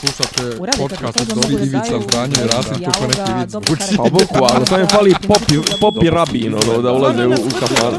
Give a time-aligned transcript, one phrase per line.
[0.00, 3.96] Slušate podcast od da Ivica Zdanje i Rasim kako neki vic karakter.
[3.96, 7.94] Pa bukvalno, samo mi fali popi, popi rabin, ono, da ulaze u, u kafan.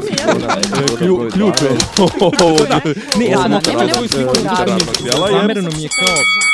[0.98, 1.70] Klju, ključ je.
[3.18, 3.60] Ne, ja sam
[3.94, 4.34] svoju sliku
[5.76, 6.48] mi je kao...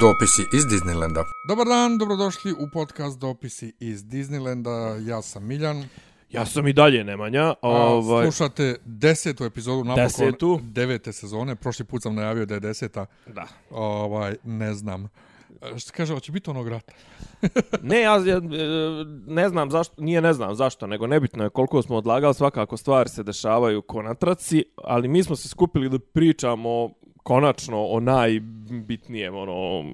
[0.00, 1.24] Dopisi iz Disneylanda.
[1.48, 5.06] Dobar dan, dobrodošli u podcast Dopisi iz Disneylanda.
[5.08, 5.84] Ja sam Miljan.
[6.30, 7.42] Ja sam i dalje Nemanja.
[7.42, 10.60] A, Ovaj, Slušate desetu epizodu napokon Desetu.
[10.62, 11.54] devete sezone.
[11.56, 13.06] Prošli put sam najavio da je deseta.
[13.26, 13.46] da.
[13.70, 15.08] Ovaj, ne znam.
[15.62, 16.92] E, Što kaže, hoće biti onog rata?
[17.82, 18.40] Ne, ja, e,
[19.26, 23.08] ne znam zašto, nije ne znam zašto, nego nebitno je koliko smo odlagali, svakako stvari
[23.08, 26.90] se dešavaju ko na traci, ali mi smo se skupili da pričamo
[27.22, 29.84] konačno o najbitnijem ono,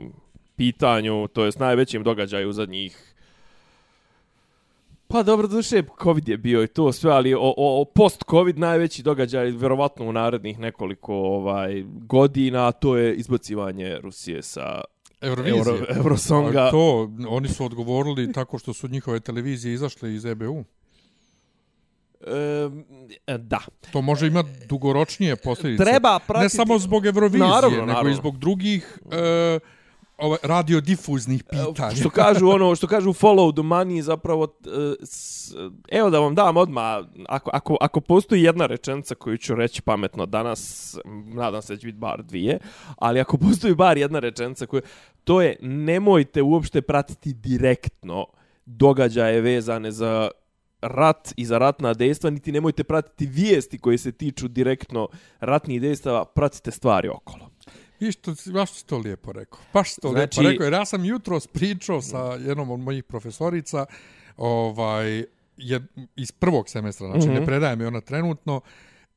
[0.56, 3.14] pitanju, to jest najvećim događaju u zadnjih
[5.09, 9.03] Pa dobro, duše, COVID je bio i to sve, ali o, o, o post-COVID najveći
[9.03, 14.81] događaj, vjerovatno u narednih nekoliko ovaj godina, to je izbacivanje Rusije sa
[15.21, 15.59] Eurovizije.
[15.59, 16.62] Euro, Eurosonga.
[16.62, 20.65] A To, oni su odgovorili tako što su njihove televizije izašle iz EBU.
[23.27, 23.61] E, da.
[23.93, 25.84] To može imati dugoročnije posljedice.
[25.84, 26.45] Treba pratiti...
[26.45, 28.11] Ne samo zbog Eurovizije, Naravno, nego naravno.
[28.11, 29.59] i zbog drugih e,
[30.19, 31.97] ovaj, radiodifuznih pitanja.
[31.97, 35.53] Što kažu ono, što kažu follow the money zapravo e, s,
[35.89, 40.27] evo da vam dam odma ako, ako, ako postoji jedna rečenica koju ću reći pametno
[40.27, 40.95] danas,
[41.34, 42.59] nadam se da će biti bar dvije,
[42.97, 44.83] ali ako postoji bar jedna rečenica koju
[45.25, 48.27] to je nemojte uopšte pratiti direktno
[48.67, 50.31] događaje vezane za
[50.81, 55.09] rat i za ratna dejstva, niti nemojte pratiti vijesti koje se tiču direktno
[55.41, 57.44] ratnih dejstava, pratite stvari okolo.
[58.00, 59.59] I što, baš si to lijepo rekao.
[59.73, 60.64] Baš si to Znači- lijepo rekao.
[60.64, 63.87] Jer ja sam jutro pričao sa jednom od mojih profesorica
[64.37, 65.25] ovaj,
[65.56, 65.81] je,
[66.17, 67.37] iz prvog semestra, znači mm Mhm.
[67.37, 67.41] -hmm.
[67.41, 68.61] ne predaje mi ona trenutno,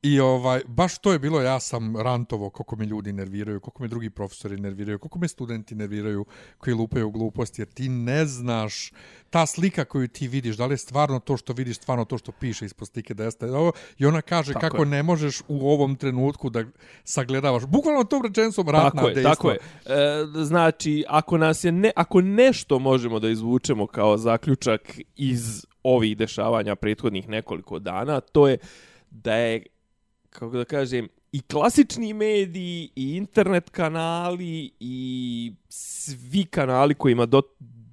[0.02, 3.88] I ovaj, baš to je bilo, ja sam rantovo koliko me ljudi nerviraju, koliko me
[3.88, 6.24] drugi profesori nerviraju, koliko me studenti nerviraju
[6.58, 8.92] koji lupaju gluposti, jer ti ne znaš
[9.30, 12.32] ta slika koju ti vidiš, da li je stvarno to što vidiš, stvarno to što
[12.32, 14.86] piše ispod slike da jeste ovo, i ona kaže Tako kako je.
[14.86, 16.64] ne možeš u ovom trenutku da
[17.04, 19.34] sagledavaš, bukvalno tom rečenicom ratna tako je, dejstva.
[19.34, 19.58] tako je.
[19.86, 26.16] E, znači, ako nas je ne, ako nešto možemo da izvučemo kao zaključak iz ovih
[26.16, 28.58] dešavanja prethodnih nekoliko dana, to je
[29.10, 29.62] da je
[30.30, 37.42] kako da kažem i klasični mediji i internet kanali i svi kanali kojima do,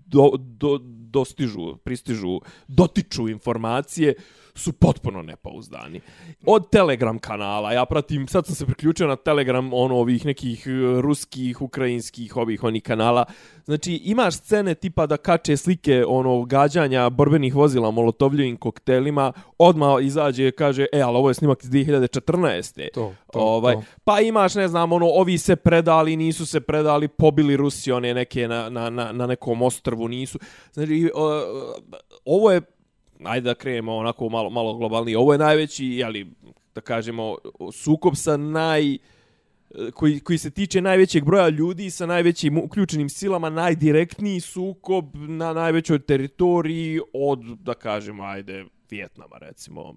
[0.05, 4.13] do, do, dostižu, pristižu, dotiču informacije
[4.55, 6.01] su potpuno nepouzdani.
[6.45, 10.71] Od Telegram kanala, ja pratim, sad sam se priključio na Telegram ono ovih nekih e,
[11.01, 13.25] ruskih, ukrajinskih, ovih onih kanala.
[13.65, 20.47] Znači, imaš scene tipa da kače slike ono gađanja borbenih vozila molotovljivim koktelima, odmah izađe
[20.47, 22.89] i kaže, e, ali ovo je snimak iz 2014.
[22.93, 23.83] To, to, ovaj, to.
[24.03, 28.47] Pa imaš, ne znam, ono, ovi se predali, nisu se predali, pobili Rusi one neke
[28.47, 30.39] na, na, na, na nekom ostrvu, nisu.
[30.73, 31.41] Znači, o,
[32.25, 32.61] ovo je,
[33.23, 36.31] ajde da krenemo onako malo, malo globalnije, ovo je najveći, jeli,
[36.75, 37.35] da kažemo,
[37.71, 38.97] sukob sa naj
[39.93, 45.99] koji, koji se tiče najvećeg broja ljudi sa najvećim uključenim silama, najdirektniji sukob na najvećoj
[45.99, 49.93] teritoriji od, da kažemo, ajde, Vijetnama, recimo.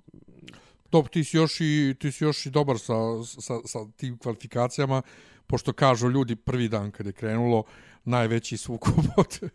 [0.91, 5.03] Top, ti si još i, ti si još i dobar sa, sa, sa tim kvalifikacijama,
[5.47, 7.65] pošto kažu ljudi prvi dan kad je krenulo,
[8.09, 9.51] najveći sukob od...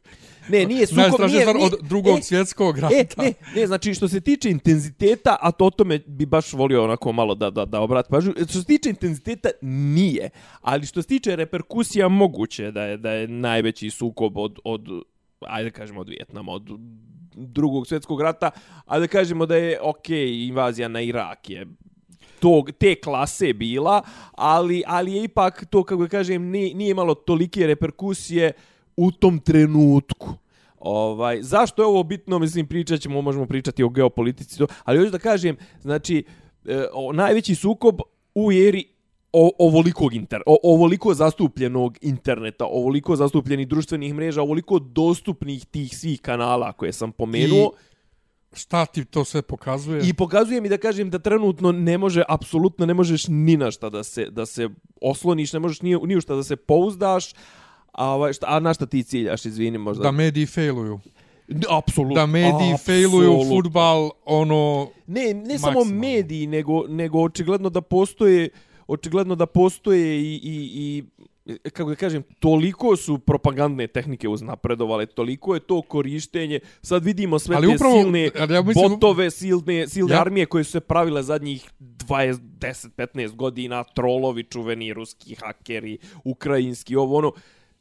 [0.50, 2.96] Ne, nije sukob, nije, stvar nije, od drugog e, svjetskog rata.
[2.96, 6.84] E, ne, ne, znači što se tiče intenziteta, a to o tome bi baš volio
[6.84, 10.30] onako malo da, da, da obrati pažnju, što se tiče intenziteta nije,
[10.62, 14.88] ali što se tiče reperkusija moguće da je, da je najveći sukob od, od
[15.40, 16.70] ajde kažemo od Vijetnama, od
[17.36, 18.52] drugog svjetskog rata,
[18.86, 21.66] a da kažemo da je ok, invazija na Irak je
[22.44, 27.68] tog, te klase bila, ali, ali je ipak to, kako kažem, nije, nije imalo tolike
[27.68, 28.52] reperkusije
[28.98, 30.34] u tom trenutku.
[30.80, 35.12] Ovaj, zašto je ovo bitno, mislim, pričat ćemo, možemo pričati o geopolitici, to, ali hoću
[35.12, 36.24] da kažem, znači,
[36.66, 38.02] e, o, najveći sukob
[38.36, 38.86] u eri
[39.34, 46.22] o, ovolikog inter, o, ovoliko zastupljenog interneta, ovoliko zastupljenih društvenih mreža, ovoliko dostupnih tih svih
[46.22, 47.72] kanala koje sam pomenuo.
[48.54, 50.02] Šta ti to sve pokazuje?
[50.08, 53.90] I pokazuje mi da kažem da trenutno ne može, apsolutno ne možeš ni na šta
[53.90, 54.70] da se, da se
[55.02, 57.34] osloniš, ne možeš ni, ni u šta da se pouzdaš,
[57.92, 60.04] a, ovaj, šta, a na šta ti ciljaš, izvini možda?
[60.04, 61.00] Da mediji failuju.
[61.70, 62.16] apsolutno.
[62.16, 64.90] Da mediji failuju futbal, ono...
[65.08, 66.02] Ne, ne samo maksimalno.
[66.02, 68.50] mediji, nego, nego očigledno da postoje
[68.88, 71.04] očigledno da postoje i, i, i
[71.64, 77.56] kako da kažem, toliko su propagandne tehnike uznapredovale, toliko je to korištenje, sad vidimo sve
[77.56, 81.24] Ali te upravo- silne ja mislim- botove, silne, silne Ja- armije koje su se pravile
[81.24, 87.32] zadnjih 20, 10, 15 godina, trolovi, čuveni ruski hakeri, ukrajinski, ovo ono,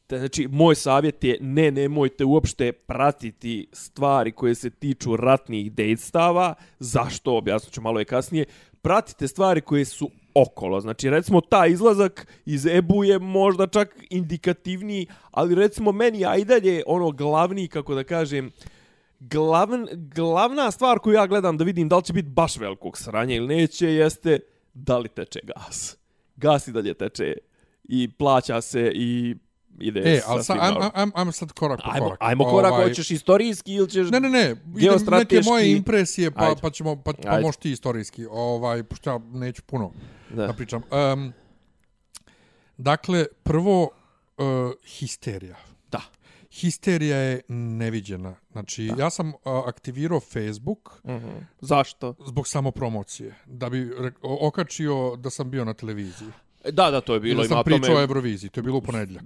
[0.09, 6.53] znači, moj savjet je ne, nemojte uopšte pratiti stvari koje se tiču ratnih dejstava.
[6.79, 7.37] Zašto?
[7.37, 8.45] Objasnit ću malo je kasnije.
[8.81, 10.81] Pratite stvari koje su okolo.
[10.81, 16.45] Znači, recimo, ta izlazak iz Ebu je možda čak indikativniji, ali recimo, meni a i
[16.45, 18.51] dalje ono glavni, kako da kažem,
[19.19, 23.35] glavn, glavna stvar koju ja gledam da vidim da li će biti baš velikog sranja
[23.35, 24.39] ili neće, jeste
[24.73, 25.97] da li teče gas.
[26.35, 27.33] Gas i dalje teče
[27.83, 29.35] i plaća se i
[29.79, 32.17] ide E, sa ali svim ajmo ajmo ajmo sad korak po Ajmo, korak.
[32.21, 34.09] ajmo korak, Ovaj, hoćeš istorijski ili ćeš...
[34.09, 36.61] Ne, ne, ne, idem neke moje impresije, pa, Ajde.
[36.61, 37.41] pa ćemo, pa, pa Ajde.
[37.41, 39.91] možeš ti istorijski, ovaj, pošto ja neću puno
[40.33, 40.53] da, Da.
[40.53, 40.81] pričam.
[41.13, 41.33] Um,
[42.77, 43.89] dakle, prvo,
[44.37, 44.45] uh,
[44.85, 45.55] histerija.
[45.91, 46.01] Da.
[46.51, 48.35] Histerija je neviđena.
[48.51, 49.33] Znači, ja sam uh,
[49.65, 51.29] aktivirao Facebook Mhm.
[51.61, 52.15] Zašto?
[52.27, 53.91] zbog samopromocije, da bi
[54.21, 56.29] okačio da sam bio na televiziji.
[56.71, 57.41] Da, da, to je I bilo.
[57.41, 57.99] da sam ima pričao tome...
[57.99, 59.23] o Euroviziji, to je bilo u ponedjeljak.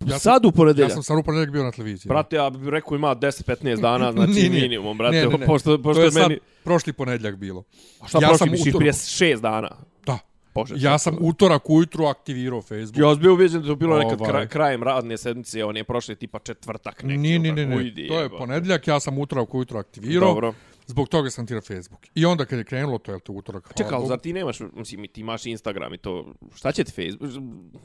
[0.00, 0.92] Ja sam, Sad u ja ponedeljak.
[0.92, 2.08] sam sad u ponedjeljak bio na televiziji.
[2.08, 4.62] Brate, ja bih rekao ima 10-15 dana, znači Nije, nije.
[4.62, 5.46] minimum, brate, Ne, ne, ne.
[5.46, 6.40] pošto, to pošto je sad meni...
[6.64, 7.64] prošli ponedjeljak bilo.
[8.00, 9.70] A šta ja prošli, sam misliš prije 6 dana?
[10.06, 10.18] Da.
[10.54, 12.96] Bože, Ja sam utorak ujutru aktivirao Facebook.
[12.96, 14.30] Ja sam bio ubeđen da je to bilo nekad Ovaj.
[14.32, 17.18] kraj, krajem radne sedmice, on je prošli tipa četvrtak neki.
[17.18, 18.08] Nije, nije, tako, nije.
[18.08, 18.38] To je jebote.
[18.38, 20.28] ponedjeljak, ja sam utorak ujutru aktivirao.
[20.28, 20.54] Dobro.
[20.88, 22.06] Zbog toga sam ti na Facebook.
[22.14, 23.62] I onda kad je krenulo, to je to utorak.
[23.62, 26.92] hvala Čekaj, ali zar ti nemaš, mislim, ti imaš Instagram i to, šta će ti
[26.92, 27.30] Facebook?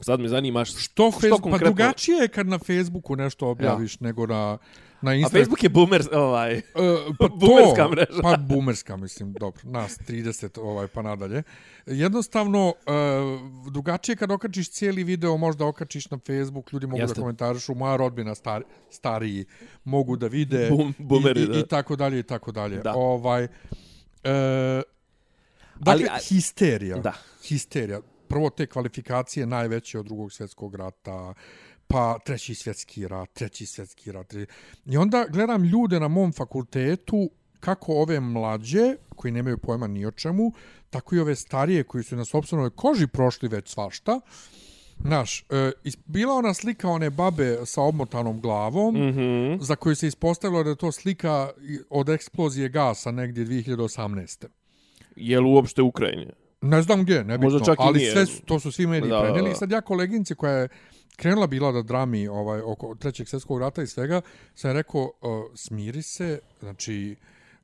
[0.00, 1.42] Sad me zanimaš Što Facebook?
[1.42, 1.74] Pa konkretno?
[1.74, 4.58] drugačije je kad na Facebooku nešto objaviš nego na,
[5.04, 5.40] na A Instagram.
[5.40, 6.54] Facebook je boomer, ovaj...
[6.54, 6.62] E,
[7.18, 8.22] pa Boomerska to, mreža.
[8.22, 11.42] Pa boomerska, mislim, dobro, nas 30 ovaj, pa nadalje.
[11.86, 12.74] Jednostavno, uh,
[13.72, 17.14] drugačije kad okačiš cijeli video, možda okačiš na Facebook, ljudi mogu Jeste.
[17.14, 19.44] da komentarišu, moja rodbina star, stariji
[19.84, 21.58] mogu da vide Boom- boomeri, i, i, da.
[21.58, 22.76] i tako dalje, i tako dalje.
[22.78, 22.92] Da.
[22.94, 23.50] Ovaj, uh,
[25.76, 26.96] dakle, a- histerija.
[26.98, 27.12] Da.
[27.42, 28.00] Histerija.
[28.28, 31.34] Prvo te kvalifikacije najveće od drugog svjetskog rata,
[31.86, 34.34] pa treći svjetski rat, treći svjetski rat.
[34.86, 40.10] I onda gledam ljude na mom fakultetu kako ove mlađe, koji nemaju pojma ni o
[40.10, 40.52] čemu,
[40.90, 44.20] tako i ove starije koji su na sopstvenoj koži prošli već svašta.
[45.00, 45.72] Znaš, e,
[46.04, 49.12] bila ona slika one babe sa obmotanom glavom, mm.
[49.12, 49.60] -hmm.
[49.60, 51.50] za koju se ispostavilo da je to slika
[51.90, 54.46] od eksplozije gasa negdje 2018.
[55.16, 56.32] Je li uopšte u Ukrajini?
[56.60, 58.12] Ne znam gdje, nebitno, Možda čak i ali nije.
[58.12, 59.50] sve su, to su svi mediji Da, prenijeli.
[59.50, 60.68] I sad ja koleginici koja je
[61.16, 64.20] krenula bila da drami ovaj, oko trećeg svjetskog rata i svega,
[64.54, 65.10] sam rekao, uh,
[65.54, 67.16] smiri se, znači,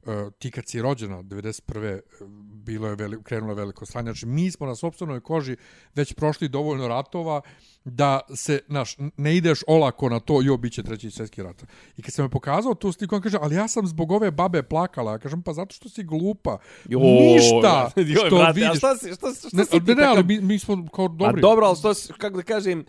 [0.02, 2.00] uh, ti kad si rođena, 91.
[2.20, 2.28] uh,
[2.64, 4.04] bilo je veli, krenulo veliko sranje.
[4.06, 5.56] Znači, mi smo na sobstvenoj koži
[5.94, 7.40] već prošli dovoljno ratova
[7.84, 11.64] da se, znaš, ne ideš olako na to, jo, bit će treći svjetski rat.
[11.96, 14.62] I kad sam me pokazao tu sliku, on kaže, ali ja sam zbog ove babe
[14.62, 15.12] plakala.
[15.12, 16.58] Ja kažem, pa zato što si glupa.
[16.88, 18.78] Joj, Ništa joj, što brate, a vidiš.
[18.78, 21.40] šta si, šta, šta Ne, si ne, ne, ali mi, mi smo kao dobri.
[21.40, 22.84] dobro, ali što, kako da kažem,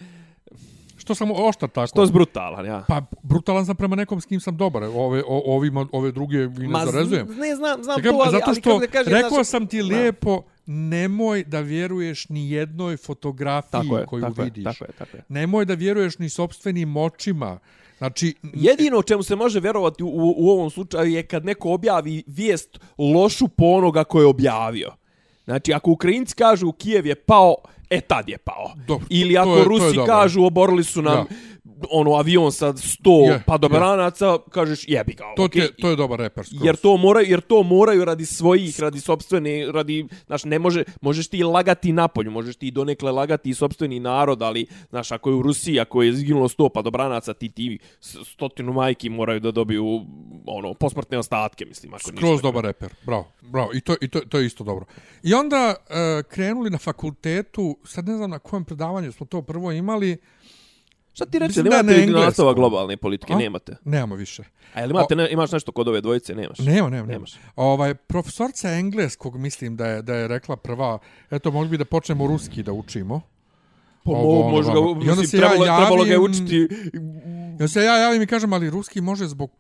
[1.12, 1.88] Što sam oštar tako?
[1.88, 2.86] što si brutalan, ja.
[2.88, 4.84] Pa brutalan sam prema nekom s kim sam dobar.
[4.84, 7.28] Ove, o, ovima, ove druge i ne Ma, zarezujem.
[7.28, 9.82] ne znam, znam Rekam, to, ali, zato ali što da kažem, rekao znaš, sam ti
[9.82, 14.66] lijepo, nemoj da vjeruješ ni jednoj fotografiji tako je, koju tako vidiš.
[14.66, 15.24] Je, tako je, tako je.
[15.30, 17.60] Nemoj da vjeruješ ni sopstvenim očima.
[17.98, 21.74] Znači, Jedino u čemu se može vjerovati u, u, u ovom slučaju je kad neko
[21.74, 24.92] objavi vijest lošu po onoga ko je objavio.
[25.46, 27.56] Znači, ako Ukrajinci kažu Kijev je pao,
[27.90, 28.72] e tad je pao.
[28.78, 30.06] Dobro, Ili to ako je- to je Rusi dobro.
[30.08, 31.26] kažu oborili su nam
[31.92, 35.24] ono avion sa 100 Je, padobranaca, kažeš jebi ga.
[35.36, 35.62] to, okej.
[35.68, 36.46] te, to je dobar reper.
[36.46, 36.62] skroz.
[36.66, 41.28] Jer to moraju, jer to moraju radi svojih, radi sopstvene, radi, znaš, ne može, možeš
[41.28, 45.42] ti lagati napolju, možeš ti donekle lagati i sopstveni narod, ali, znaš, ako je u
[45.42, 50.02] Rusiji, ako je izginulo sto padobranaca, ti, ti stotinu majki moraju da dobiju,
[50.46, 52.48] ono, posmrtne ostatke, mislim, ako Skroz ništa.
[52.48, 53.70] dobar reper, bravo, bravo.
[53.74, 54.86] I to, i to, to je isto dobro.
[55.24, 55.96] I onda uh,
[56.30, 60.18] krenuli na fakultetu, sad ne znam na kojem predavanju smo to prvo imali,
[61.14, 62.26] Šta ti reče, Mislim da nemate na li engleskom.
[62.26, 63.38] nastava globalne politike, A?
[63.38, 63.76] nemate.
[63.86, 64.44] nemamo više.
[64.74, 66.60] A jel imate, ne, imaš nešto kod ove dvojice, nemaš?
[66.60, 67.26] Nema, nema, nema.
[67.56, 71.00] Ovaj, profesorca engleskog, mislim da je, da je rekla prva,
[71.32, 73.22] eto, mogli bi da počnemo ruski da učimo.
[74.04, 74.88] Pa Ovo, mo, ono, može ga, vamo.
[74.88, 76.68] I onda mislim, se ja trebalo, trebalo ga javim- učiti
[77.60, 79.52] Ja se ja javim i kažem, ali ruski može zbog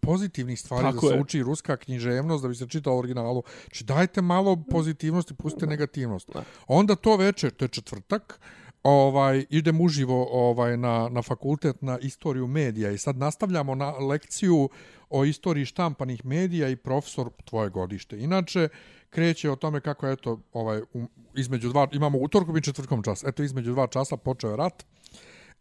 [0.00, 1.20] pozitivnih stvari Tako da se je.
[1.20, 3.42] uči ruska književnost, da bi se čitao originalu.
[3.62, 6.28] Znači dajte malo pozitivnosti, pustite negativnost.
[6.66, 8.40] Onda to večer, to je četvrtak,
[8.86, 14.68] ovaj idem uživo ovaj na na fakultet na istoriju medija i sad nastavljamo na lekciju
[15.10, 18.18] o istoriji štampanih medija i profesor tvoje godište.
[18.18, 18.68] Inače
[19.10, 23.24] kreće o tome kako eto ovaj um, između dva imamo utorkom i četvrtkom čas.
[23.24, 24.84] Eto između dva časa počeo je rat.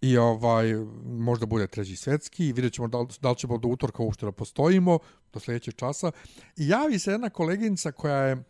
[0.02, 0.74] I ovaj,
[1.06, 4.26] možda bude treći svjetski i vidjet ćemo da li, da li ćemo do utorka uopšte
[4.26, 5.00] da postojimo,
[5.34, 6.12] do sljedećeg časa.
[6.58, 8.44] I javi se jedna koleginica koja je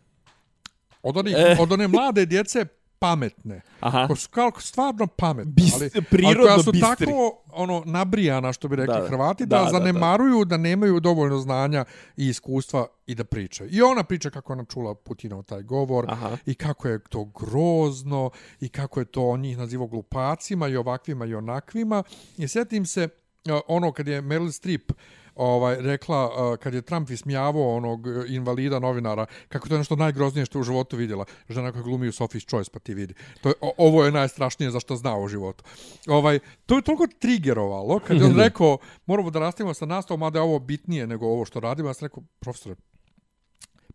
[1.02, 1.56] od, onih, Eh.
[1.60, 2.66] od one mlade djece
[2.98, 3.60] pametne.
[3.80, 4.06] Aha.
[4.06, 5.52] Koje su kao stvarno pametne.
[5.52, 7.06] Bis- ali, prirodno ali koja su bistri.
[7.06, 9.08] tako ono, nabrijana, što bi rekli Da, da.
[9.08, 9.78] Hrvati, Da, da, da, da.
[9.78, 11.84] zanemaruju da, nemaju dovoljno znanja
[12.16, 13.70] i iskustva i da pričaju.
[13.72, 16.36] I ona priča kako ona čula Putinov taj govor Aha.
[16.46, 21.26] i kako je to grozno i kako je to on njih nazivao glupacima i ovakvima
[21.26, 22.02] i onakvima.
[22.38, 24.92] I sjetim se uh, ono kad je Meryl Streep
[25.36, 29.96] ovaj rekla uh, kad je Trump ismijavao onog uh, invalida novinara kako to je nešto
[29.96, 31.24] najgroznije što je u životu vidjela?
[31.48, 33.14] Žena koja glumi u Sophie's Choice pa ti vidi.
[33.40, 35.64] To je, o, ovo je najstrašnije za što zna u životu.
[36.08, 40.38] Ovaj to je toliko trigerovalo kad je on rekao moramo da nastavimo sa nastavom mada
[40.38, 42.76] je ovo bitnije nego ovo što radimo ja sam rekao profesore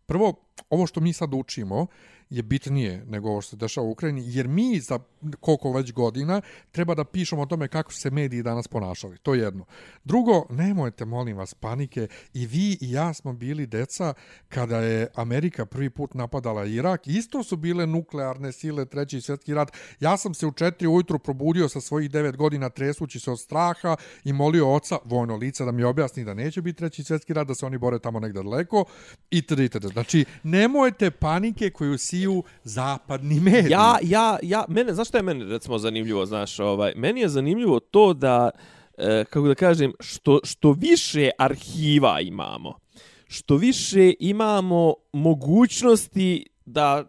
[0.06, 0.34] prvo,
[0.70, 1.86] ovo što mi sad učimo
[2.32, 4.98] je bitnije nego ovo što se dešava u Ukrajini, jer mi za
[5.40, 9.18] koliko već godina treba da pišemo o tome kako su se mediji danas ponašali.
[9.18, 9.64] To je jedno.
[10.04, 12.08] Drugo, nemojte, molim vas, panike.
[12.34, 14.14] I vi i ja smo bili deca
[14.48, 17.06] kada je Amerika prvi put napadala Irak.
[17.06, 19.72] Isto su bile nuklearne sile, treći svjetski rat.
[20.00, 23.96] Ja sam se u četiri ujutru probudio sa svojih devet godina tresući se od straha
[24.24, 27.54] i molio oca, vojno lice, da mi objasni da neće biti treći svjetski rat, da
[27.54, 28.84] se oni bore tamo negdje daleko.
[29.30, 29.92] I itd.
[29.92, 33.70] Znači, nemojte panike koju siju zapadni mediji.
[33.70, 37.80] Ja, ja, ja, mene, znaš što je meni recimo zanimljivo, znaš, ovaj, meni je zanimljivo
[37.80, 38.50] to da,
[38.98, 42.78] e, kako da kažem, što, što više arhiva imamo,
[43.26, 47.04] što više imamo mogućnosti da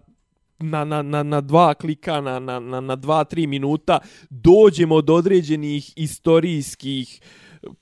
[0.60, 5.16] na, na, na, na dva klika, na, na, na, na dva, tri minuta dođemo do
[5.16, 7.22] određenih istorijskih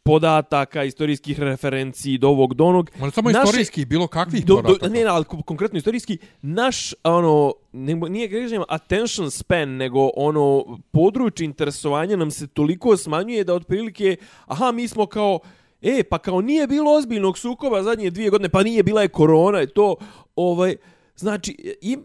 [0.03, 2.91] podataka, istorijskih referenciji do ovog, do onog.
[2.99, 4.87] Možda samo Naše- istorijski, bilo kakvih do, do, podataka.
[4.89, 11.45] ne, ali ko- konkretno istorijski, naš, ono, ne, nije kažem attention span, nego ono, područje
[11.45, 15.39] interesovanja nam se toliko smanjuje da otprilike, aha, mi smo kao,
[15.81, 19.61] e, pa kao nije bilo ozbiljnog sukoba zadnje dvije godine, pa nije bila je korona
[19.61, 19.95] i to,
[20.35, 20.75] ovaj,
[21.15, 22.03] znači, im,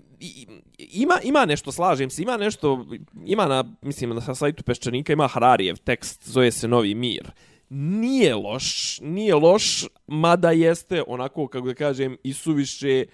[0.79, 2.87] ima ima nešto slažem se ima nešto
[3.25, 7.31] ima na mislim na sajtu peščanika ima Hararijev tekst zove se Novi mir
[7.69, 13.05] nije loš nije loš mada jeste onako kako da kažem i suviše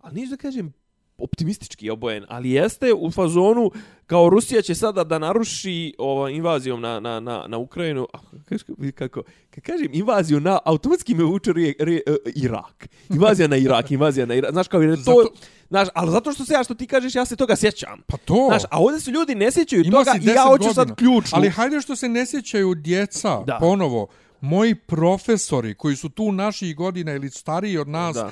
[0.00, 0.72] ali nije da kažem
[1.18, 3.70] optimistički obojen, ali jeste u fazonu
[4.06, 8.72] kao Rusija će sada da naruši ova invazijom na, na, na, na Ukrajinu, a, kako,
[8.94, 12.88] kako, kad kažem invaziju na, automatski me vuče re, re, uh, Irak.
[13.10, 14.52] Invazija na Irak, invazija na Irak.
[14.52, 15.30] Znaš, kao, jer je to, Zato-
[15.68, 18.00] znaš, ali zato što se ja, što ti kažeš, ja se toga sjećam.
[18.06, 18.46] Pa to.
[18.48, 20.94] Znaš, a ovdje se ljudi ne sjećaju Ima toga i ja 10 hoću sad godina.
[20.94, 21.30] ključnu.
[21.32, 23.56] Ali hajde što se ne sjećaju djeca, Da.
[23.60, 24.06] ponovo,
[24.40, 28.30] moji profesori koji su tu naših godina ili stariji od nas, da.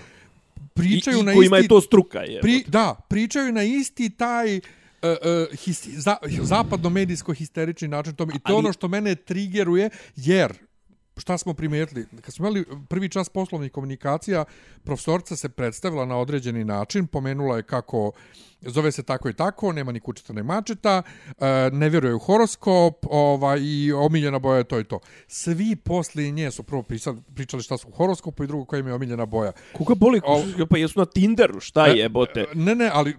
[0.75, 1.55] pričaju I, i na isti...
[1.55, 2.19] je to struka.
[2.21, 2.41] Je.
[2.41, 4.63] Pri, da, pričaju na isti taj uh,
[5.51, 8.33] uh, his, za, zapadno-medijsko-histerični način tome.
[8.37, 10.53] I to Ali- ono što mene trigeruje, jer
[11.17, 12.07] šta smo primijetili?
[12.21, 14.45] Kad smo imali prvi čas poslovnih komunikacija,
[14.85, 18.13] profesorca se predstavila na određeni način, pomenula je kako
[18.61, 22.95] zove se tako i tako, nema ni kućeta ni mačeta, e, ne vjeruje u horoskop
[23.03, 24.99] ovaj, i omiljena boja je to i to.
[25.29, 28.87] Svi poslije nje su prvo pričali, pričali šta su u horoskopu i drugo koja im
[28.87, 29.53] je omiljena boja.
[29.73, 30.21] Koga boli?
[30.25, 32.41] O- Pa jesu na Tinderu, šta je, bote?
[32.41, 33.17] E, Ne, ne, ali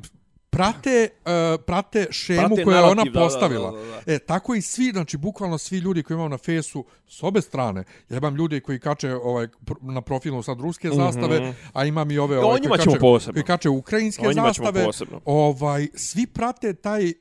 [0.55, 1.31] prate, uh,
[1.65, 3.71] prate šemu Prate koju je ona da, da, postavila.
[3.71, 4.13] da, da, da.
[4.13, 7.83] E, tako i svi, znači, bukvalno svi ljudi koji imamo na fesu s obe strane.
[8.09, 9.47] Ja imam ljudi koji kače ovaj,
[9.81, 12.45] na profilu sad ruske zastave, a imam i ove Mhm.
[12.45, 14.87] O ovaj, njima koji, kače, koji kače ukrajinske O zastave.
[15.25, 17.13] Ovaj, svi prate taj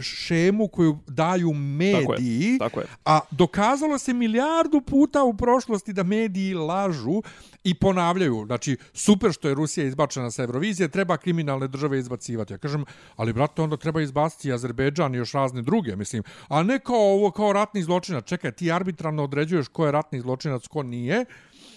[0.00, 2.86] šemu koju daju mediji, tako je.
[3.04, 7.22] a dokazalo se milijardu puta u prošlosti da mediji lažu
[7.64, 8.44] i ponavljaju.
[8.46, 12.52] Znači, super što je Rusija izbačena sa Eurovizije, treba kriminalne države izbacivati.
[12.52, 12.84] Ja kažem,
[13.16, 16.22] ali brate, onda treba izbaciti i Azerbejdžan i još razne druge, mislim.
[16.48, 18.24] A ne kao ovo, kao ratni zločinac.
[18.24, 21.24] Čekaj, ti arbitrarno određuješ ko je ratni zločinac, ko nije.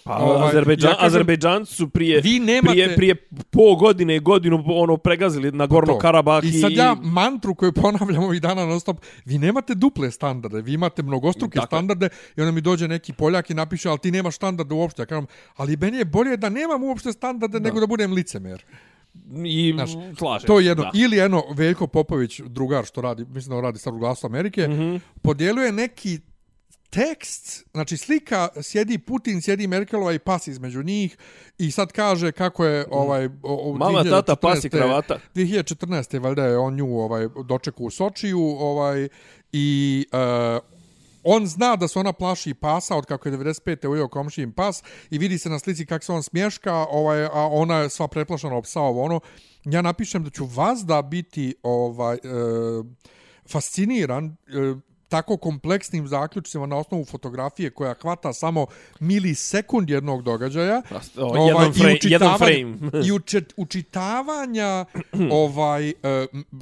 [0.05, 3.15] Pa, Ovaj, Azerbejdžan, ja kažem- Azerbejdžanci su prije, Vi nemate- prije, prije
[3.51, 5.99] po godine, godinu ono pregazili na Gorno To.
[5.99, 6.47] Karabah i...
[6.47, 10.73] I sad ja mantru koju ponavljam ovih dana non stop, vi nemate duple standarde, vi
[10.73, 11.67] imate mnogostruke Dakle.
[11.67, 15.01] standarde i onda mi dođe neki Poljak i napiše, ali ti nemaš standarde uopšte.
[15.01, 18.63] Ja kažem, ali meni je bolje da nemam uopšte standarde nego da budem licemer.
[19.45, 20.83] I Znaš, slažem To je jedno.
[20.83, 20.91] da.
[20.95, 24.67] Ili jedno, Veljko Popović, drugar što radi, mislim da on radi sad u glasu Amerike,
[24.67, 24.71] mm.
[24.71, 24.99] -hmm.
[25.21, 26.19] podijeluje neki
[26.89, 31.17] tekst, znači slika, sjedi Putin, sjedi Merkelova i pas između njih
[31.57, 33.25] i sad kaže kako je ovaj...
[33.25, 34.71] O, o, Mama, tata, pas i 2014.
[34.71, 35.19] kravata.
[35.35, 36.19] 2014.
[36.21, 39.07] valjda je on nju ovaj, dočekao u Sočiju ovaj,
[39.51, 40.63] i uh,
[41.23, 43.87] on zna da se ona plaši pasa od kako je 95.
[43.87, 47.77] ujeo komšijim pas i vidi se na slici kako se on smješka, ovaj, a ona
[47.77, 49.19] je sva preplašena od psa ovo ono.
[49.63, 52.19] Ja napišem da ću vas da biti ovaj, e,
[53.49, 54.75] fasciniran e,
[55.09, 58.65] tako kompleksnim zaključcima na osnovu fotografije koja hvata samo
[58.99, 60.81] milisekund jednog događaja
[61.17, 62.77] O, ovaj, jedan, frame, jedan frame.
[63.07, 64.85] i učet, učitavanja
[65.31, 65.93] ovaj e,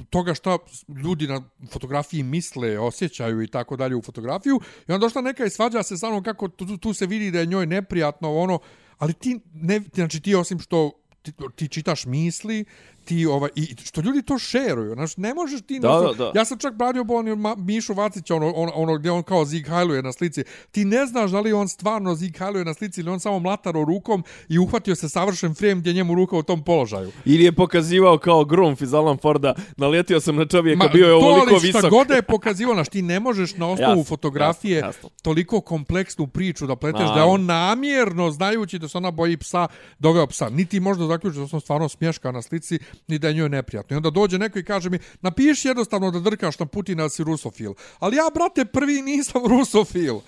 [0.10, 0.58] toga šta
[1.04, 5.50] ljudi na fotografiji misle, osjećaju i tako dalje u fotografiju i onda došla neka i
[5.50, 8.60] svađa se sa mnom kako tu, tu se vidi da je njoj neprijatno ono,
[8.98, 12.66] ali ti, ne, znači ti osim što ti, ti čitaš misli,
[13.06, 16.32] ti ovaj i što ljudi to šeruju znači ne možeš ti da, da, da.
[16.36, 20.02] ja sam čak bradio bolni Mišu Vacića ono ono ono gdje on kao Zig Heiluje
[20.02, 20.44] na slici.
[20.72, 23.86] Ti ne znaš da li on stvarno Zig Heiluje na slici ili on samo mlataro
[23.86, 27.12] rukom i uhvatio se savršen frame gdje njemu ruka u tom položaju.
[27.26, 29.56] Ili je pokazivao kao Grumf iz Alan Forda.
[29.78, 31.82] Naletio sam na čovjeka bio je ovoliko visok.
[31.82, 35.10] to god je pokazivao znači ti ne možeš na osnovu jasno, fotografije jasno, jasno.
[35.22, 39.68] toliko kompleksnu priču da pleteš A, da on namjerno znajući da se ona boji psa
[40.00, 40.50] doveo psa.
[40.50, 43.94] Niti možda zaključiti da sam stvarno smješka na slici ni da je njoj neprijatno.
[43.94, 47.74] I onda dođe neko i kaže mi, napiši jednostavno da drkaš na Putina si rusofil.
[48.00, 50.20] Ali ja, brate, prvi nisam rusofil.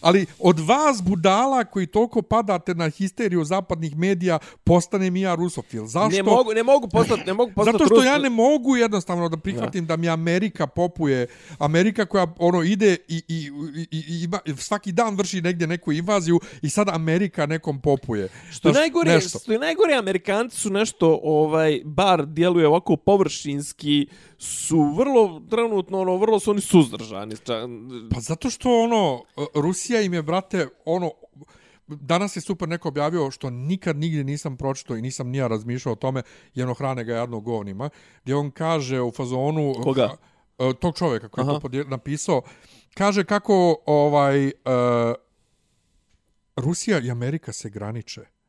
[0.00, 5.86] Ali od vas budala koji toliko padate na histeriju zapadnih medija, postane mi ja rusofil.
[5.86, 6.16] Zašto?
[6.16, 9.36] Ne mogu, ne mogu postati, ne mogu postati Zato što ja ne mogu jednostavno da
[9.36, 11.26] prihvatim da, da mi Amerika popuje.
[11.58, 16.40] Amerika koja ono ide i, i, i, i, i svaki dan vrši negdje neku invaziju
[16.62, 18.28] i sad Amerika nekom popuje.
[18.50, 19.38] Što je najgore, nešto.
[19.38, 24.06] što je najgore Amerikanci su nešto ovaj bar djeluje ovako površinski
[24.42, 27.34] su vrlo trenutno ono vrlo su oni suzdržani.
[28.14, 29.22] Pa zato što ono
[29.54, 31.10] Rusija im je brate ono
[31.86, 35.96] danas je super neko objavio što nikad nigdje nisam pročitao i nisam nija razmišljao o
[35.96, 36.22] tome
[36.54, 37.90] jedno hrane ga jadno govnima
[38.22, 40.16] gdje on kaže u fazonu Koga?
[40.80, 41.60] tog čovjeka koji Aha.
[41.72, 42.42] je to napisao
[42.94, 44.52] kaže kako ovaj uh,
[46.56, 48.39] Rusija i Amerika se graniče.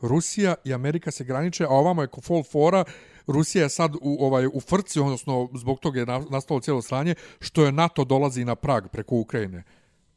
[0.00, 2.84] Rusija i Amerika se graniče, a ovamo je kofol fora
[3.26, 7.64] Rusija je sad u ovaj u frci, odnosno zbog toga je nastalo cijelo sranje, što
[7.64, 9.62] je NATO dolazi na Prag preko Ukrajine.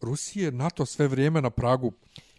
[0.02, 1.92] Rusija je NATO sve vrijeme na Pragu.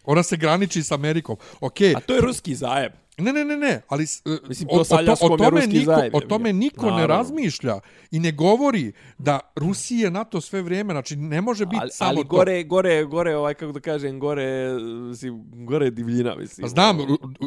[0.03, 1.37] Ona se graniči s Amerikom.
[1.61, 1.97] Okay.
[1.97, 2.91] A to je ruski zajeb.
[3.17, 4.05] Ne, ne, ne, ne, ali
[4.47, 7.79] Mislim, o, o, to, o tome niko, o tome niko ne razmišlja
[8.11, 12.17] i ne govori da Rusija NATO sve vrijeme, znači ne može biti ali, samo ali
[12.17, 12.23] to.
[12.23, 14.79] gore, gore, gore, ovaj, kako da kažem, gore,
[15.09, 16.65] mislim, gore divljina, mislim.
[16.65, 16.97] A znam,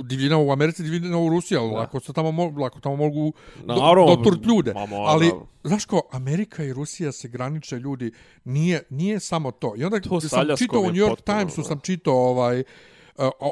[0.04, 3.32] divljina u Americi, divljina u Rusiji, ali lako, se tamo, lako tamo mogu
[3.64, 3.74] do,
[4.06, 4.74] doturt ljude.
[4.74, 5.32] Mamo, ali,
[5.64, 8.12] znaš ko, Amerika i Rusija se graniče ljudi,
[8.44, 9.74] nije, nije samo to.
[9.76, 12.66] I onda to sam čitao u New York Timesu, sam čitao ovaj, uh,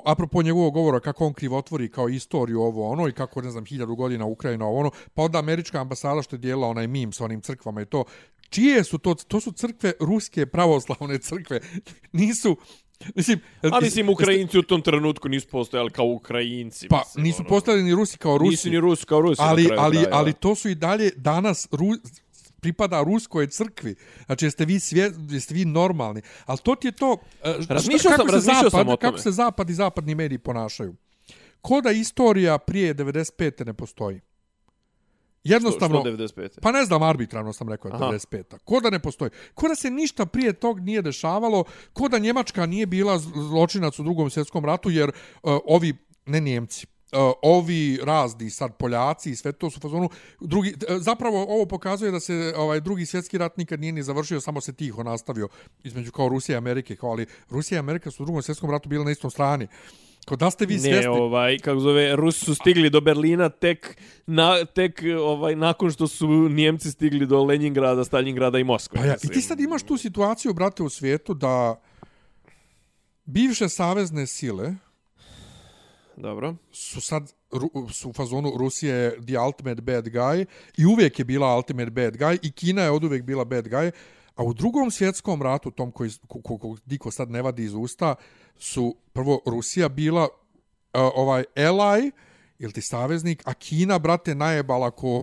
[0.05, 3.95] apropo njegovog govora kako on krivotvori kao istoriju ovo ono i kako ne znam hiljadu
[3.95, 7.41] godina Ukrajina ovo ono pa onda američka ambasada što je dijela onaj mim sa onim
[7.41, 8.05] crkvama i to
[8.49, 11.61] čije su to to su crkve ruske pravoslavne crkve
[12.13, 12.57] nisu
[13.15, 16.89] Mislim, A mislim, Ukrajinci u tom trenutku nisu postojali kao Ukrajinci.
[16.89, 18.51] Pa, mislim, nisu ono, postojali ni Rusi kao Rusi.
[18.51, 19.43] Nisu ni Rusi kao Rusi.
[19.45, 21.87] Ali, ali, ali to su i dalje danas Ru,
[22.61, 23.95] pripada ruskoj crkvi.
[24.27, 26.23] Znači, jeste vi, svje, jeste vi normalni.
[26.45, 27.17] Ali to ti je to...
[27.45, 28.97] E, razmišljao sam, razmišljao sam o tome.
[28.97, 30.95] Kako se zapad i zapadni mediji ponašaju.
[31.61, 33.67] Ko da istorija prije 95.
[33.67, 34.21] ne postoji?
[35.45, 36.61] Jednostavno, što, što 95.
[36.61, 38.05] pa ne znam, arbitrarno sam rekao Aha.
[38.05, 38.59] 95.
[38.65, 39.31] Ko da ne postoji?
[39.55, 41.65] Ko da se ništa prije tog nije dešavalo?
[41.93, 44.91] Ko da Njemačka nije bila zločinac u drugom svjetskom ratu?
[44.91, 45.95] Jer uh, ovi,
[46.27, 46.87] ne Njemci,
[47.43, 50.09] ovi razni sad Poljaci i sve to su fazonu
[50.41, 54.41] drugi uh, zapravo ovo pokazuje da se ovaj drugi svjetski rat nikad nije ni završio
[54.41, 55.49] samo se tiho nastavio
[55.85, 58.89] između kao Rusija i Amerike kao ali Rusija i Amerika su u drugom svjetskom ratu
[58.89, 59.69] bile na istom strani
[60.27, 61.03] Kod da ste vi svjesni?
[61.03, 66.09] Ne, ovaj, kako zove, Rusi su stigli do Berlina tek, na, tek ovaj, nakon što
[66.09, 69.01] su Njemci stigli do Leningrada, Stalingrada i Moskve.
[69.01, 71.81] Pa ja, I ti sad imaš tu situaciju, brate, u svijetu da
[73.25, 74.75] bivše savezne sile,
[76.17, 76.55] Dobro.
[76.73, 77.33] Su sad
[77.93, 80.45] su u fazonu Rusija je the ultimate bad guy
[80.77, 83.91] i uvijek je bila ultimate bad guy i Kina je od uvijek bila bad guy.
[84.37, 87.75] A u drugom svjetskom ratu, tom koji ko, ko, ko, diko sad ne vadi iz
[87.75, 88.15] usta,
[88.59, 90.29] su prvo Rusija bila uh,
[90.93, 92.11] ovaj ally
[92.59, 95.23] ili ti saveznik, a Kina, brate, najebala ko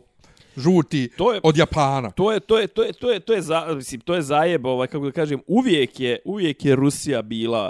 [0.57, 2.11] žuti to je, od Japana.
[2.11, 4.65] To je to je to je to je to je za mislim to je zajeb
[4.65, 7.69] ovaj kako da kažem uvijek je uvijek je Rusija bila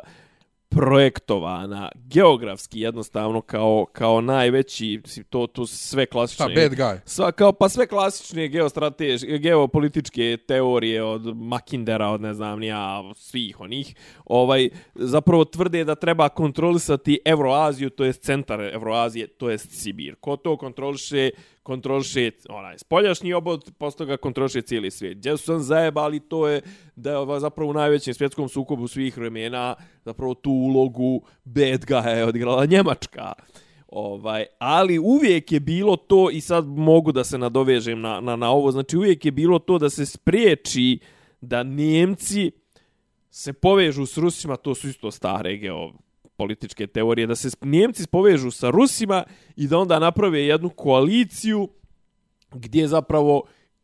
[0.75, 6.97] projektovana geografski jednostavno kao kao najveći to to sve klasične Šta, bad guy.
[7.05, 13.03] Sva, kao pa sve klasične geostrateške geopolitičke teorije od Makindera od ne znam ni ja
[13.15, 19.71] svih onih ovaj zapravo tvrde da treba kontrolisati Evroaziju to jest centar Evroazije to jest
[19.71, 21.29] Sibir ko to kontroliše
[21.63, 25.17] kontroliše onaj spoljašnji obod, posle ga kontroliše cijeli svijet.
[25.17, 26.61] Gdje su sam zajebali, to je
[26.95, 32.25] da je zapravo u najvećem svjetskom sukobu svih vremena zapravo tu ulogu bad guy je
[32.25, 33.33] odigrala Njemačka.
[33.87, 38.51] Ovaj, ali uvijek je bilo to, i sad mogu da se nadovežem na, na, na
[38.51, 40.99] ovo, znači uvijek je bilo to da se spriječi
[41.41, 42.51] da Njemci
[43.29, 45.91] se povežu s Rusima, to su isto stare geo
[46.37, 49.23] političke teorije, da se Njemci povežu sa Rusima
[49.55, 51.67] i da onda naprave jednu koaliciju
[52.51, 53.43] gdje zapravo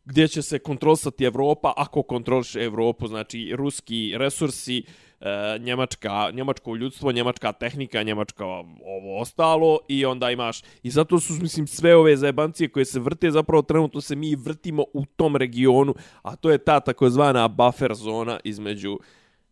[0.10, 4.84] gdje će se kontrolisati Evropa, ako kontroliše Evropu, znači ruski resursi,
[5.22, 8.46] e, njemačka, njemačko ljudstvo, njemačka tehnika, njemačka
[8.86, 13.32] ovo ostalo i onda imaš i zato su mislim sve ove zajebancije koje se vrte
[13.32, 18.40] zapravo trenutno se mi vrtimo u tom regionu, a to je ta takozvana buffer zona
[18.44, 19.00] između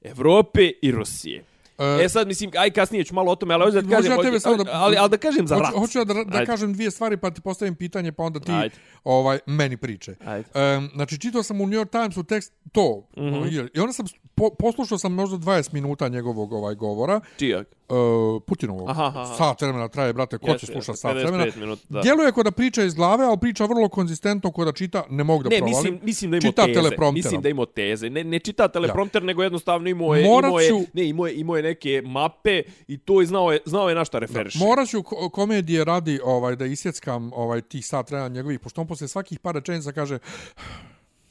[0.01, 1.43] Evrope i Rusije.
[1.77, 4.39] E, e sad mislim aj kasnije ću malo o tome, ali hoću da kažem, ja
[4.39, 5.73] samo da, ali ali da kažem za rat.
[5.73, 8.75] Hoću, hoću da, da kažem dvije stvari pa ti postavim pitanje pa onda ti Ajde.
[9.03, 10.15] ovaj meni priče.
[10.21, 13.09] Um, znači čitao sam u New York Timesu tekst to.
[13.17, 13.69] Mm -hmm.
[13.73, 14.05] I onda sam
[14.37, 17.19] po, poslušao sam možda 20 minuta njegovog ovaj govora.
[17.37, 17.67] Čijak?
[17.89, 18.89] Uh, Putinovog.
[18.89, 19.35] Aha, aha.
[19.37, 21.45] Sat vremena traje, brate, ko će slušati sat vremena.
[21.55, 25.23] Minut, Djeluje kod da priča iz glave, ali priča vrlo konzistentno kod da čita, ne
[25.23, 25.77] mogu da ne, provalim.
[25.77, 27.11] Mislim, mislim da ima čita teze.
[27.13, 28.09] Mislim da ima teze.
[28.09, 29.25] Ne, ne čita teleprompter, ja.
[29.25, 33.21] nego jednostavno imao je, imao je, ne, imao je, imao je neke mape i to
[33.21, 34.59] je znao je, znao je na šta referiše.
[34.59, 39.07] Morat ću komedije radi ovaj, da isjeckam ovaj, tih sat vremena njegovih, pošto on posle
[39.07, 40.19] svakih par rečenica kaže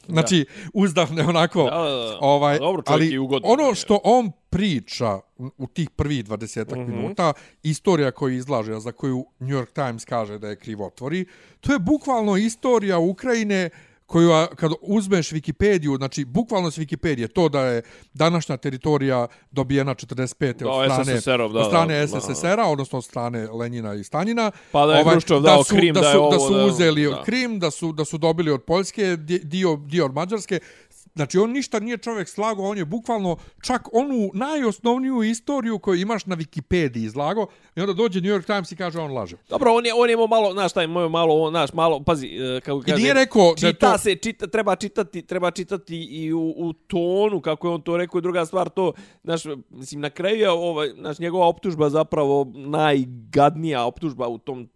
[0.09, 1.62] Znači, uzdahne onako.
[1.62, 2.19] Da, da, da.
[2.21, 6.88] Ovaj, Dobro, ali ugodno, ono što on priča u tih prvih 20 mm -hmm.
[6.88, 11.27] minuta, istorija koju izlaže, za koju New York Times kaže da je krivotvori,
[11.61, 13.71] to je bukvalno istorija Ukrajine
[14.07, 17.83] koju kad uzmeš Wikipediju, znači bukvalno s Wikipedije, to da je
[18.14, 20.53] današnja teritorija dobijena 45.
[20.53, 24.51] Da, od strane, SSSR, da, od strane SSSR-a, odnosno od strane Lenjina i Stanjina.
[24.73, 27.11] Pa da je ovaj, Hruščov dao su, Krim, da, da, je ovo, da su uzeli
[27.11, 30.61] da, Krim, da su, da su dobili od Poljske dio, dio od Mađarske.
[31.17, 36.27] Znači, on ništa nije čovjek slago, on je bukvalno čak onu najosnovniju istoriju koju imaš
[36.27, 39.37] na Wikipediji izlago i onda dođe New York Times i kaže on laže.
[39.49, 42.81] Dobro, on je, on je malo, znaš šta je, malo, znaš, malo, pazi, e, kako
[42.81, 43.99] kaže, I nije rekao čita to...
[43.99, 48.21] se, čita, treba čitati, treba čitati i u, u tonu, kako je on to rekao,
[48.21, 48.93] druga stvar, to,
[49.25, 54.69] znaš, mislim, na kraju je, ovaj, znaš, njegova optužba zapravo najgadnija optužba u tom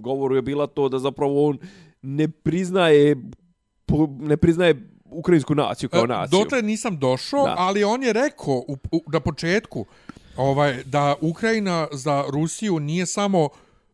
[0.00, 1.58] govoru je bila to da zapravo on
[2.02, 3.16] ne priznaje
[4.18, 6.38] ne priznaje ukrajinsku naciju kao e, naciju.
[6.38, 7.54] Dotle nisam došao, da.
[7.58, 9.86] ali on je rekao u, u, na početku
[10.36, 13.48] ovaj, da Ukrajina za Rusiju nije samo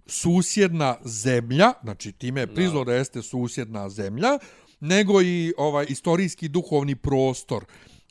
[0.06, 4.38] susjedna zemlja, znači time je priznao da jeste susjedna zemlja,
[4.80, 7.64] nego i ovaj istorijski duhovni prostor.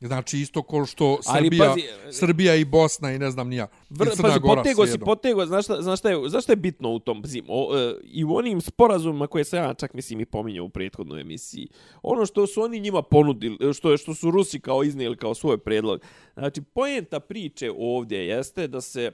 [0.08, 3.68] Znači isto ko što Srbija, pazi, Srbija i Bosna i ne znam nija.
[3.90, 7.00] Vr, pazi, potego si, potego, znaš šta, znaš šta je, znaš šta je bitno u
[7.00, 7.22] tom?
[7.22, 10.70] Pazi, o, e, I u onim sporazumima koje se ja čak mislim i pominjao u
[10.70, 11.68] prethodnoj emisiji,
[12.02, 15.58] ono što su oni njima ponudili, što je što su Rusi kao iznijeli kao svoj
[15.58, 16.02] predlog.
[16.34, 19.12] Znači, poenta priče ovdje jeste da se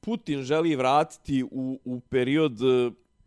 [0.00, 2.58] Putin želi vratiti u, u period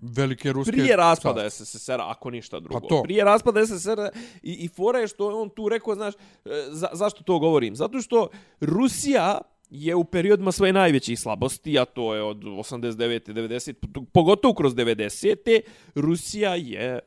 [0.01, 2.79] velike ruske prije raspada SSSR ako ništa drugo.
[2.79, 3.03] Pa to.
[3.03, 3.99] Prije raspada SSSR
[4.43, 7.75] i i fora je što on tu rekao, znaš, e, za, zašto to govorim?
[7.75, 8.27] Zato što
[8.59, 13.33] Rusija je u periodima svoje najvećih slabosti, a to je od 89.
[13.33, 14.05] 90.
[14.12, 15.59] pogotovo kroz 90.
[15.95, 16.99] Rusija je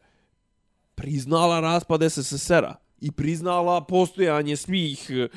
[0.95, 5.29] priznala raspad SSSR-a i priznala postojanje svih e,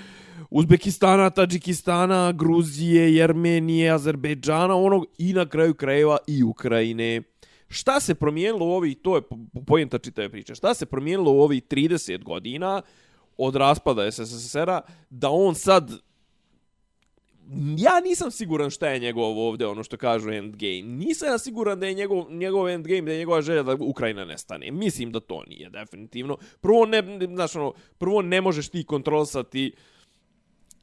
[0.49, 7.21] Uzbekistana, Tadžikistana, Gruzije, Jermenije, Azerbejdžana, onog i na kraju krajeva i Ukrajine.
[7.69, 9.21] Šta se promijenilo u ovih, to je
[9.67, 12.82] pojenta čitave priče, šta se promijenilo u ovih 30 godina
[13.38, 15.91] od raspada SSSR-a, da on sad,
[17.78, 20.82] ja nisam siguran šta je njegov ovdje, ono što kažu endgame.
[20.82, 24.71] Nisam ja siguran da je njegov, njegov endgame, da je njegova želja da Ukrajina nestane.
[24.71, 26.38] Mislim da to nije, definitivno.
[26.62, 29.73] Prvo, ne, znaš, ono, prvo ne možeš ti kontrolisati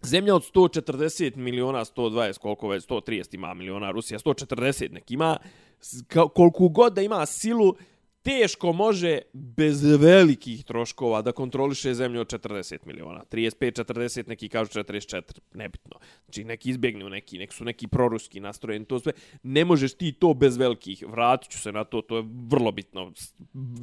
[0.02, 5.36] zemlja od 140 miliona, 120, koliko već, 130 ima miliona, Rusija 140 nek ima,
[6.34, 6.98] koliko god
[8.22, 13.24] teško može bez velikih troškova da kontroliše zemlju od 40 miliona.
[13.30, 15.22] 35, 40, neki kažu 44,
[15.54, 15.98] nebitno.
[16.24, 19.12] Znači neki izbjegnu neki, neki su neki proruski nastrojeni, to sve.
[19.42, 21.04] Ne možeš ti to bez velikih.
[21.08, 23.12] Vratit ću se na to, to je vrlo bitno.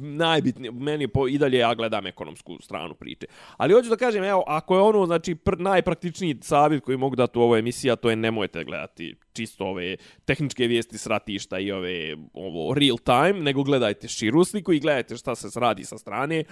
[0.00, 3.26] Najbitnije, meni po, i dalje ja gledam ekonomsku stranu priče.
[3.56, 7.38] Ali hoću da kažem, evo, ako je ono, znači, pr, najpraktičniji savjet koji mogu dati
[7.38, 11.72] u ovoj emisiji, a to je nemojte gledati čisto ove tehničke vijesti s ratišta i
[11.72, 16.44] ove ovo real time, nego gledajte širu sliku i gledajte šta se radi sa strane,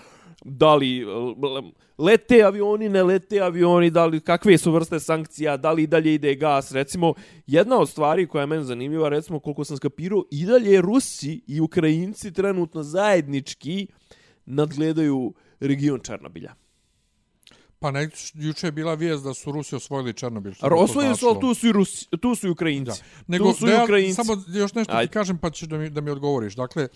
[0.44, 1.04] da li
[1.98, 6.34] lete avioni, ne lete avioni, da li, kakve su vrste sankcija, da li dalje ide
[6.34, 7.14] gas, recimo,
[7.46, 11.60] jedna od stvari koja je meni zanimljiva, recimo, koliko sam skapirao, i dalje Rusi i
[11.60, 13.86] Ukrajinci trenutno zajednički
[14.46, 16.54] nadgledaju region Černobilja.
[17.80, 20.52] Pa ne, juče je bila vijest da su Rusi osvojili Černobil.
[20.62, 22.90] Osvojili su, ali tu su i, Rusi, tu su i Ukrajinci.
[22.90, 23.22] Da.
[23.26, 24.14] Nego, tu su i Ukrajinci.
[24.14, 25.06] Samo još nešto Ajde.
[25.06, 26.56] ti kažem pa ćeš da mi, da mi odgovoriš.
[26.56, 26.88] Dakle,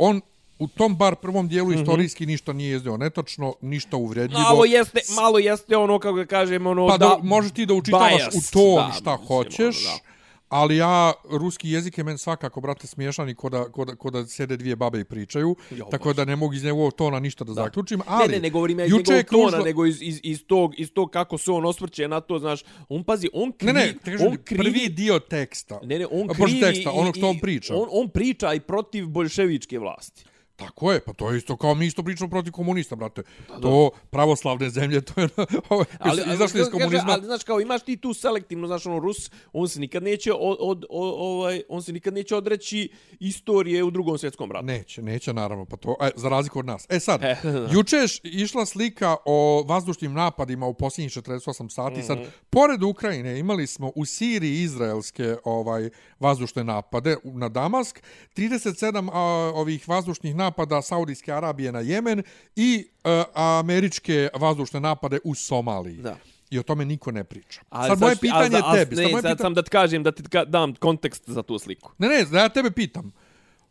[0.00, 0.20] on
[0.58, 4.40] u tom bar prvom dijelu istorijski ništa nije iznio netočno, ništa uvredljivo.
[4.40, 7.06] Malo jeste, malo jeste ono, kako da kažem, ono pa da...
[7.06, 10.09] da, možeš ti da učitavaš bias, u to da, šta hoćeš, ono, da.
[10.50, 14.76] Ali ja, ruski jezik je meni svakako, brate, smiješan i koda, koda, koda sede dvije
[14.76, 16.16] babe i pričaju, Jo, tako baš.
[16.16, 18.28] da ne mogu iz njegovog tona ništa da, zaključim, ali...
[18.28, 20.92] ne, ne, ne govorim ja iz njegovog tona, kružilo- nego iz, iz, iz, tog, iz
[20.92, 24.26] tog kako se on osvrće na to, znaš, on pazi, on krivi, Ne, ne, kažem,
[24.26, 25.80] on krivi, prvi dio teksta.
[25.82, 26.38] Ne, ne, on krivi...
[26.40, 27.74] Bože, teksta, i- onog što i- on priča.
[27.74, 30.24] On, on priča i protiv bolševičke vlasti.
[30.60, 33.22] Tako je, pa to je isto kao mi isto pričamo protiv komunista, brate.
[33.62, 35.28] To pravoslavne zemlje, to je
[35.70, 37.12] ali, ali, su izašli iz kaže, komunizma.
[37.12, 40.56] Ali znaš kao imaš ti tu selektivno, znaš ono Rus, on se nikad neće od,
[40.60, 42.88] od, od, ovaj on se nikad neće odreći
[43.20, 44.66] istorije u drugom svjetskom ratu.
[44.66, 46.86] Neće, neće naravno, pa to, e, za razliku od nas.
[46.88, 47.36] E sad, E,
[47.72, 52.02] juče je išla slika o vazdušnim napadima u posljednjih 48 sati.
[52.02, 52.18] Sad,
[52.50, 58.02] pored Ukrajine imali smo u Siriji izraelske ovaj vazdušne napade na Damask,
[58.36, 59.20] 37 a,
[59.54, 60.49] ovih vazdušnih napada
[60.82, 62.22] Saudijske Arabije na Jemen
[62.56, 65.96] i a, američke vazdušne napade u Somaliji.
[65.96, 66.16] Da.
[66.50, 67.60] I o tome niko ne priča.
[67.68, 68.96] Ali sad moje pitanje ali- ali- tebi.
[68.96, 71.92] Ne, sad moje sad sam da ti kažem, da ti dam kontekst za tu sliku.
[71.98, 73.12] Ne, ne, da ja tebe pitam.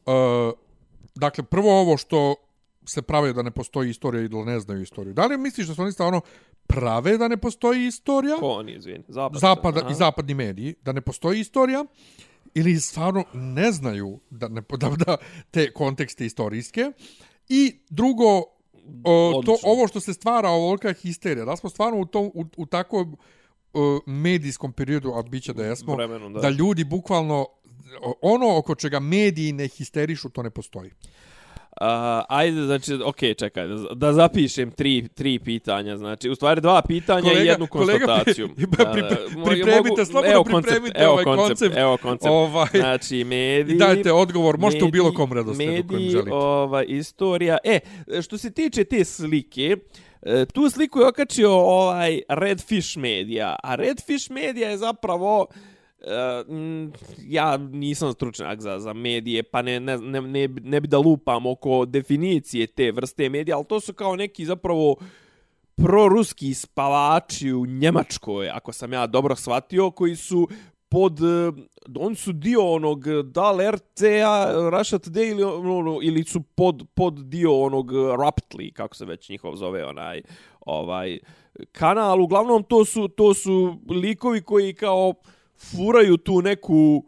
[0.06, 0.13] Uh,
[1.15, 2.36] dakle, prvo ovo što
[2.86, 5.13] se prave da ne postoji istorija i da ne znaju istoriju.
[5.13, 6.22] Da li misliš da su oni stvarno
[6.68, 8.36] prave da ne postoji istorija?
[8.38, 9.04] Ko oni, izvini?
[9.08, 9.39] Zapad.
[9.42, 9.92] Zapada Aha.
[9.92, 11.86] i zapadni mediji, da ne postoji istorija?
[12.53, 15.17] Ili stvarno ne znaju da, ne, da, da
[15.51, 16.91] te kontekste istorijske?
[17.49, 18.43] I drugo,
[19.03, 22.65] o, to, ovo što se stvara ovolika histerija, da smo stvarno u, tom, u, u
[22.65, 23.17] takvom
[23.73, 26.39] o, medijskom periodu, a bit će da jesmo, Vremenu, da.
[26.39, 27.45] da ljudi bukvalno
[28.21, 30.91] ono oko čega mediji ne histerišu, to ne postoji.
[31.82, 31.86] Uh,
[32.30, 37.34] ajde, znači, okej, čekaj, da, da zapišem tri, tri pitanja, znači, u stvari dva pitanja
[37.34, 38.48] i jednu kolega, konstataciju.
[38.56, 41.78] pri- pri- mo- pripremite, mogu- slobodno evo koncept, pripremite evo ovaj koncept, koncept.
[41.78, 43.78] Evo koncept, Ovaj, znači, mediji...
[43.78, 46.32] Dajte odgovor, možete u mediji- bilo kom redosledu kojem mediji, želite.
[46.34, 47.58] Ovaj, istorija.
[47.63, 47.80] E,
[48.22, 49.78] što se tiče te slike,
[50.22, 55.68] e, tu sliku je okačio ovaj Redfish Media, a Redfish Media je zapravo Uh,
[56.49, 56.91] mm,
[57.27, 61.45] ja nisam stručnjak za, za medije, pa ne, ne, ne, ne, ne bi da lupam
[61.45, 64.95] oko definicije te vrste medija, ali to su kao neki zapravo
[65.75, 70.47] proruski spavači u Njemačkoj, ako sam ja dobro shvatio, koji su
[70.89, 76.23] pod on oni su dio onog dal da li RTA Russia Today ili ono, ili
[76.23, 80.21] su pod pod dio onog Raptly Rapidly kako se već njihov zove onaj
[80.62, 81.19] ovaj
[81.71, 82.21] kanal.
[82.21, 85.13] Uglavnom to su to su likovi koji kao
[85.60, 87.04] furaju tu neku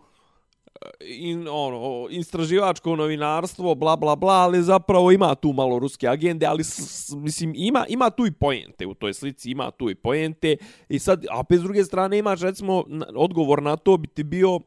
[0.81, 6.45] eh, in, ono, istraživačko novinarstvo, bla, bla, bla, ali zapravo ima tu malo ruske agende,
[6.45, 9.95] ali s, s- mislim, ima, ima tu i poente u toj slici, ima tu i
[9.95, 10.57] poente.
[10.89, 12.83] I sad, a opet s druge strane imaš, recimo,
[13.15, 14.59] odgovor na to bi ti bio,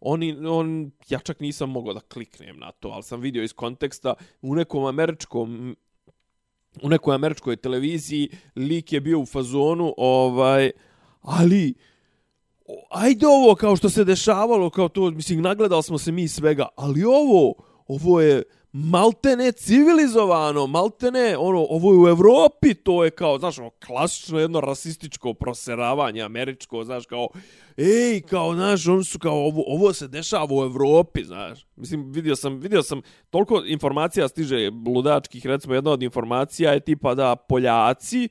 [0.00, 4.14] oni, on, ja čak nisam mogao da kliknem na to, ali sam vidio iz konteksta,
[4.42, 5.76] u nekom američkom
[6.82, 10.70] u nekoj američkoj televiziji lik je bio u fazonu ovaj
[11.22, 11.74] ali
[12.90, 17.04] ajde ovo kao što se dešavalo kao to mislim nagledali smo se mi svega ali
[17.04, 17.54] ovo
[17.88, 23.70] ovo je maltene civilizovano maltene ono ovo je u Evropi to je kao znaš ono
[23.86, 27.28] klasično jedno rasističko proseravanje američko znaš kao
[27.76, 31.66] ej kao znaš oni su kao ovo ovo se dešava u Evropi znaš.
[31.76, 37.14] Mislim vidio sam vidio sam toliko informacija stiže ludačkih recimo jedna od informacija je tipa
[37.14, 38.28] da Poljaci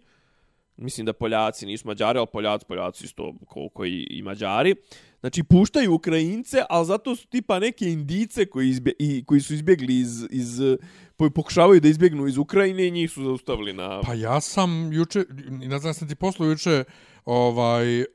[0.80, 4.76] mislim da Poljaci nisu Mađari, ali Poljaci, Poljaci isto koliko i, i Mađari.
[5.20, 10.00] Znači, puštaju Ukrajince, ali zato su tipa neke indice koji, izbje, i, koji su izbjegli
[10.00, 10.60] iz, iz,
[11.36, 14.02] pokušavaju da izbjegnu iz Ukrajine i njih su zaustavili na...
[14.02, 16.84] Pa ja sam juče, ne znam sam ti poslao juče
[17.26, 18.08] ovaj uh,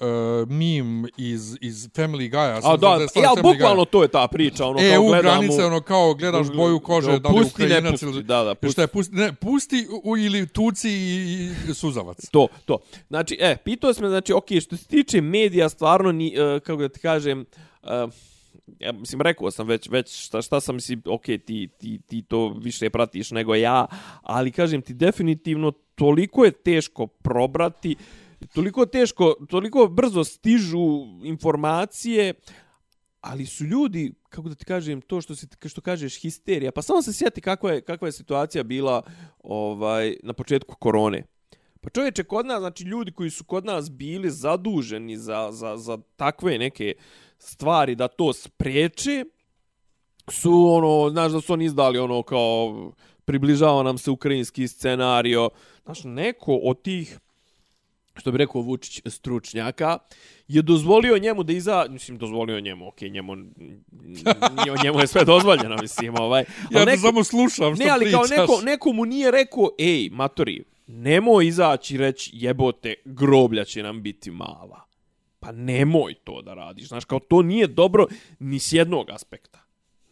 [0.48, 2.60] meme iz, iz Family Guy.
[2.62, 5.34] A da, ja, ali bukvalno to je ta priča, ono kao EU gledamo...
[5.34, 8.22] E, granice, ono kao gledaš boju kože, da li pusti, ne Ukrajinac pusti, ili...
[8.22, 8.72] da, da, Pusti.
[8.72, 12.30] Šta je, pusti, ne, pusti u, ili tuci i, i suzavac.
[12.30, 12.78] To, to.
[13.08, 16.88] Znači, e, pitao sam, znači, ok, što se tiče medija, stvarno, ni, uh, kako da
[16.88, 17.44] ti kažem,
[17.82, 17.90] uh,
[18.80, 22.48] ja mislim, rekao sam već, već šta, šta sam, mislim, ok, ti, ti, ti to
[22.48, 23.86] više pratiš nego ja,
[24.22, 27.96] ali kažem ti, definitivno, toliko je teško probrati,
[28.52, 32.34] toliko teško, toliko brzo stižu informacije,
[33.20, 36.72] ali su ljudi, kako da ti kažem, to što se što kažeš histerija.
[36.72, 39.02] Pa samo se sjeti kakva je kakva je situacija bila
[39.42, 41.22] ovaj na početku korone.
[41.80, 45.98] Pa čovječe, kod nas, znači ljudi koji su kod nas bili zaduženi za, za, za
[46.16, 46.94] takve neke
[47.38, 49.24] stvari da to spriječe,
[50.30, 52.92] su ono, znaš da su oni izdali ono kao
[53.24, 55.50] približava nam se ukrajinski scenario.
[55.84, 57.18] Znaš, neko od tih
[58.14, 59.98] što bi rekao Vučić stručnjaka,
[60.48, 63.36] je dozvolio njemu da iza, mislim, dozvolio njemu, okej, okay, njemu,
[64.84, 66.44] njemu, je sve dozvoljeno, mislim, ovaj.
[66.70, 68.28] Ja neko, samo slušam što ne, ali pričaš.
[68.28, 73.82] kao neko, neko mu nije rekao, ej, matori, nemoj izaći i reći, jebote, groblja će
[73.82, 74.84] nam biti mala.
[75.40, 78.06] Pa nemoj to da radiš, znaš, kao to nije dobro
[78.38, 79.63] ni s jednog aspekta.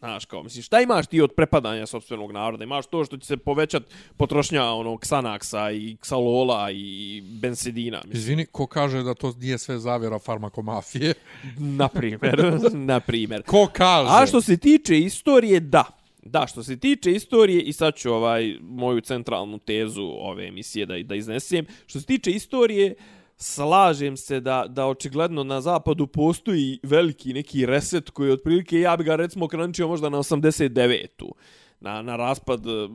[0.03, 2.65] Znaš, kao, misliš, šta imaš ti od prepadanja sobstvenog naroda?
[2.65, 3.83] Imaš to što će se povećat
[4.17, 7.97] potrošnja onog Xanaxa i Xalola i Bensedina.
[8.05, 8.21] Mislim.
[8.21, 11.15] Izvini, ko kaže da to nije sve zavjera farmakomafije?
[11.79, 12.61] Na primjer,
[12.91, 13.43] na primjer.
[13.43, 14.11] Ko kaže?
[14.13, 15.85] A što se tiče istorije, da.
[16.23, 20.95] Da, što se tiče istorije, i sad ću ovaj, moju centralnu tezu ove emisije da,
[21.03, 22.95] da iznesem, što se tiče istorije,
[23.43, 29.05] slažem se da, da očigledno na zapadu postoji veliki neki reset koji otprilike, ja bi
[29.05, 31.35] ga recimo krančio možda na 89-u,
[31.81, 32.89] na, na raspad eh,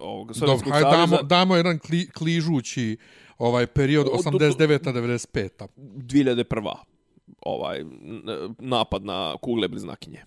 [0.00, 2.96] ovog Sovjetskog Dobro, damo, damo jedan kli, kližući
[3.38, 5.48] ovaj period 89-95.
[5.76, 6.74] 2001
[7.42, 7.84] ovaj
[8.58, 10.24] napad na kugle bliznakinje.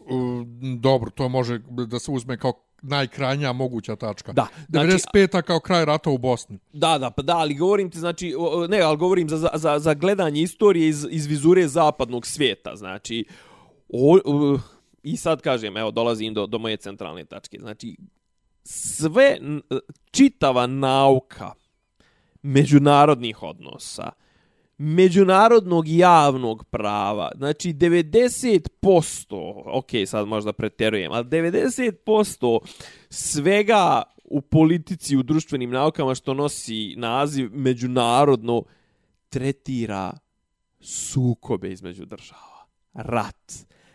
[0.79, 4.33] Dobro, to može da se uzme kao najkrajnja moguća tačka.
[4.33, 4.47] Da.
[4.69, 6.59] Znači, 95-a kao kraj rata u Bosni.
[6.73, 8.33] Da, da, pa da, ali govorim ti, znači,
[8.69, 13.25] ne, ali govorim za, za, za gledanje istorije iz, iz vizure zapadnog svijeta, znači,
[13.89, 14.59] o, o,
[15.03, 17.97] i sad kažem, evo, dolazim do, do moje centralne tačke, znači,
[18.63, 19.37] sve,
[20.11, 21.51] čitava nauka
[22.41, 24.11] međunarodnih odnosa,
[24.77, 27.31] međunarodnog javnog prava.
[27.35, 32.59] Znači 90%, ok, sad možda preterujem, ali 90%
[33.09, 38.63] svega u politici, u društvenim naukama što nosi naziv međunarodno
[39.29, 40.17] tretira
[40.79, 42.65] sukobe između država.
[42.93, 43.53] Rat.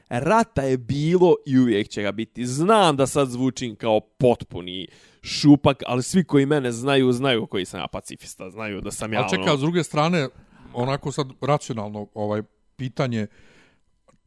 [0.08, 2.46] Rata je bilo i uvijek će ga biti.
[2.46, 4.88] Znam da sad zvučim kao potpuni
[5.22, 8.50] šupak, ali svi koji mene znaju, znaju koji sam ja pacifista.
[8.50, 9.20] Znaju da sam ja...
[9.20, 9.56] A čeka, ono...
[9.56, 10.28] s druge strane,
[10.74, 12.42] onako sad racionalno ovaj
[12.76, 13.26] pitanje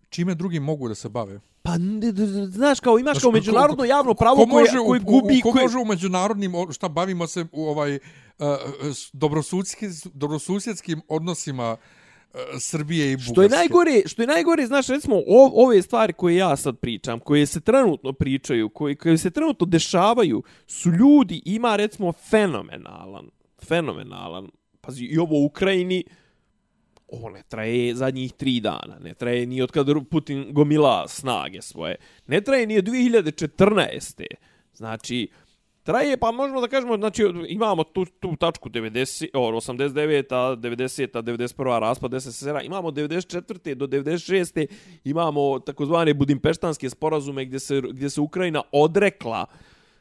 [0.10, 1.40] čime drugi mogu da se bave?
[1.62, 1.72] Pa,
[2.48, 5.42] znaš, kao imaš kao međunarodno javno pravo ko, ko koje, koje gubi...
[5.42, 8.00] Ko može u međunarodnim, šta bavimo se u ovaj, uh,
[9.14, 11.80] dobrosusjedskim, dobrosusjedskim odnosima uh,
[12.60, 13.34] Srbije i Bugarske.
[13.34, 15.22] Što je najgore, što je najgore, znaš, recimo,
[15.54, 20.44] ove stvari koje ja sad pričam, koje se trenutno pričaju, koje, koje se trenutno dešavaju,
[20.68, 23.30] su ljudi, ima, recimo, fenomenalan,
[23.64, 24.50] fenomenalan,
[24.82, 26.04] pazi, i ovo u Ukrajini,
[27.16, 31.96] ovo ne traje zadnjih tri dana, ne traje ni od kada Putin gomila snage svoje,
[32.28, 34.26] ne traje ni od 2014.
[34.74, 35.28] Znači,
[35.84, 40.56] traje, pa možemo da kažemo, znači, imamo tu, tu tačku 90, or, 89.
[40.58, 41.22] 90.
[41.22, 41.80] 91.
[41.80, 43.74] raspad SSR-a, imamo 94.
[43.74, 44.68] do 96.
[45.04, 49.46] imamo takozvane budimpeštanske sporazume gdje se, gdje se Ukrajina odrekla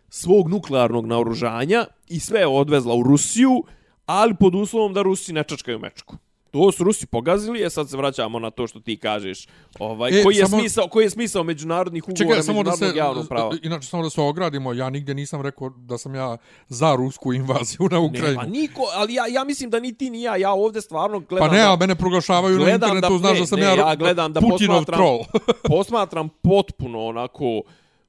[0.09, 3.65] svog nuklearnog naoružanja i sve je odvezla u Rusiju,
[4.07, 6.17] ali pod uslovom da Rusi ne čačkaju mečku.
[6.55, 9.47] To su Rusi pogazili, a sad se vraćamo na to što ti kažeš.
[9.79, 12.93] Ovaj, e, koji, je samo, smisao, koji je smisao međunarodnih ugovora, čekaj, samo međunarodnog da
[12.93, 13.57] se, javnog prava?
[13.63, 16.37] Inače, samo da se ogradimo, ja nigdje nisam rekao da sam ja
[16.69, 18.29] za rusku invaziju na Ukrajinu.
[18.29, 21.49] Nema niko, ali ja, ja mislim da ni ti ni ja, ja ovdje stvarno gledam...
[21.49, 23.95] Pa ne, a mene proglašavaju na internetu, da, znaš ne, da sam ne, ja, ja
[23.97, 25.19] gledam da Putinov troll.
[25.69, 27.63] posmatram potpuno onako,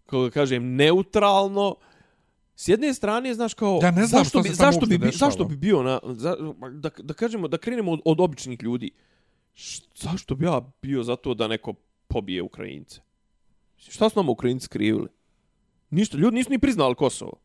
[0.06, 1.76] kako kažem, neutralno,
[2.56, 5.84] S jedne strane, znaš kao, ja ne znam zašto, bi, zašto, bi, zašto bi bio
[5.84, 6.36] na, za,
[6.72, 8.92] da, da kažemo, da krenemo od, od običnih ljudi.
[9.56, 11.74] Š, zašto bi ja bio za to da neko
[12.08, 13.02] pobije Ukrajince?
[13.78, 15.08] Šta su nam Ukrajinci skrivili?
[15.90, 17.42] Ništa, ljudi nisu ni priznali Kosovo.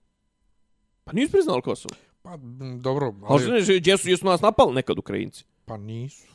[1.04, 1.94] Pa nisu priznali Kosovo.
[2.22, 2.36] Pa,
[2.80, 3.44] dobro, ali...
[3.44, 5.44] Ali ne, jesu, jesu nas napali nekad Ukrajinci?
[5.64, 6.26] Pa nisu.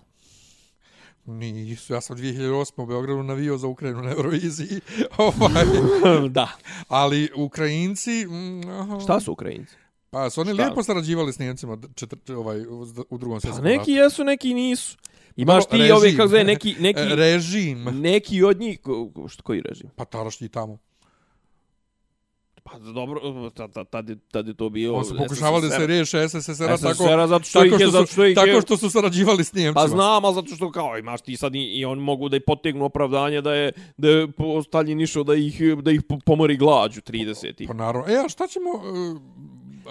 [1.25, 2.81] Nisu, ja sam 2008.
[2.83, 4.79] u Beogradu navio za Ukrajinu na Euroviziji.
[5.17, 5.65] ovaj.
[6.29, 6.47] da.
[6.87, 8.25] Ali Ukrajinci...
[8.25, 8.99] Mm, aha.
[8.99, 9.75] Šta su Ukrajinci?
[10.09, 10.63] Pa su oni Šta?
[10.63, 12.65] lijepo sarađivali s Njemcima četr, ovaj,
[13.09, 14.97] u drugom svjetskom Pa neki jesu, neki nisu.
[15.35, 17.01] Imaš ti ove, kako zove, neki, neki...
[17.21, 17.83] Režim.
[17.83, 18.79] Neki od njih...
[19.43, 19.89] Koji režim?
[19.95, 20.77] Pa tadašnji tamo.
[22.71, 24.95] Pa dobro, tad, tad, tad je to bio...
[24.95, 28.61] Oni su pokušavali da se riješe SSSR-a tako, zato što tako, što, zato što, tako
[28.61, 29.81] što su sarađivali s Njemcima.
[29.81, 32.39] Pa znam, ali zato što kao imaš ti sad i, i oni mogu da i
[32.39, 34.27] potegnu opravdanje da je, da je
[34.67, 37.67] Stalin išao da ih, da ih pomori glađu 30.
[37.67, 38.13] Pa, pa naravno.
[38.13, 38.69] E, a šta ćemo...
[38.69, 39.21] Uh,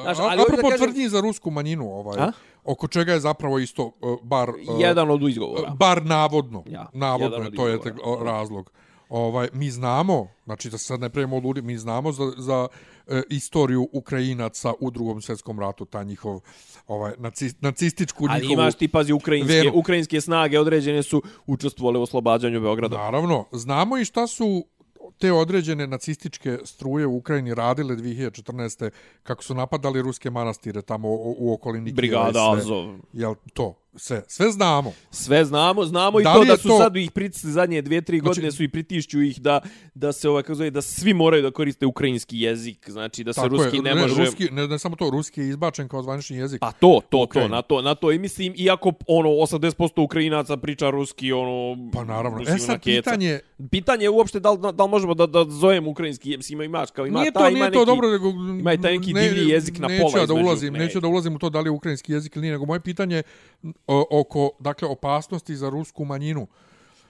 [0.03, 0.79] Znaš, ali apropo kažem...
[0.79, 2.33] tvrdnji za rusku manjinu, ovaj, a?
[2.65, 4.51] oko čega je zapravo isto uh, bar...
[4.51, 5.71] Uh, jedan od izgovora.
[5.71, 6.63] Bar navodno.
[6.67, 7.93] Ja, navodno, to je te,
[8.25, 8.71] razlog
[9.15, 12.69] ovaj mi znamo, znači da se sad ne pravimo ludi, mi znamo za, za
[13.07, 16.41] e, istoriju Ukrajinaca u drugom svjetskom ratu, ta njihov
[16.87, 18.59] ovaj nacist, nacističku Ali njihovu...
[18.59, 19.71] Ali imaš ti, pazi, ukrajinske, veru.
[19.75, 22.97] ukrajinske snage određene su učestvovale u oslobađanju Beograda.
[22.97, 24.65] Naravno, znamo i šta su
[25.19, 28.91] te određene nacističke struje u Ukrajini radile 2014.
[29.23, 32.53] kako su napadali ruske manastire tamo u, u okolini Kijeva Brigada.
[32.53, 32.95] Azov.
[33.13, 33.84] Jel to?
[33.97, 34.93] Sve, sve znamo.
[35.11, 38.03] Sve znamo, znamo i Da to li da su to- sad ih pritisli zadnje dvije,
[38.03, 39.61] tri Znači- godine su i pritišću ih da,
[39.95, 43.49] da se ovaj, kako zove, da svi moraju da koriste ukrajinski jezik, znači da se
[43.49, 44.25] ruski je, ne, može...
[44.25, 46.61] Ruski, ne, ne samo to, ruski je izbačen kao zvanični jezik.
[46.61, 50.91] Pa to, to, to, na to, na to i mislim, iako ono 80% Ukrajinaca priča
[50.91, 51.77] ruski, ono...
[51.93, 52.43] Pa naravno.
[52.43, 53.11] E sad keca.
[53.11, 53.41] pitanje,
[53.71, 56.91] Pitanje je uopšte da li, da li možemo da, da zovemo ukrajinski jezik, ima imaš
[56.91, 58.29] kao ima nije taj, to, ima nije neki, to dobro, nego...
[58.61, 60.79] ima i taj neki divlji jezik na neću pola ja da ulazim, ne.
[60.79, 63.23] Neću da ulazim u to da li je ukrajinski jezik ili nije, nego moje pitanje
[63.87, 66.47] o, oko, dakle, opasnosti za rusku manjinu.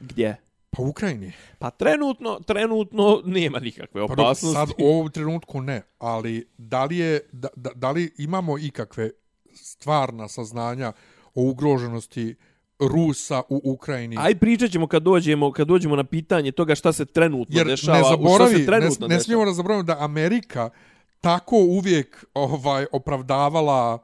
[0.01, 0.37] Gdje?
[0.71, 1.33] Pa u Ukrajini.
[1.59, 4.55] Pa trenutno, trenutno nema nikakve Pa opasnosti.
[4.55, 9.11] sad u ovom trenutku ne, ali da li, je, da, da, da li imamo ikakve
[9.55, 10.93] stvarna saznanja
[11.35, 12.35] o ugroženosti
[12.79, 14.17] Rusa u Ukrajini?
[14.19, 17.99] Aj pričat ćemo kad dođemo, kad dođemo na pitanje toga šta se trenutno Jer dešava,
[17.99, 20.71] ne šta zaboravi, se ne, trenutno ne smijemo da zaboravimo da Amerika
[21.21, 23.99] tako uvijek ovaj opravdavala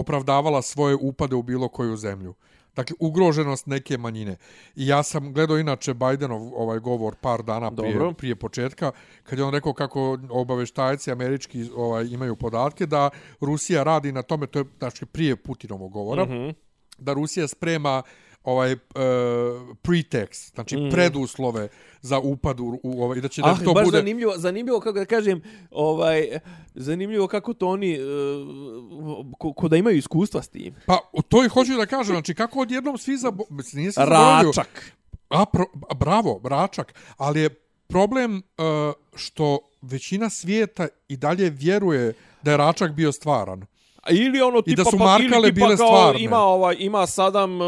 [0.00, 2.34] opravdavala svoje upade u bilo koju zemlju.
[2.76, 4.36] Dakle, ugroženost neke manjine.
[4.76, 8.12] I ja sam gledao inače Bidenov ovaj govor par dana prije, Dobro.
[8.12, 8.92] prije početka,
[9.22, 14.46] kad je on rekao kako obaveštajci američki ovaj, imaju podatke da Rusija radi na tome,
[14.46, 16.38] to je znači, prije Putinovog govora, mm Mhm.
[16.38, 16.54] -hmm.
[16.98, 18.02] da Rusija sprema
[18.44, 18.78] ovaj uh,
[19.82, 20.90] pretext, znači mm.
[20.90, 21.68] preduslove
[22.00, 23.98] za upad u, u ovaj, i da će Ah, da to baš bude...
[23.98, 26.38] zanimljivo, zanimljivo kako da kažem, ovaj,
[26.74, 30.74] zanimljivo kako to oni, uh, ko, ko da imaju iskustva s tim.
[30.86, 33.16] Pa, to i hoću da kažem, znači kako odjednom svi.
[33.50, 34.48] Mislim, se zaboravio.
[34.48, 34.92] Račak.
[35.28, 36.94] A, pro, a, bravo, Račak.
[37.16, 37.50] Ali je
[37.88, 38.42] problem uh,
[39.14, 42.12] što većina svijeta i dalje vjeruje
[42.42, 43.66] da je Račak bio stvaran.
[44.10, 46.22] Ili ono tipa, da su pa, markale tipa bile stvarne.
[46.22, 47.66] Ima, ovaj, ima Saddam uh,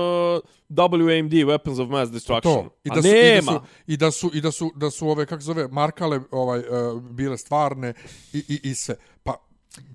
[0.69, 2.65] WMD, Weapons of Mass Destruction.
[2.65, 2.77] To.
[2.85, 3.61] I da su, nema.
[3.87, 6.21] I da su, i da su, i da su, da su ove, kako zove, markale
[6.31, 7.95] ovaj, uh, bile stvarne
[8.33, 8.95] i, i, i sve.
[9.23, 9.35] Pa,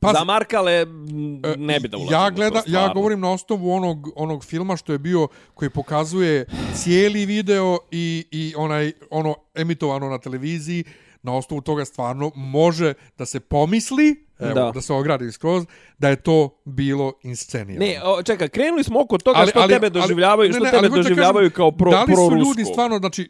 [0.02, 2.18] pazi, Za Markale m, ne bi da ulazimo.
[2.18, 7.26] ja gleda, ja govorim na osnovu onog onog filma što je bio koji pokazuje cijeli
[7.26, 10.84] video i i onaj ono emitovano na televiziji
[11.24, 14.72] na osnovu toga stvarno može da se pomisli evo, Da.
[14.72, 14.82] da.
[14.82, 15.66] se ogradi skroz
[15.98, 17.86] da je to bilo inscenirano.
[17.86, 20.64] Ne, o, čekaj, krenuli smo oko toga Ali- što ali- tebe ali- doživljavaju, ne, što
[20.64, 22.48] ne, tebe doživljavaju kažem, kao pro, Da li su prorusko.
[22.50, 23.30] ljudi stvarno, znači,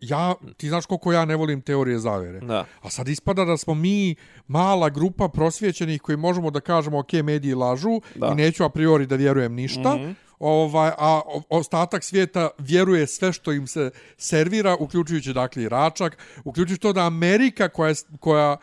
[0.00, 2.40] ja, ti znaš koliko ja ne volim teorije zavere.
[2.40, 2.64] Da.
[2.82, 4.14] A sad ispada da smo mi
[4.46, 8.26] mala grupa prosvjećenih koji možemo da kažemo ok, mediji lažu Da.
[8.26, 9.96] i neću a priori da vjerujem ništa.
[9.96, 10.14] Mm -hmm.
[10.38, 16.80] Ovaj, a ostatak svijeta vjeruje sve što im se servira, uključujući dakle i Račak, uključujući
[16.80, 18.56] to da Amerika koja, koja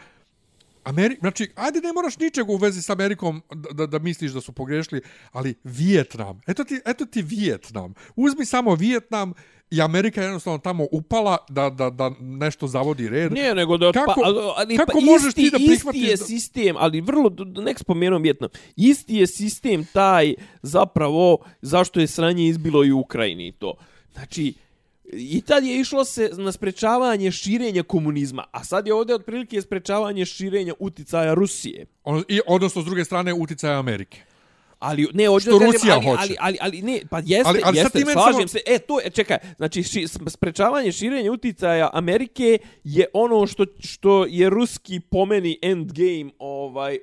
[0.84, 4.42] Ameri znači, ajde ne moraš ničeg u vezi s Amerikom da, da, da misliš da
[4.42, 5.02] su pogrešili,
[5.32, 7.94] ali Vijetnam, eto ti, eto ti Vijetnam.
[8.16, 9.34] Uzmi samo Vijetnam
[9.72, 13.32] i Amerika je jednostavno tamo upala da, da, da nešto zavodi red.
[13.32, 13.92] Nije, nego da...
[13.92, 17.02] Kako- pa, ali, kako pa možeš isti, ti da prihvatiš Isti je da- sistem, ali
[17.02, 23.00] vrlo, nek spomenuo Vjetnam, isti je sistem taj zapravo zašto je sranje izbilo i u
[23.00, 23.74] Ukrajini to.
[24.14, 24.54] Znači,
[25.14, 30.26] I tad je išlo se na sprečavanje širenja komunizma, a sad je ovdje otprilike sprečavanje
[30.26, 31.86] širenja uticaja Rusije.
[32.03, 34.22] Ono, I, odnosno, s druge strane, uticaja Amerike.
[34.80, 36.18] Ali ne, hoću Što da kažem, Rusija ali, hoće.
[36.22, 38.59] ali, ali, ali, ne, pa jeste, Ali- ali jeste, slažem samo- se.
[38.66, 44.49] E, to je, čekaj, znači ši, sprečavanje širenja uticaja Amerike je ono što, što je
[44.49, 46.97] ruski pomeni endgame ovaj,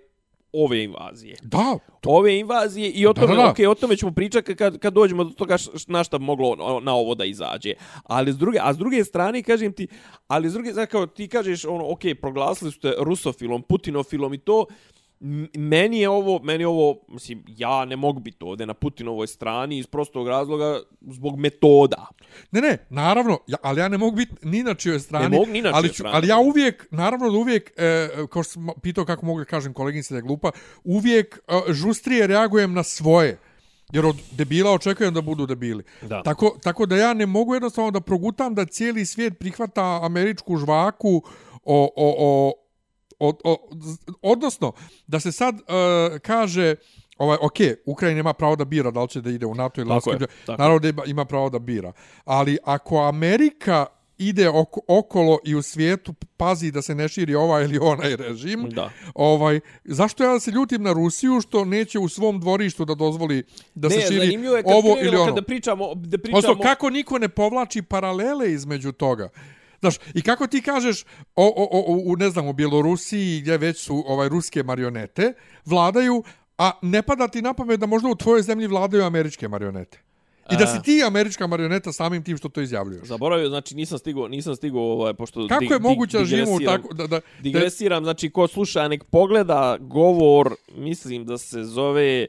[0.58, 1.36] ove invazije.
[1.42, 3.48] Da, Ove invazije i o Da, tome, da, da.
[3.48, 6.80] okay, o tome ćemo pričati kad, kad dođemo do toga š, na šta moglo na,
[6.82, 7.72] na ovo da izađe.
[8.04, 9.88] Ali s druge, a s druge strane, kažem ti,
[10.26, 14.38] ali s druge, znači kao ti kažeš, ono, ok, proglasili su te rusofilom, putinofilom i
[14.38, 14.97] to, M-
[15.54, 19.78] meni je ovo, meni je ovo, mislim, ja ne mogu biti ovdje na Putinovoj strani
[19.78, 22.06] iz prostog razloga zbog metoda.
[22.52, 25.28] Ne, ne, naravno, ja, ali ja ne mogu biti ni na čijoj strani.
[25.28, 26.16] Ne mogu ni na ali, čijoj strani.
[26.16, 29.72] ali ja uvijek, naravno da uvijek, e, kao što sam pitao kako mogu da kažem
[29.72, 30.50] koleginice da je glupa,
[30.84, 33.38] uvijek e, žustrije reagujem na svoje.
[33.92, 35.84] Jer od debila očekujem da budu debili.
[36.02, 36.22] Da.
[36.22, 41.22] Tako, tako da ja ne mogu jednostavno da progutam da cijeli svijet prihvata američku žvaku
[41.64, 42.52] o, o, o,
[43.18, 43.56] o, o
[44.22, 44.72] odnosno
[45.06, 45.60] da se sad uh,
[46.22, 46.74] kaže
[47.18, 47.56] ovaj ok,
[47.86, 50.16] Ukrajina ima pravo da bira da li će da ide u NATO ili Tako je,
[50.16, 50.62] Europsku- tako.
[50.62, 51.92] Naravno da ima, ima pravo da bira.
[52.24, 53.86] Ali ako Amerika
[54.18, 58.68] ide oko, okolo i u svijetu pazi da se ne širi ovaj ili onaj režim,
[58.70, 58.90] Da.
[59.14, 63.42] ovaj, zašto ja se ljutim na Rusiju što neće u svom dvorištu da dozvoli
[63.74, 65.26] da ne, se širi je ovo ili ono?
[65.26, 66.38] Kada pričamo, da pričamo...
[66.38, 69.28] Odnosno, kako niko ne povlači paralele između toga?
[69.80, 71.04] Znaš, i kako ti kažeš
[71.36, 75.32] o, o, o, u, ne znam, u Bjelorusiji gdje već su ovaj ruske marionete,
[75.64, 76.22] vladaju,
[76.58, 79.98] a ne pada ti na pamet da možda u tvojoj zemlji vladaju američke marionete.
[80.52, 83.04] I da si ti američka marioneta samim tim što to izjavljuješ.
[83.04, 86.94] Zaboravio, znači nisam stigao, nisam stigao ovaj pošto Kako je moguće da živimo u tako...
[86.94, 92.26] Da, da, da, Digresiram, znači ko sluša nek pogleda govor, mislim da se zove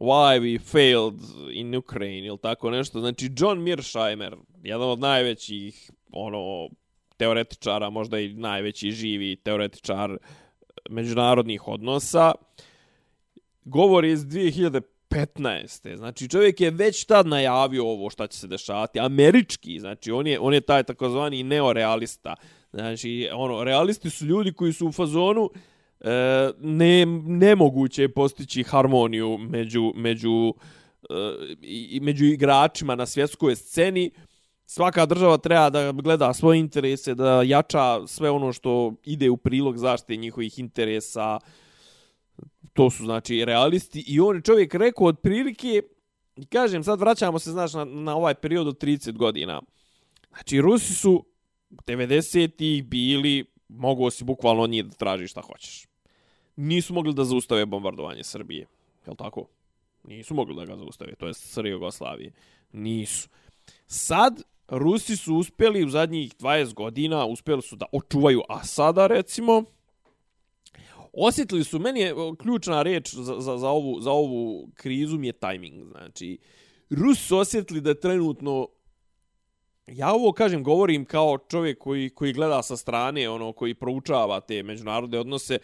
[0.00, 1.14] Why we failed
[1.52, 3.00] in Ukraine ili tako nešto.
[3.00, 6.68] Znači John Mearsheimer, jedan od najvećih ono
[7.16, 10.16] teoretičara, možda i najveći živi teoretičar
[10.90, 12.32] međunarodnih odnosa.
[13.64, 15.96] govori iz 2015.
[15.96, 19.00] Znači čovjek je već tad najavio ovo šta će se dešavati.
[19.00, 22.34] Američki, znači on je, on je taj takozvani neorealista.
[22.72, 25.50] Znači, ono, realisti su ljudi koji su u fazonu
[26.00, 30.54] e, ne, nemoguće postići harmoniju među, među,
[31.10, 31.14] e,
[31.62, 34.10] i među igračima na svjetskoj sceni.
[34.72, 39.78] Svaka država treba da gleda svoje interese, da jača sve ono što ide u prilog
[39.78, 41.38] zaštite njihovih interesa.
[42.72, 44.04] To su, znači, realisti.
[44.06, 45.82] I on je čovjek rekao otprilike,
[46.36, 49.60] i kažem, sad vraćamo se, znaš, na, na ovaj period od 30 godina.
[50.28, 51.24] Znači, Rusi su
[51.70, 55.86] 90-ih bili, mogu si bukvalno od njih da tražiš šta hoćeš.
[56.56, 58.66] Nisu mogli da zaustave bombardovanje Srbije.
[59.06, 59.46] Je tako?
[60.04, 62.32] Nisu mogli da ga zaustave, to je Srbije Jugoslavije.
[62.72, 63.28] Nisu.
[63.86, 64.42] Sad,
[64.72, 69.64] Rusi su uspjeli u zadnjih 20 godina, uspjeli su da očuvaju Asada, recimo.
[71.12, 75.32] Osjetili su, meni je ključna reč za, za, za, ovu, za ovu krizu mi je
[75.32, 75.90] tajming.
[75.90, 76.38] Znači,
[76.90, 78.68] Rusi su osjetili da je trenutno
[79.86, 84.62] Ja ovo kažem, govorim kao čovjek koji, koji gleda sa strane, ono koji proučava te
[84.62, 85.58] međunarodne odnose.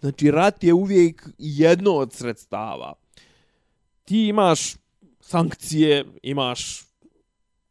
[0.00, 2.94] Znači, rat je uvijek jedno od sredstava.
[4.04, 4.76] Ti imaš
[5.20, 6.87] sankcije, imaš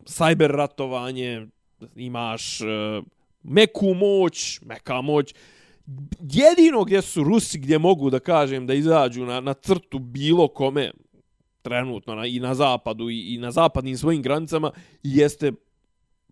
[0.07, 1.47] cyber ratovanje,
[1.95, 2.67] imaš uh,
[3.43, 5.33] meku moć, meka moć.
[6.19, 10.91] Jedino gdje su Rusi, gdje mogu da kažem da izađu na, na crtu bilo kome
[11.61, 14.71] trenutno na, i na zapadu i, i na zapadnim svojim granicama,
[15.03, 15.51] jeste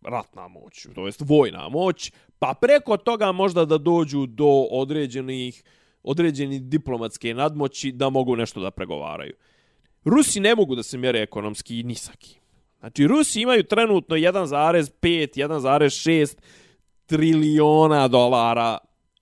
[0.02, 5.64] ratna moć, to jest vojna moć, pa preko toga možda da dođu do određenih
[6.04, 9.34] određeni diplomatske nadmoći da mogu nešto da pregovaraju.
[10.04, 12.45] Rusi ne mogu da se mjere ekonomski ni sa kim.
[12.86, 16.38] Znači, Rusi imaju trenutno 1,5, 1,6
[17.06, 18.78] triliona dolara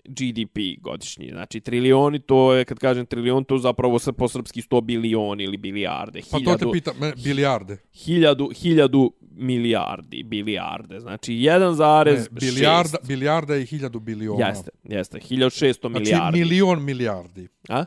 [0.05, 1.29] GDP godišnji.
[1.31, 5.57] Znači, trilioni, to je, kad kažem trilion, to zapravo se po srpski 100 bilioni ili
[5.57, 6.21] bilijarde.
[6.31, 7.77] Pa to te pita, me, bilijarde.
[7.93, 10.99] hiljadu, hiljadu milijardi, bilijarde.
[10.99, 12.05] Znači 1,6.
[12.05, 14.47] Ne, bilijarda, bilijarda je hiljadu biliona.
[14.47, 15.19] Jeste, jeste.
[15.19, 16.39] 1600 Znači milijardi.
[16.39, 17.47] milion milijardi.
[17.69, 17.85] A?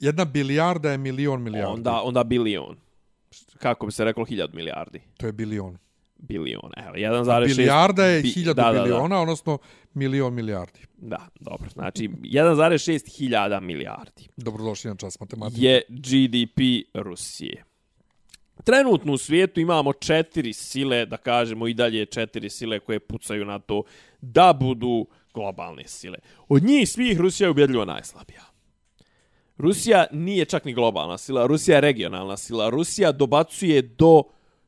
[0.00, 1.72] Jedna bilijarda je milion milijardi.
[1.72, 2.76] Onda, onda bilion.
[3.58, 5.00] Kako bi se reklo, hiljadu milijardi.
[5.16, 5.78] To je bilion.
[6.18, 6.70] Bilion.
[6.76, 7.46] Evo, 1,6.
[7.48, 8.82] Bilijarda je bi- hiljadu da, da, da.
[8.82, 9.58] biliona, odnosno
[9.94, 10.80] milion milijardi.
[10.96, 11.70] Da, dobro.
[11.70, 15.62] Znači, 1,6 hiljada milijardi Dobrodošli na čas matematike.
[15.62, 16.60] je GDP
[16.94, 17.64] Rusije.
[18.64, 23.58] Trenutno u svijetu imamo četiri sile, da kažemo i dalje četiri sile koje pucaju na
[23.58, 23.82] to
[24.20, 26.18] da budu globalne sile.
[26.48, 28.42] Od njih svih Rusija je ubjedljivo najslabija.
[29.60, 32.70] Rusija nije čak ni globalna sila, Rusija je regionalna sila.
[32.70, 34.22] Rusija dobacuje do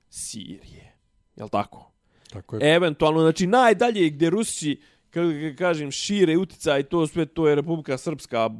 [0.08, 0.96] Sirije.
[1.36, 1.92] Jel tako?
[2.32, 2.74] Tako je.
[2.74, 4.80] Eventualno, znači najdalje gdje Rusi
[5.12, 5.28] kako
[5.58, 8.50] kažem, šire utica i to sve, to je Republika Srpska,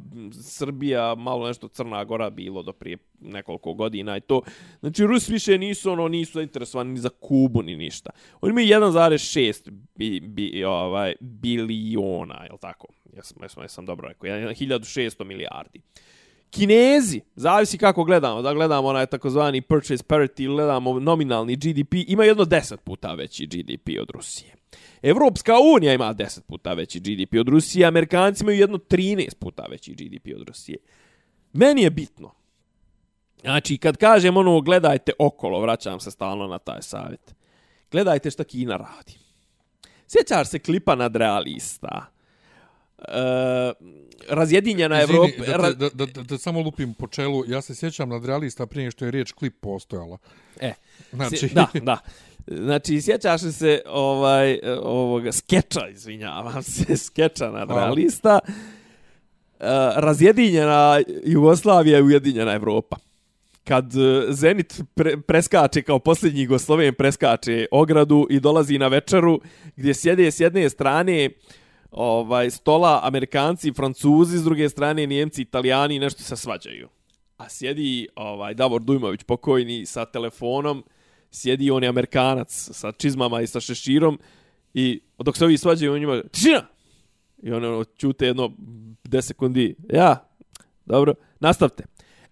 [0.43, 4.43] Srbija, malo nešto Crna Gora bilo do prije nekoliko godina i to.
[4.80, 8.11] Znači, Rusi više nisu, ono, nisu zainteresovani ni za Kubu, ni ništa.
[8.41, 12.87] Oni imaju 1,6 bi, bi, ovaj, biliona, je li tako?
[13.16, 15.80] Jesam, jesam, jesam dobro rekao, 1600 milijardi.
[16.53, 22.25] Kinezi, zavisi kako gledamo, da gledamo onaj takozvani purchase parity ili gledamo nominalni GDP, ima
[22.25, 24.55] jedno 10 puta veći GDP od Rusije.
[25.03, 29.95] Evropska unija ima 10 puta veći GDP od Rusije, Amerikanci imaju jedno 13 puta veći
[29.95, 30.79] GDP od Rusije.
[31.53, 32.31] Meni je bitno.
[33.41, 37.35] Znači, kad kažem ono, gledajte okolo, vraćam se stalno na taj savjet.
[37.91, 39.19] Gledajte šta Kina radi.
[40.07, 42.12] Sjećaš se klipa nad realista?
[44.29, 45.45] Razjedinjena Evropa...
[45.47, 47.45] Da, te- da, da, da, da, samo lupim po čelu.
[47.47, 50.19] Ja se sjećam nadrealista prije što je riječ klip postojala.
[50.61, 50.73] E,
[51.13, 51.99] Znači, da, da.
[52.47, 58.39] Znači, sjećaš li se ovaj, ovoga skeča, izvinjavam se, skeča na realista.
[58.45, 62.97] Uh, razjedinjena Jugoslavija i ujedinjena Evropa.
[63.65, 69.41] Kad uh, Zenit pre, preskače kao posljednji Jugosloven preskače ogradu i dolazi na večeru
[69.77, 71.31] gdje sjede s jedne strane
[71.93, 76.88] ovaj stola Amerikanci i Francuzi, s druge strane Njemci, Italijani nešto se svađaju.
[77.36, 80.84] A sjedi ovaj Davor Dujmović pokojni sa telefonom,
[81.30, 84.18] sjedi on je Amerikanac sa čizmama i sa šeširom
[84.74, 86.66] i dok se ovi svađaju on njima tišina!
[87.43, 88.51] I on ono, čute jedno
[89.05, 89.74] 10 sekundi.
[89.93, 90.28] Ja,
[90.84, 91.84] dobro, nastavte.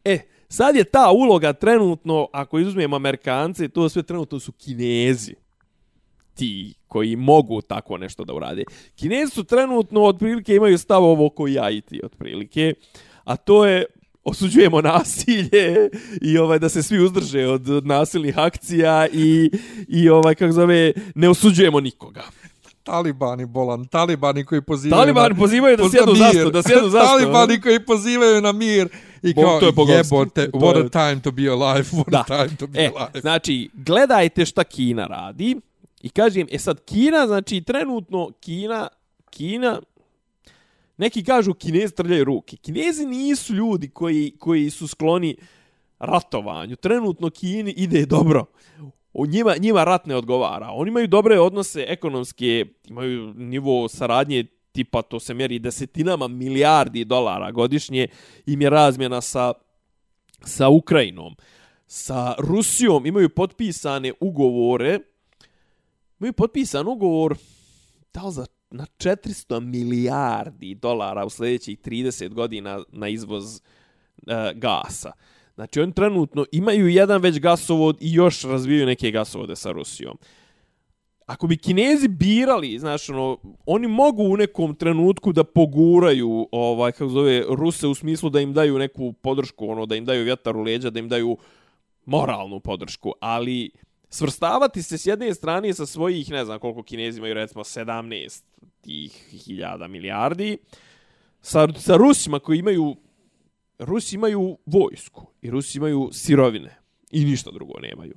[0.05, 0.19] E,
[0.53, 5.35] Sad je ta uloga trenutno, ako izuzmemo Amerikance, to sve trenutno su Kinezi
[6.41, 8.65] ti koji mogu tako nešto da urade.
[8.97, 12.75] Kinezi su trenutno otprilike imaju stav ovo koji ja i ti otprilike,
[13.25, 13.85] a to je
[14.25, 15.89] osuđujemo nasilje
[16.23, 19.51] i ovaj da se svi uzdrže od nasilnih akcija i
[19.89, 22.23] i ovaj kako zove ne osuđujemo nikoga.
[22.83, 26.89] Talibani bolan, talibani koji pozivaju Talibani na, pozivaju da sjedu na za sto, da sjedu
[26.89, 27.07] za sto.
[27.09, 28.89] Talibani koji pozivaju na mir
[29.23, 32.21] i Bo- kao to je jebote, what a time to be alive, what Da.
[32.21, 33.21] a time to be E, alive.
[33.21, 35.57] znači, gledajte šta Kina radi.
[36.01, 38.89] I kažem, e sad, Kina, znači, trenutno, Kina,
[39.31, 39.81] Kina,
[40.97, 42.57] neki kažu Kinezi trljaju ruke.
[42.57, 45.37] Kinezi nisu ljudi koji, koji su skloni
[45.99, 46.77] ratovanju.
[46.77, 48.45] Trenutno Kini ide dobro.
[49.13, 50.71] O njima, njima rat ne odgovara.
[50.71, 57.51] Oni imaju dobre odnose ekonomske, imaju nivo saradnje tipa to se meri desetinama milijardi dolara
[57.51, 58.09] godišnje
[58.47, 59.53] im je razmjena sa
[60.45, 61.37] sa Ukrajinom
[61.87, 64.99] sa Rusijom imaju potpisane ugovore
[66.21, 67.37] imaju potpisan ugovor
[68.15, 75.13] da li za na 400 milijardi dolara u sljedećih 30 godina na izvoz e, gasa.
[75.55, 80.19] Znači oni trenutno imaju jedan već gasovod i još razvijaju neke gasovode sa Rusijom.
[81.27, 87.09] Ako bi Kinezi birali, znaš, ono, oni mogu u nekom trenutku da poguraju, ovaj, kako
[87.09, 90.63] zove, Ruse u smislu da im daju neku podršku, ono, da im daju vjetar u
[90.63, 91.37] leđa, da im daju
[92.05, 93.71] moralnu podršku, ali
[94.11, 98.43] svrstavati se s jedne strane sa svojih, ne znam koliko Kinezi imaju, recimo 17
[98.81, 99.13] tih
[99.47, 100.59] hiljada milijardi,
[101.41, 102.97] sa, sa Rusima koji imaju,
[103.79, 106.77] Rusi imaju vojsku i Rusi imaju sirovine
[107.11, 108.15] i ništa drugo nemaju.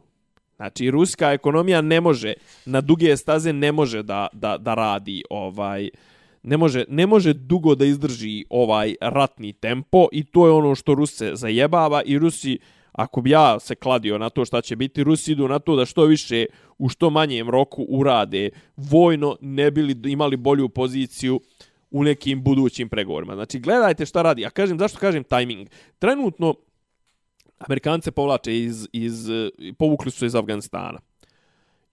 [0.55, 2.33] Znači, ruska ekonomija ne može,
[2.65, 5.89] na duge staze ne može da, da, da radi ovaj,
[6.43, 10.93] ne može, ne može dugo da izdrži ovaj ratni tempo i to je ono što
[10.93, 12.59] Ruse zajebava i Rusi,
[12.93, 15.85] ako bi ja se kladio na to šta će biti, Rusi idu na to da
[15.85, 16.45] što više
[16.77, 21.41] u što manjem roku urade vojno, ne bili imali bolju poziciju
[21.91, 23.35] u nekim budućim pregovorima.
[23.35, 24.45] Znači, gledajte šta radi.
[24.45, 25.67] A kažem, zašto kažem timing?
[25.99, 26.55] Trenutno,
[27.57, 29.27] Amerikance povlače iz, iz,
[29.77, 30.99] povukli su iz Afganistana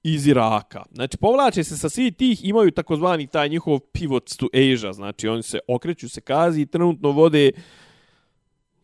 [0.03, 0.83] iz Iraka.
[0.93, 5.43] Znači, povlače se sa svih tih, imaju takozvani taj njihov pivot to Asia, znači oni
[5.43, 7.51] se okreću se kazi i trenutno vode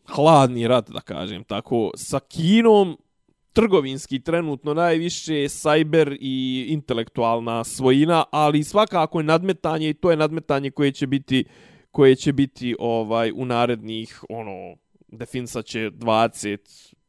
[0.07, 2.97] hladni rat, da kažem tako, sa Kinom,
[3.53, 10.71] trgovinski trenutno najviše cyber i intelektualna svojina, ali svakako je nadmetanje i to je nadmetanje
[10.71, 11.45] koje će biti
[11.91, 14.75] koje će biti ovaj u narednih ono
[15.07, 16.57] definsa će 20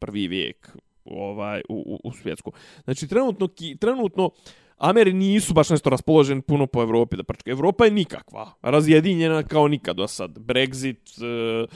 [0.00, 0.28] 21.
[0.28, 2.52] vijek ovaj u, u, u svjetsku.
[2.84, 4.30] Znači trenutno ki, trenutno
[4.76, 7.50] Ameri nisu baš nešto raspoloženi puno po Evropi da prčka.
[7.50, 10.38] Evropa je nikakva, razjedinjena kao nikad do sad.
[10.38, 11.66] Brexit, e,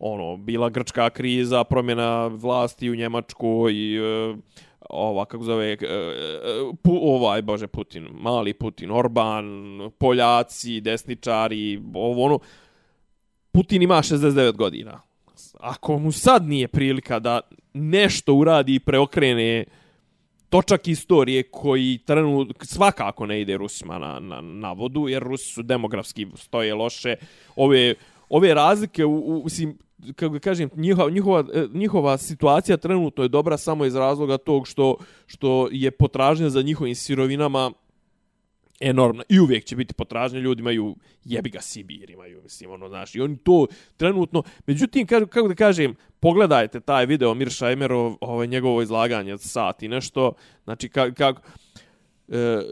[0.00, 4.34] ono, bila grčka kriza, promjena vlasti u Njemačkoj, e,
[4.90, 5.76] ova, kako zove, e,
[6.82, 9.44] pu, ovaj, bože, Putin, mali Putin, Orban,
[9.98, 12.38] Poljaci, desničari, ovo, ono,
[13.52, 15.00] Putin ima 69 godina.
[15.60, 17.40] Ako mu sad nije prilika da
[17.74, 19.64] nešto uradi i preokrene
[20.48, 25.62] točak istorije koji trenut, svakako ne ide Rusima na, na, na vodu, jer Rusi su
[25.62, 27.16] demografski stoje loše.
[27.56, 27.94] Ove,
[28.28, 29.78] ove razlike, u, u, mislim,
[30.16, 34.96] kako kažem, njihova, njihova, njihova situacija trenutno je dobra samo iz razloga tog što,
[35.26, 37.72] što je potražnja za njihovim sirovinama
[38.80, 39.22] enormna.
[39.28, 43.20] I uvijek će biti potražnja, ljudi imaju jebi ga Sibir, imaju, mislim, ono, znaš, i
[43.20, 48.82] oni to trenutno, međutim, kako, kako da kažem, pogledajte taj video Mirša Emerov, ovaj, njegovo
[48.82, 50.32] izlaganje sat i nešto,
[50.64, 51.42] znači, kako, kako,
[52.28, 52.62] e,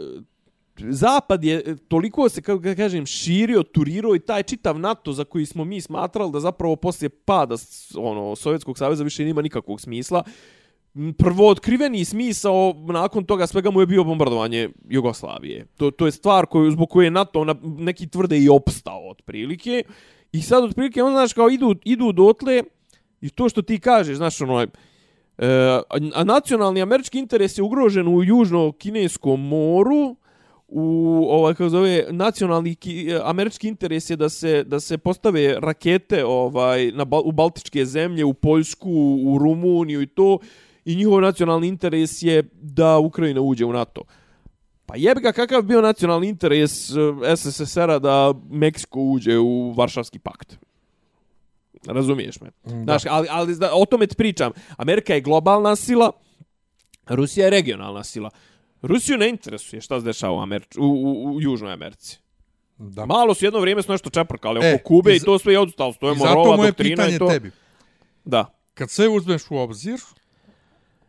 [0.89, 5.65] Zapad je toliko se, kako kažem, širio, turirao i taj čitav NATO za koji smo
[5.65, 7.55] mi smatrali da zapravo poslije pada
[7.95, 10.23] ono, Sovjetskog saveza više nema nikakvog smisla,
[11.19, 15.67] prvo otkriveni smisao nakon toga svega mu je bio bombardovanje Jugoslavije.
[15.77, 19.83] To, to je stvar koju, zbog koje je NATO na, neki tvrde i opstao otprilike.
[20.33, 22.63] I sad otprilike on znaš kao idu, idu dotle
[23.21, 24.69] i to što ti kažeš, znaš ono, e,
[26.15, 30.17] a nacionalni američki interes je ugrožen u južno-kineskom moru,
[30.69, 36.25] u ovaj kako zove nacionalni ki, američki interes je da se da se postave rakete
[36.25, 40.39] ovaj na u baltičke zemlje u Poljsku u Rumuniju i to
[40.85, 44.03] i njihov nacionalni interes je da Ukrajina uđe u NATO.
[44.87, 46.91] Pa jebi ga kakav bio nacionalni interes
[47.37, 50.59] SSSR-a da Meksiko uđe u Varšavski pakt.
[51.87, 52.51] Razumiješ me?
[52.65, 52.83] Da.
[52.83, 54.53] Znaš, ali, ali o tome ti pričam.
[54.77, 56.13] Amerika je globalna sila,
[57.07, 58.31] Rusija je regionalna sila.
[58.83, 62.19] Rusiju ne interesuje šta se dešava u, Američ, u, u, u Južnoj Americi.
[62.79, 63.07] Da.
[63.07, 65.59] Malo su jedno vrijeme su nešto čeprkali e, oko Kube i, i to sve je
[65.59, 65.93] odustalo.
[65.93, 66.55] To je morova doktrina.
[66.55, 67.29] I zato moje pitanje to...
[67.29, 67.51] tebi.
[68.25, 68.45] Da.
[68.75, 70.01] kad sve uzmeš u obzir,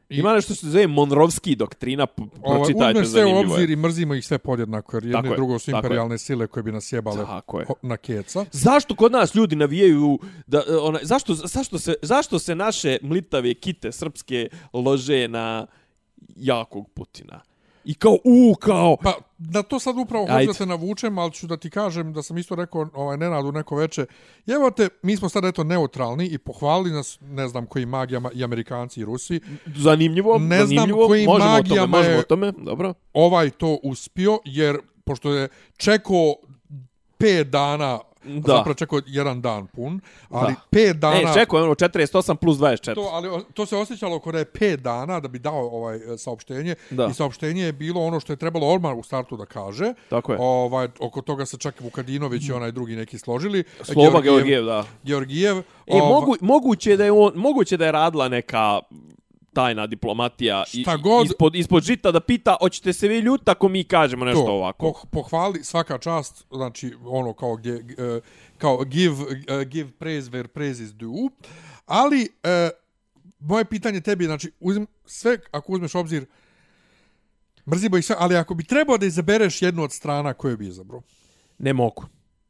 [0.10, 3.74] I- Ima nešto što se zove Monrovski doktrina, pročitajte, uzmeš sve u zanimljivo obzir je.
[3.74, 5.80] i mrzimo ih sve podjednako, jer jedno Tako i je, drugo su tako je.
[5.80, 7.66] imperialne sile koje bi nas jebale Tako je.
[7.82, 8.46] na keca.
[8.52, 13.54] Zašto kod nas ljudi navijaju da e, ona zašto zašto se zašto se naše mlitave
[13.54, 15.68] kite srpske lože na
[16.36, 17.42] jakog Putina?
[17.86, 21.48] I kao u kao Pa, na to sad upravo hoću da te navučem, ali ću
[21.48, 24.06] da ti kažem da sam isto rekao ovaj, Nenadu neko veče.
[24.48, 28.44] Evo te, mi smo sad eto neutralni i pohvalili nas, ne znam, koji magijama i
[28.44, 29.40] Amerikanci i Rusi.
[29.76, 31.08] zanimljivo, Ne znam zanimljivo.
[31.08, 32.94] kojim možemo o tome, magijama možemo o tome, dobro.
[33.14, 36.36] Ovaj to uspio, jer pošto je čekao
[37.18, 38.42] pet dana, Da.
[38.48, 40.00] zapravo čekao jedan dan pun,
[40.30, 40.60] ali Da.
[40.70, 41.16] pet dana...
[41.22, 42.96] E, čekaj, ono 48 plus 24.
[42.96, 46.76] To, ali to se osjećalo da je 5 dana da bi dao ovaj e, saopštenje
[46.90, 47.08] Da.
[47.08, 49.94] i saopštenje je bilo ono što je trebalo odmah u startu da kaže.
[50.10, 50.38] Tako je.
[50.42, 53.64] Ovaj oko toga se čak Vukadinović i onaj drugi neki složili.
[53.82, 54.86] Sloba Georgijev, da.
[55.04, 55.58] Georgijev.
[55.58, 58.80] E, ova- mogu, moguće da je on, moguće da je radila neka
[59.54, 63.84] tajna diplomatija i, god- ispod, ispod žita da pita hoćete se vi ljuti ako mi
[63.84, 64.86] kažemo nešto to, ovako.
[64.86, 68.20] poh- pohvali svaka čast, znači ono kao gdje e,
[68.58, 69.16] kao give
[69.48, 71.30] e, give praise where praise is due.
[71.86, 72.70] Ali e,
[73.40, 76.26] moje pitanje tebi, znači uzim sve ako uzmeš obzir
[77.68, 81.02] mrzimo ih sve, ali ako bi trebao da izabereš jednu od strana koju bi izabrao.
[81.58, 82.06] Ne mogu.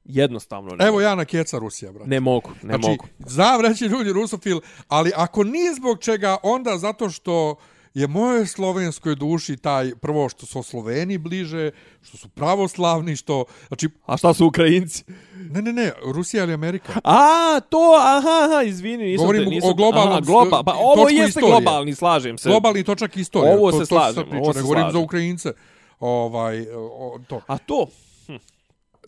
[0.05, 2.09] Jednostavno ne Evo ja na keca Rusija, brate.
[2.09, 3.05] Ne mogu, ne znači, mogu.
[3.25, 7.55] znam reći ljudi rusofil, ali ako nije zbog čega, onda zato što
[7.93, 11.71] je moje slovenskoj duši taj, prvo što su Sloveni bliže,
[12.01, 15.03] što su pravoslavni, što, znači, A šta su Ukrajinci?
[15.51, 16.93] ne, ne, ne, Rusija ili Amerika.
[17.03, 21.09] A, to, aha, aha, izvini, nisam Govorim te, nisam, o globalnom aha, globa, pa ovo
[21.09, 21.51] jeste istorije.
[21.51, 22.49] globalni, slažem se.
[22.49, 23.57] Globalni točak istorije.
[23.57, 25.03] Ovo to, se to slažem, pričam, ovo se ne govorim za slažem.
[25.03, 25.53] Ukrajince.
[25.99, 27.41] Ovaj, o, to.
[27.47, 27.87] A to,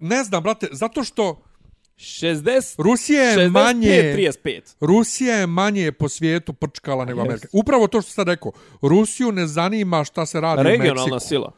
[0.01, 1.41] Ne znam, brate, zato što
[1.97, 4.15] 60, Rusija je 65, manje...
[4.17, 4.61] 35.
[4.79, 7.21] Rusija je manje po svijetu prčkala nego.
[7.21, 7.47] Amerika.
[7.53, 8.51] Upravo to što sam rekao.
[8.81, 11.29] Rusiju ne zanima šta se radi u Regionalna Meksiku.
[11.29, 11.51] sila.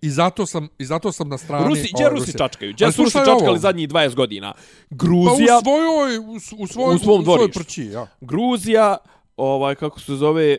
[0.00, 1.68] I zato sam, i zato sam na strani...
[1.68, 2.72] Rusi, gdje Rusi čačkaju?
[2.72, 3.58] Gdje su Rusi čačkali ovo.
[3.58, 4.52] zadnjih 20 godina?
[4.54, 8.06] Pa Gruzija, u svojoj, u, u, svoj, U svom u svojoj prći, ja.
[8.20, 8.96] Gruzija,
[9.38, 10.58] ovaj, kako se zove, e,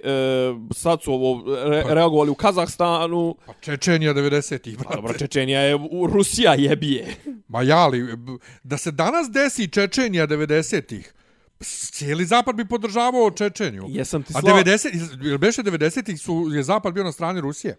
[0.71, 4.95] sad su ovo re, Pa- reagovali u Kazahstanu, Pa Čečenija 90-ih, a brate.
[4.95, 7.15] dobro, Čečenija je, u, Rusija jebije.
[7.47, 8.17] Ma ja li,
[8.63, 11.13] da se danas desi Čečenija 90-ih,
[11.59, 13.85] s- cijeli zapad bi podržavao Čečeniju.
[13.87, 14.57] Jesam ti A slao...
[14.57, 14.89] 90,
[15.21, 17.77] jel beše 90-ih su, je zapad bio na strani Rusije?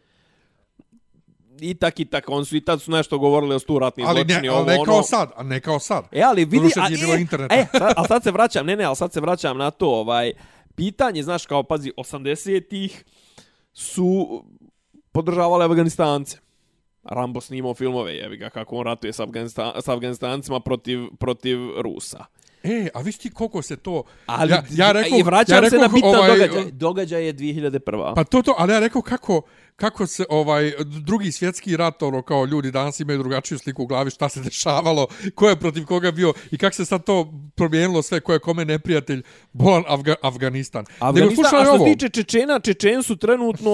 [1.61, 4.18] I tak i tak, on su i tad su nešto govorili o stu ratni Ali
[4.18, 5.03] ne, zločini, ali ovo, ne kao ono.
[5.03, 6.05] sad, a ne kao sad.
[6.12, 7.55] E, ali vidi, Doduše, a, nije bilo e, interneta.
[7.55, 10.32] E, sad, ali sad se vraćam, ne, ne, ali sad se vraćam na to, ovaj,
[10.81, 13.05] pitanje, znaš, kao, pazi, 80-ih
[13.72, 14.45] su
[15.12, 16.39] podržavali Afganistance.
[17.05, 22.24] Rambo snimao filmove, jebi ga, kako on ratuje s, Afganistan, s Afganistancima protiv, protiv Rusa.
[22.62, 24.02] E, a viš ti koliko se to...
[24.26, 26.70] Ali, ja, ja rekao, i vraćam ja se rekao, na bitan ovaj, događaj.
[26.70, 28.14] Događaj je 2001.
[28.14, 29.42] Pa to to, ali ja rekao kako,
[29.76, 34.11] kako se ovaj drugi svjetski rat, ono kao ljudi danas imaju drugačiju sliku u glavi
[34.11, 38.20] šta se dešavalo, ko je protiv koga bio i kako se sad to promijenilo sve,
[38.20, 40.84] ko je kome neprijatelj, bolan Afga, Afganistan.
[40.84, 43.70] Nego Afganistan, slušaj a što se tiče Čečena, Čečen su trenutno...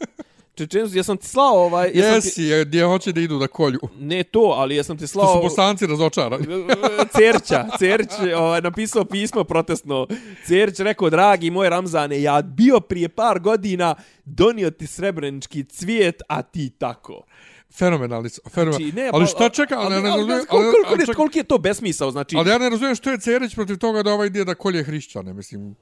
[0.54, 1.86] Čečen su, jesam ti slao ovaj...
[1.88, 3.80] Jesam ti, jesi, je, gdje hoće da idu da kolju.
[3.94, 5.34] ne to, ali jesam ti To slao...
[5.34, 6.46] su bosanci razočarani.
[7.16, 10.06] Cerća, Cerć ovaj, napisao pismo protestno.
[10.46, 13.94] Cerć rekao, dragi moj Ramzane, ja bio prije par godina
[14.24, 17.22] donio ti srebrenički cvijet, a ti tako.
[17.72, 18.84] Fenomenalni su, fenomenalni.
[18.84, 21.16] Znači, ne, ali pa- šta čeka, ali, ali, ne ali, razumijem, ali, ali, je- ček-
[21.16, 22.36] koliko je to besmisao, znači...
[22.36, 25.32] ali ja ne razumijem što je Cerić protiv toga da ovaj ide da kolje hrišćane,
[25.32, 25.74] mislim.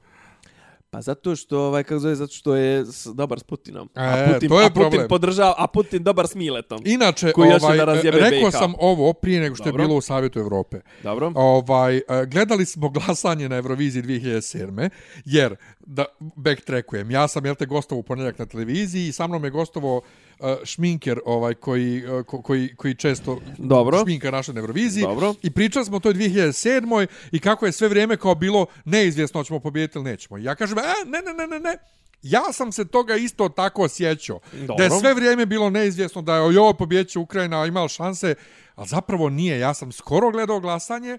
[0.91, 3.89] Pa zato što, ovaj, kako zove, zato što je dobar s Putinom.
[3.95, 5.07] A E, Putin, to je a Putin problem.
[5.07, 6.81] podržava, a Putin dobar s Miletom.
[6.85, 8.57] Inače, Koji ovaj, da razjebe rekao BiH.
[8.57, 9.83] sam ovo prije nego što Dobro.
[9.83, 10.81] je bilo u Savjetu Evrope.
[11.03, 11.31] Dobro.
[11.35, 14.89] Ovaj, e, gledali smo glasanje na Euroviziji 2007.
[15.25, 19.43] Jer, da backtrackujem, ja sam, jel te, gostovao u ponedjeljak na televiziji i sa mnom
[19.43, 20.28] je gostovao e,
[20.63, 24.03] šminker ovaj, koji, ko- koji, koji često Dobro.
[24.03, 25.03] šminka naše na Euroviziji.
[25.03, 25.33] Dobro.
[25.41, 27.07] I pričali smo o toj 2007.
[27.31, 30.37] i kako je sve vrijeme kao bilo neizvjesno ćemo pobijediti ili nećemo.
[30.37, 31.77] I ja kažem, e, ne, ne, ne, ne, ne.
[32.21, 34.39] Ja sam se toga isto tako osjećao.
[34.53, 34.75] Dobro.
[34.75, 38.35] Da je sve vrijeme bilo neizvjesno da je joj pobjeće Ukrajina imala šanse,
[38.75, 39.59] ali zapravo nije.
[39.59, 41.17] Ja sam skoro gledao glasanje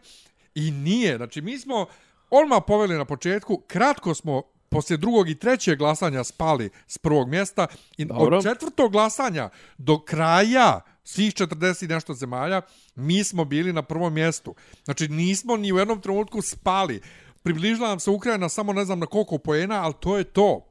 [0.54, 1.16] i nije.
[1.16, 1.86] Znači, mi smo
[2.30, 7.66] odmah poveli na početku, kratko smo poslije drugog i trećeg glasanja spali s prvog mjesta
[7.96, 8.36] i Dobro.
[8.36, 12.62] od četvrtog glasanja do kraja svih 40 i nešto zemalja,
[12.94, 14.54] mi smo bili na prvom mjestu.
[14.84, 17.00] Znači, nismo ni u jednom trenutku spali.
[17.42, 20.66] Približila nam se Ukrajina samo ne znam na koliko poena, ali to je to.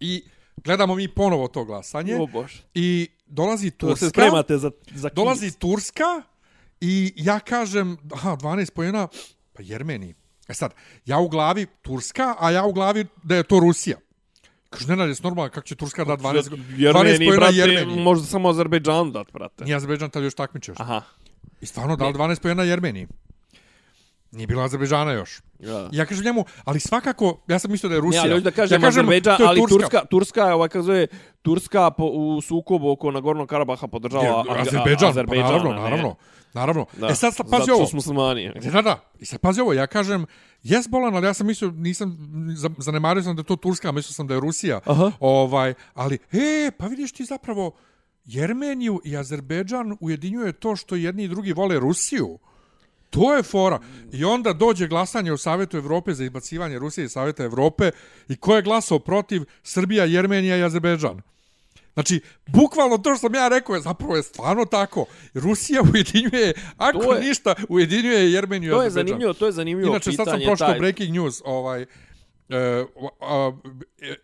[0.00, 0.24] I
[0.56, 2.16] gledamo mi ponovo to glasanje.
[2.20, 2.62] O bože.
[2.74, 4.44] I dolazi To Turska.
[4.48, 6.22] se za, za Dolazi Turska
[6.80, 9.08] i ja kažem, aha, 12 pojena,
[9.52, 10.14] pa Jermeni.
[10.48, 10.74] E sad,
[11.04, 13.96] ja u glavi Turska, a ja u glavi da je to Rusija.
[14.70, 18.02] Kaže, Nenad, je normalno, kako će Turska da 12, 12 Jermeni, pojena brate, Jermeniji?
[18.02, 19.64] možda samo Azerbejdžan dat, brate.
[19.64, 20.80] Nije Azerbejdžan tad još takmiče još.
[20.80, 21.02] Aha.
[21.60, 23.06] I stvarno dali 12 pojena Jermeniji.
[24.30, 25.40] Nije bilo Azerbejdžana još.
[25.58, 25.88] Ja.
[25.92, 28.22] Ja kažem njemu, ali svakako, ja sam mislio da je Ne, Rusija.
[28.22, 31.06] ali hoću da kažem, ja Azerbejdžan, to je ali Turska, Turska je, ovaj, kako zove,
[31.42, 35.80] Turska po, u sukobu oko Nagornog Karabaha podržava Azerbejdžan, Azerbejdžan, pa naravno, ne?
[35.80, 36.16] naravno,
[36.54, 36.86] naravno.
[36.92, 37.06] Da.
[37.06, 37.80] E sad, sad pazi Zato ovo.
[37.80, 38.52] što smo muslimani.
[38.72, 39.10] Da, da.
[39.20, 40.26] I sad pazi ovo, ja kažem,
[40.62, 42.16] jes bolan, ali ja sam mislio, nisam,
[42.56, 44.80] za- zanemario sam da je to Turska, mislio sam da je Rusija.
[44.84, 45.12] Aha.
[45.20, 47.72] Ovaj, ali, e, pa vidiš ti zapravo,
[48.24, 52.38] Jermeniju i Azerbejdžan ujedinjuje to što jedni i drugi vole Rusiju.
[53.10, 53.80] To je fora.
[54.12, 57.90] I onda dođe glasanje u Savjetu Evrope za izbacivanje Rusije iz Savjeta Evrope
[58.28, 61.20] i ko je glasao protiv Srbija, Jermenija i Azerbejdžan.
[61.94, 65.06] Znači, bukvalno to što sam ja rekao je zapravo je stvarno tako.
[65.34, 69.06] Rusija ujedinjuje, ako je- ništa, ujedinjuje Jermeniju i To je Azerbejdžan.
[69.08, 71.86] zanimljivo, to je zanimljivo Inače, sad sam pitanje, pročitao taj- breaking news, ovaj, e,
[73.20, 73.52] a,
[74.00, 74.14] e,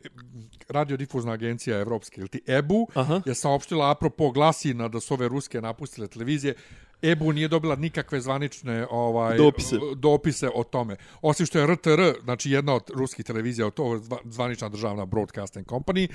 [0.69, 3.23] radiodifuzna agencija Evropske, ili ti EBU, Aha.
[3.27, 6.55] je saopštila apropo glasina da su ove ruske napustile televizije,
[7.03, 9.77] EBU nije dobila nikakve zvanične ovaj Dopise.
[9.97, 10.97] dopise o tome.
[11.23, 16.09] Osim što je RTR, znači jedna od ruskih televizija, to zvanična državna broadcasting company,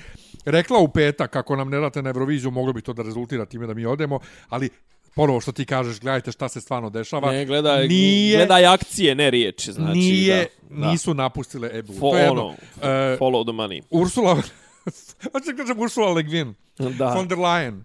[0.44, 3.66] rekla u petak kako nam ne date na Euroviziju, moglo bi to da rezultira time
[3.66, 4.18] da mi odemo,
[4.48, 4.70] ali
[5.14, 7.32] ponovo što ti kažeš, gledajte šta se stvarno dešava.
[7.32, 9.98] Ne, gledaj, nije, gledaj akcije, ne riječi, znači.
[9.98, 10.90] nije, da, da.
[10.90, 11.92] nisu napustile EBU.
[11.92, 12.54] Fo, to je ono.
[12.82, 13.82] E, follow the money.
[13.90, 14.34] Ursula,
[15.32, 17.14] hoće da kažem Ursula Le Guin, Da.
[17.14, 17.80] von der Leyen.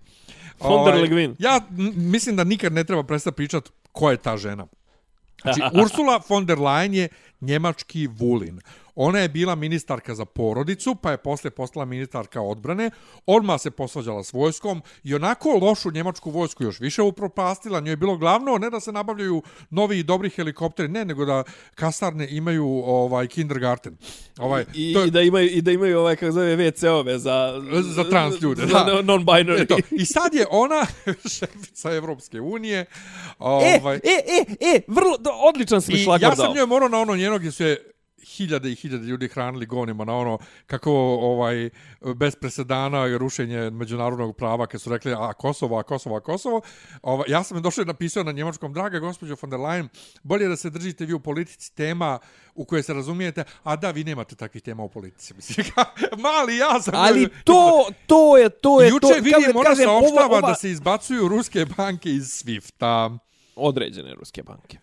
[0.63, 1.35] Von der Ovaj, Le Guin.
[1.39, 1.59] Ja
[1.95, 4.67] mislim da nikad ne treba prestati pričat ko je ta žena.
[5.41, 7.09] Znači, Ursula von der Leyen je
[7.41, 8.59] njemački vulin.
[8.95, 12.91] Ona je bila ministarka za porodicu, pa je posle postala ministarka odbrane.
[13.25, 17.79] Odmah se posvađala s vojskom i onako lošu njemačku vojsku još više upropastila.
[17.79, 21.43] Njoj je bilo glavno ne da se nabavljaju novi i dobri helikopteri, ne, nego da
[21.75, 23.97] kasarne imaju ovaj kindergarten.
[24.39, 27.61] Ovaj, I, to je- i da imaju i da imaju ovaj kako zove WC-ove za
[27.85, 29.01] Za trans ljude, za da.
[29.03, 29.61] non-binary.
[29.61, 30.85] Eto, I sad je ona
[31.29, 32.79] šefica Evropske unije.
[32.79, 32.85] E,
[33.39, 36.53] Ovaj, e, e, e, vrlo do, odličan si mi I šlagvor ja sam dao.
[36.55, 37.91] njoj morao na ono njeno gdje su je
[38.25, 41.69] hiljade i hiljade ljudi hranili gonima na ono kako ovaj
[42.15, 46.61] bez presedana i rušenje međunarodnog prava kad su rekli a Kosovo, a Kosovo, a Kosovo.
[47.01, 49.87] Ovaj, ja sam došao i napisao na njemačkom, draga gospođo von der Leyen,
[50.23, 52.19] bolje da se držite vi u politici tema
[52.55, 55.33] u koje se razumijete, a da, vi nemate takvih tema u politici.
[55.37, 55.65] Mislim,
[56.17, 56.93] mali ja sam...
[56.97, 60.47] Ali to, to je, to je, Juče to, vidim, kažem, ona kažem, ova- saopštava ova-
[60.47, 63.17] da se izbacuju ruske banke iz Swifta.
[63.55, 64.77] Određene ruske banke.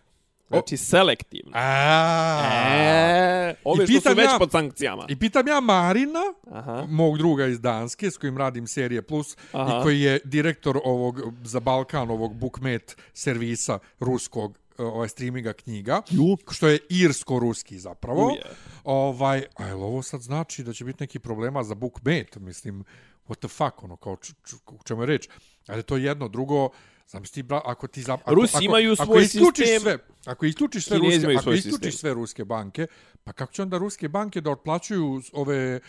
[0.49, 1.51] Znači, selektivno.
[1.55, 2.69] A.
[2.71, 5.05] E, ove I što su već ja- pod sankcijama.
[5.09, 6.19] I pitam ja Marina,
[6.51, 6.85] Aha.
[6.89, 9.79] mog druga iz Danske, s kojim radim serije Plus, Aha.
[9.79, 16.37] i koji je direktor ovog za Balkan, ovog Bookmet servisa ruskog ovaj streaminga knjiga, Ju.
[16.51, 18.27] što je irsko-ruski zapravo.
[18.27, 18.41] Uje.
[18.83, 22.83] Ovaj, a jel ovo sad znači da će biti neki problema za Bookmet, mislim,
[23.27, 25.27] what the fuck, ono, kao č, č, u čemu je reč.
[25.67, 26.69] Ali to je jedno, drugo,
[27.09, 29.81] Znam ti, bra, ako ti za, ako, Rusi ako, imaju ako svoj isključiš sistem.
[29.81, 31.91] sve, ako isključiš sve Kinezi ruske, ako isključiš sistem.
[31.91, 32.87] sve ruske banke,
[33.23, 35.79] pa kako će onda ruske banke da otplaćuju ove e,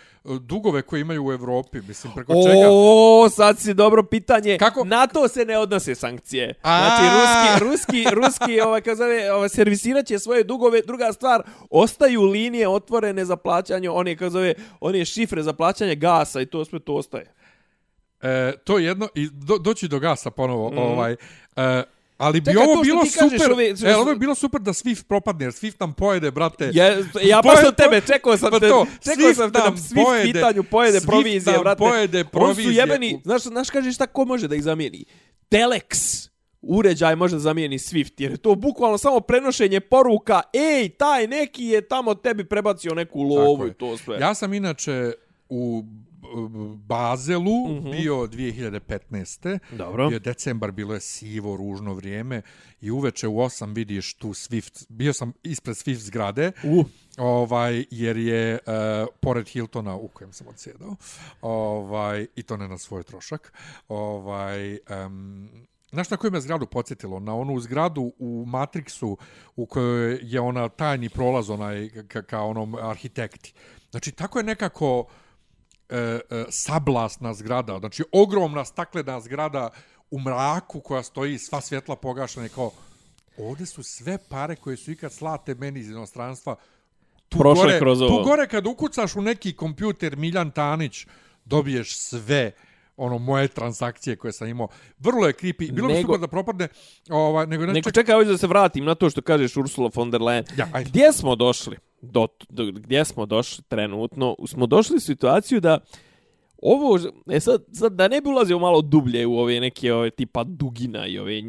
[0.40, 2.68] dugove koje imaju u Evropi, mislim preko čega?
[2.70, 4.58] O, sad si dobro pitanje.
[4.58, 6.54] Kako- Na to se ne odnose sankcije.
[6.62, 6.78] A.
[6.78, 10.82] Znači, ruski, ruski, ruski ovaj, kako zove, ovaj, servisirat će svoje dugove.
[10.82, 16.40] Druga stvar, ostaju linije otvorene za plaćanje, one, kako zove, one šifre za plaćanje gasa
[16.40, 17.34] i to sve to ostaje.
[18.22, 20.78] E, to je jedno i do, doći do gasa ponovo, mm.
[20.78, 21.12] ovaj
[21.56, 21.82] e,
[22.16, 23.52] ali bi Čekaj, ovo bilo ti kažeš, super.
[23.52, 26.70] ove- e, ovo je bilo super da Swift propadne, jer Swift nam pojede, brate.
[26.74, 26.86] Ja,
[27.22, 29.64] ja baš Pojede- od tebe, čekao sam Pa te, to, čekao Swift sam te na
[29.64, 31.78] nam svi pojede- pitanju pojede Swift provizije, brate.
[31.78, 35.04] pojede Oni su provizije jebeni, znaš, znaš kažeš šta ko može da ih zamijeni?
[35.50, 36.28] Telex
[36.62, 41.64] uređaj može da zamijeni Swift, jer je to bukvalno samo prenošenje poruka, ej, taj neki
[41.64, 44.18] je tamo tebi prebacio neku lovu i to sve.
[44.18, 45.12] Ja sam inače
[45.48, 45.84] u
[46.78, 47.90] Bazelu Mhm.
[47.90, 49.58] bio 2015.
[49.70, 50.08] Dobro.
[50.08, 52.42] Bio decembar, bilo je sivo, ružno vrijeme
[52.80, 54.86] i uveče u 8 vidiš tu Swift.
[54.88, 56.52] Bio sam ispred Swift zgrade.
[56.64, 56.86] Uh.
[57.18, 58.72] Ovaj, jer je uh,
[59.20, 60.96] pored Hiltona u kojem sam odsjedao.
[61.42, 63.52] Ovaj, I to ne na svoj trošak.
[63.88, 65.48] Ovaj, um,
[65.92, 67.20] Znaš na koju me zgradu podsjetilo?
[67.20, 69.16] Na onu zgradu u Matrixu
[69.56, 73.52] u kojoj je ona tajni prolaz onaj ka, ka onom arhitekti.
[73.90, 75.04] Znači, tako je nekako
[75.90, 79.70] e, e, sablasna zgrada, znači ogromna staklena zgrada
[80.10, 82.70] u mraku koja stoji sva svjetla pogašena i kao
[83.38, 86.56] ovdje su sve pare koje su ikad slate meni iz inostranstva
[87.28, 88.18] tu Prošle gore, kroz ovo.
[88.18, 91.06] Tu gore kad ukucaš u neki kompjuter Miljan Tanić
[91.44, 92.52] dobiješ sve
[93.00, 94.68] ono moje transakcije koje sam imao.
[94.98, 95.72] Vrlo je creepy.
[95.72, 96.68] Bilo bi Nego- super da propadne,
[97.10, 97.94] ovaj, nego ne Neko čak...
[97.94, 100.58] čekaj, hoću da se vratim na to što kažeš Ursula von der Leyen.
[100.58, 100.90] Ja, ajde.
[100.90, 101.76] Gdje smo došli?
[102.02, 104.36] Do, do, gdje smo došli trenutno?
[104.46, 105.78] Smo došli u situaciju da
[106.62, 106.98] ovo,
[107.30, 111.06] e sad, sad da ne bi ulazio malo dublje u ove neke ove tipa Dugina
[111.06, 111.42] i ove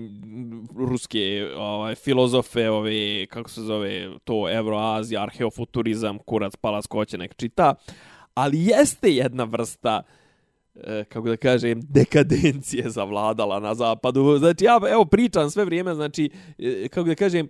[0.77, 7.35] ruske ovaj, filozofe, ove, kako se zove to, Euroazija, arheofuturizam, kurac, palac, ko će nek
[7.35, 7.75] čita,
[8.33, 10.01] ali jeste jedna vrsta
[10.75, 14.37] e, kako da kažem, dekadencije zavladala na zapadu.
[14.37, 17.49] Znači, ja evo pričam sve vrijeme, znači, e, kako da kažem,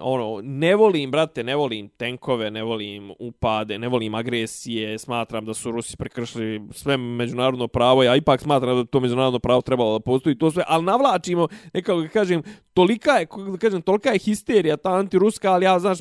[0.00, 5.54] ono, ne volim, brate, ne volim tenkove, ne volim upade, ne volim agresije, smatram da
[5.54, 10.02] su Rusi prekršili sve međunarodno pravo, ja ipak smatram da to međunarodno pravo trebalo da
[10.02, 12.42] postoji, to sve, ali navlačimo, nekako da kažem,
[12.74, 15.98] tolika je, kako da kažem, tolika je histerija ta antiruska, ali ja, znaš,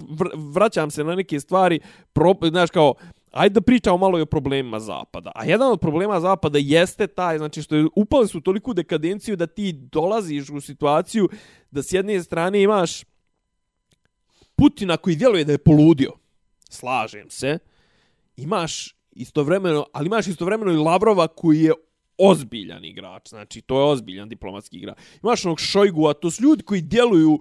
[0.53, 1.79] vraćam se na neke stvari,
[2.13, 2.93] pro, znaš, kao,
[3.32, 5.32] Ajde da pričamo malo i o problemima Zapada.
[5.36, 9.47] A jedan od problema Zapada jeste taj, znači što je upali su toliku dekadenciju da
[9.47, 11.29] ti dolaziš u situaciju
[11.71, 13.03] da s jedne strane imaš
[14.55, 16.11] Putina koji djeluje da je poludio.
[16.69, 17.57] Slažem se.
[18.38, 21.71] Imaš istovremeno, ali imaš istovremeno i Lavrova koji je
[22.17, 23.29] ozbiljan igrač.
[23.29, 24.97] Znači, to je ozbiljan diplomatski igrač.
[25.23, 27.39] Imaš onog Šojgua, to su ljudi koji djeluju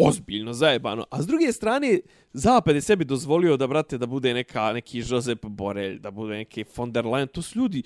[0.00, 1.04] ozbiljno, zajebano.
[1.10, 2.00] A s druge strane,
[2.32, 6.64] Zapad je sebi dozvolio da, brate, da bude neka, neki Josep Borelj, da bude neki
[6.76, 7.26] von der Leyen.
[7.26, 7.82] To su ljudi,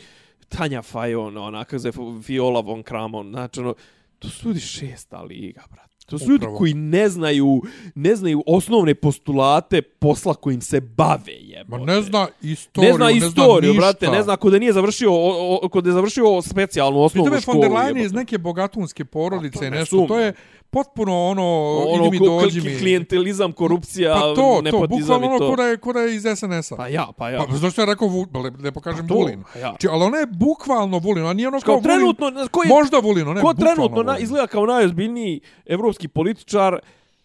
[0.48, 3.74] Tanja Fajon, ona, kako se zove, Viola von Kramon, znači, ono,
[4.18, 5.84] to su ljudi šesta liga, brate.
[6.06, 6.56] To su ljudi Upravo.
[6.56, 7.62] koji ne znaju,
[7.94, 11.78] ne znaju osnovne postulate posla kojim se bave, jebote.
[11.78, 13.80] Ma ne zna istoriju, ne zna istoriju, ništa.
[13.82, 17.24] brate, ne zna ko da nije završio, o, o, ko da je završio specijalnu osnovnu
[17.24, 17.54] Pritom je školu.
[17.54, 18.16] von der Leyen je iz jebote.
[18.16, 20.06] neke bogatunske porodice, Pa to ne nešto.
[20.08, 20.32] To je
[20.74, 21.44] potpuno ono,
[21.88, 22.78] ono idi mi dođi mi.
[22.78, 25.50] klijentelizam, korupcija, Pa to, to, nepotizam bukvalno i ono to.
[25.50, 26.76] ko da je, ko da je iz SNS-a.
[26.76, 27.44] Pa ja, pa ja.
[27.48, 29.42] Pa zašto ja rekao, Vu, le, lepo kažem to, Vulin.
[29.52, 29.74] pa ja.
[29.78, 32.68] Či, ali ona je bukvalno Vulin, ona nije ono kao, Kao trenutno, Vulin, ko je,
[32.68, 36.78] možda Vulin, ona je ko bukvalno trenutno na, izgleda kao najozbiljniji evropski političar,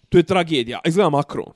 [0.09, 0.77] to je tragedija.
[0.83, 1.53] A Izgleda Macron.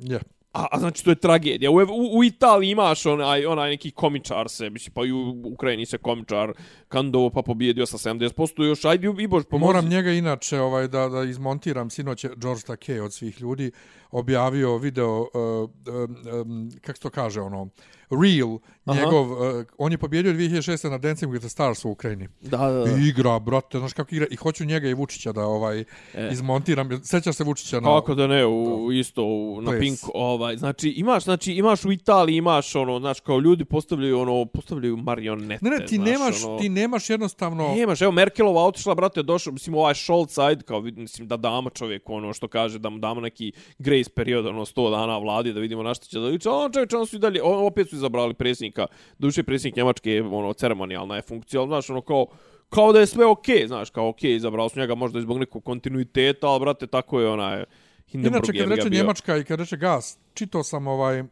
[0.00, 0.20] Je.
[0.56, 1.70] A, a znači to je tragedija.
[1.70, 5.86] U, u, u Italiji imaš onaj, onaj neki komičar se, mislim, pa i u Ukrajini
[5.86, 6.52] se komičar
[6.88, 9.66] kandovo pa pobjedio sa 70%, još ajde i bož pomozi.
[9.66, 13.70] Moram njega inače ovaj da da izmontiram sinoć je George Takei od svih ljudi
[14.10, 17.68] objavio video uh, um, um, kako se to kaže ono
[18.10, 19.00] Real Aha.
[19.00, 22.28] njegov uh, on je pobjedio 2006 na Dancing with the Stars u Ukrajini.
[22.40, 22.90] Da, da, da.
[22.90, 25.84] I igra, brate, znaš kako igra i hoću njega i Vučića da ovaj
[26.14, 26.28] E.
[26.32, 27.04] izmontiram.
[27.04, 29.80] Sećaš se Vučića na Kako da ne, u, isto u, na Ples.
[29.80, 34.44] Pinku, ovaj, znači imaš, znači imaš u Italiji, imaš ono, znači kao ljudi postavljaju ono,
[34.44, 38.94] postavljaju marionete, Ne, ne, ti znaš, nemaš, ono, ti nemaš jednostavno Nemaš, evo Merkelova otišla,
[38.94, 42.90] brate, došao, mislim, ovaj Scholz, ajde, kao, mislim, da damo čovjeku ono što kaže, da
[42.90, 43.52] mu damo neki
[43.96, 46.92] grace period, ono, 100 dana vladi, da vidimo na što će da liče, on čovječ,
[46.92, 48.86] on su i dalje, on, opet su izabrali predsjednika,
[49.18, 52.26] duše predsjednik Njemačke, ono, ceremonijalna je funkcija, ali, znaš, ono, kao,
[52.68, 56.48] kao da je sve okej, znaš, kao okej, izabrali su njega možda zbog nekog kontinuiteta,
[56.48, 57.64] ali, brate, tako je onaj,
[58.08, 58.90] Hindenburg Inače, kad reče.
[58.90, 61.22] Njemačka i kad reče gas, čitao sam ovaj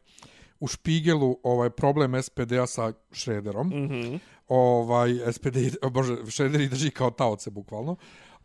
[0.60, 3.68] u Špigelu ovaj problem SPD-a sa Šrederom.
[3.68, 4.16] Mm Mhm.
[4.48, 5.56] Ovaj, SPD,
[5.90, 7.96] bože, Šreder i drži kao taoce, bukvalno.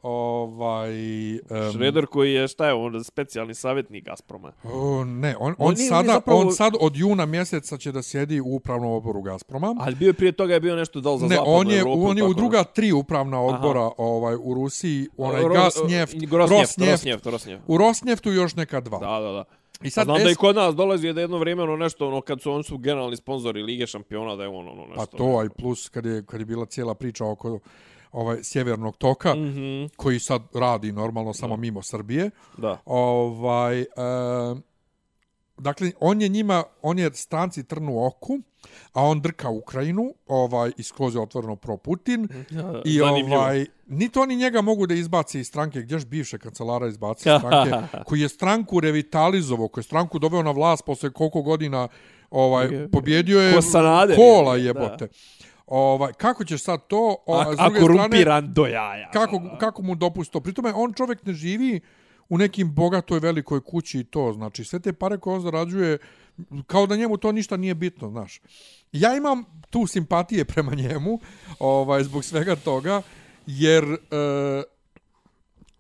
[0.04, 0.92] Ovaj,
[1.34, 1.40] um,
[1.74, 4.52] Šreder koji je, šta je, on specijalni savjetnik Gazproma.
[4.64, 7.92] O, ne, on, On on, nije- on sada, zapravo- on sad od juna mjeseca će
[7.92, 9.76] da sjedi u upravnom odboru Gazproma.
[9.80, 12.04] Ali bio je prije toga je bio nešto dal za ne, zapadnu on je, Evropu,
[12.04, 16.78] on je u druga tri upravna odbora ovaj u Rusiji, onaj Ro- gas, njeft, Rosneft,
[16.80, 17.64] Rosneft, Rosneft.
[17.68, 19.00] u Rosneftu još neka dva.
[19.00, 19.44] Da, da, da.
[19.84, 22.42] I sad znam da i kod nas dolazi da jedno vrijeme ono nešto, ono, kad
[22.42, 24.96] su oni su generalni sponzori Lige šampiona, da je on ono nešto.
[24.98, 27.60] Pa to, a i plus kad je, kad je bila cijela priča oko
[28.12, 29.90] ovaj sjevernog toka, mm -hmm.
[29.98, 32.30] koji sad radi normalno samo mimo Srbije.
[32.58, 32.78] da.
[32.86, 33.86] Ovaj, e,
[35.58, 38.40] dakle, on je njima, on je stranci trnu oku,
[38.94, 42.28] a on drka Ukrajinu, ovaj, iskroz je otvoreno pro Putin.
[42.86, 43.38] I Zanimljivo.
[43.38, 47.88] ovaj, niti oni njega mogu da izbaci iz stranke, gdjež bivše kancelara izbaci iz stranke,
[48.06, 51.88] koji je stranku revitalizovao, koji je stranku doveo na vlast posle koliko godina
[52.32, 55.08] ovaj, Je- pobjedio je Ko Sanader, kola je, jebote.
[55.70, 59.12] Ovaj, kako ćeš sad to, A, s a strane, korumpiran do jaja.
[59.12, 60.40] kako, kako mu dopusto?
[60.40, 61.80] Pritome, on čovjek ne živi
[62.30, 65.98] u nekim bogatoj velikoj kući i to, znači sve te pare koje on zarađuje,
[66.68, 68.42] kao da njemu to ništa nije bitno, znaš.
[68.92, 71.20] Ja imam tu simpatije prema njemu,
[71.60, 73.02] ovaj, zbog svega toga,
[73.46, 73.98] jer e,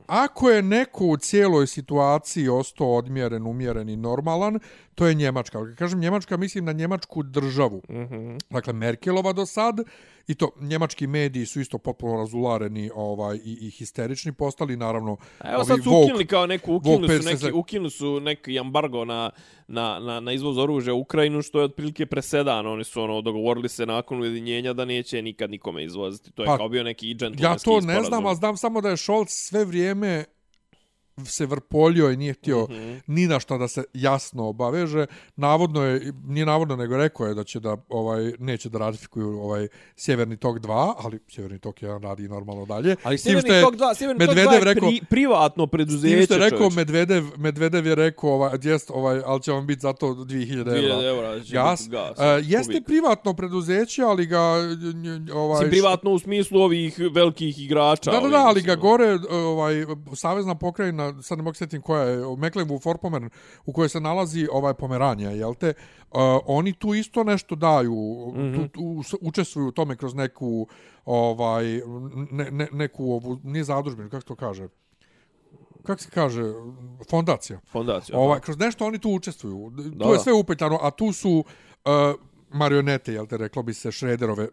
[0.07, 4.59] ako je neko u cijeloj situaciji ostao odmjeren, umjeren i normalan,
[4.99, 5.65] to je Njemačka.
[5.65, 7.81] Kad kažem Njemačka, mislim na Njemačku državu.
[7.89, 8.37] Mhm.
[8.49, 9.79] Dakle, Merkelova do sad,
[10.27, 15.17] i to njemački mediji su isto potpuno razulareni ovaj, i, i histerični postali, naravno.
[15.39, 19.05] A evo sad su Vogue- ukinuli kao neku, ukinuli su neki, ukinuli su neki embargo
[19.05, 19.29] na,
[19.67, 22.67] na, na, na izvoz oružja u Ukrajinu, što je otprilike presedan.
[22.67, 26.31] Oni su ono dogovorili se nakon ujedinjenja da neće nikad nikome izvoziti.
[26.31, 28.05] To je Pa, kao bio neki Ja džentlmenski to ne sporazum.
[28.05, 30.25] znam, ali znam samo da je Scholz sve vrijeme
[31.25, 32.73] se vrpoljio i nije htio mm.
[32.73, 33.01] -hmm.
[33.07, 35.05] ni na šta da se jasno obaveže.
[35.35, 39.67] Navodno je, nije navodno, nego rekao je da će da ovaj neće da ratifikuju ovaj
[39.95, 42.95] Sjeverni tok 2, ali Sjeverni tok 1 radi normalno dalje.
[43.03, 46.15] Ali što Sjeverni je tok 2, Sjeverni tok 2 Medvedev je rekao- pri, privatno preduzeće,
[46.15, 46.75] tim što je rekao čovječe.
[46.75, 51.07] Medvedev, Medvedev je rekao ovaj, jest, ovaj, ali će vam biti zato 2000 2000 evra.
[51.07, 51.89] eura će Gas.
[51.89, 52.85] gas, E, jeste kubik.
[52.85, 54.39] privatno preduzeće, ali ga
[55.33, 58.11] ovaj Mislim, privatno u smislu ovih velikih igrača.
[58.11, 62.17] Da, da, da, ali ga gore, ovaj, savezna pokrajina, sad ne mogu sjetim koja je,
[62.17, 63.29] Mecklenburg-Vorpommern,
[63.65, 65.73] u kojoj se nalazi ovaj Pomeranja, jel te?
[66.11, 67.93] Uh, oni tu isto nešto daju,
[68.35, 68.39] mm.
[68.39, 68.69] -hmm.
[68.71, 70.67] tu, tu, učestvuju u tome kroz neku,
[71.05, 71.65] ovaj,
[72.31, 74.67] ne, ne, neku, ovu, nije zadužbinu, kako to kaže?
[75.83, 76.43] Kako se kaže?
[77.09, 77.59] Fondacija.
[77.71, 78.19] Fondacija.
[78.19, 79.69] Ovaj, kroz nešto oni tu učestvuju.
[79.69, 81.43] Da, tu je sve upetano, a tu su
[81.85, 81.91] uh,
[82.49, 84.47] marionete, jel te, reklo bi se, Šrederove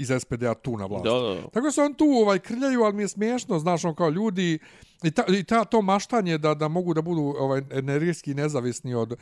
[0.00, 1.08] iz SPD-a tu na vlasti.
[1.08, 1.48] Da, da, da.
[1.48, 4.58] Tako se on tu ovaj krljaju, ali mi je smiješno, znaš, on kao ljudi
[5.02, 9.16] i ta, i ta to maštanje da da mogu da budu ovaj energetski nezavisni od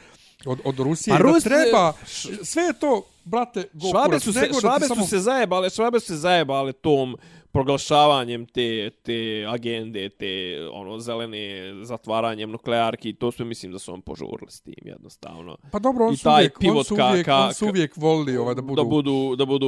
[0.47, 1.93] od od Rusije, A i da Rus- treba
[2.43, 5.71] sve je to brate go Švabe su se, nego da švabe samo- su se zajebale,
[5.71, 7.17] švabe su se zajebale tom
[7.53, 9.19] proglašavanjem te, te
[9.49, 10.31] agende, te
[10.73, 11.41] ono zelene
[11.85, 15.57] zatvaranjem nuklearki, to sve mislim da su on požurili s tim jednostavno.
[15.73, 17.97] pa dobro, on i su uvijek, on pivot su ka- uvijek, ka- on su uvijek
[17.97, 19.67] volili ovaj, da budu, da budu da budu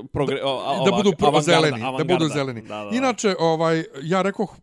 [0.00, 2.14] e, progre, o, da budu pro avangarda, zeleni, da avangarda.
[2.14, 2.62] budu zeleni.
[2.62, 2.96] Da, da, da.
[2.96, 4.54] Inače, ovaj ja rekoh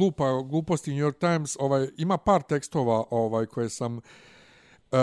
[0.00, 4.00] lupa gluposti New York Times, ovaj ima par tekstova ovaj koje sam
[4.92, 4.96] E,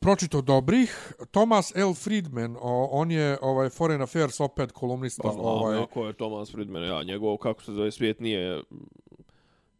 [0.00, 1.94] pročito dobrih Thomas L.
[1.94, 6.12] Friedman o, on je ovaj Foreign Affairs opet kolumnista Pa znam, ovaj ja, ko je
[6.12, 8.62] Thomas Friedman, ja, njegov, kako se zove, svijet nije,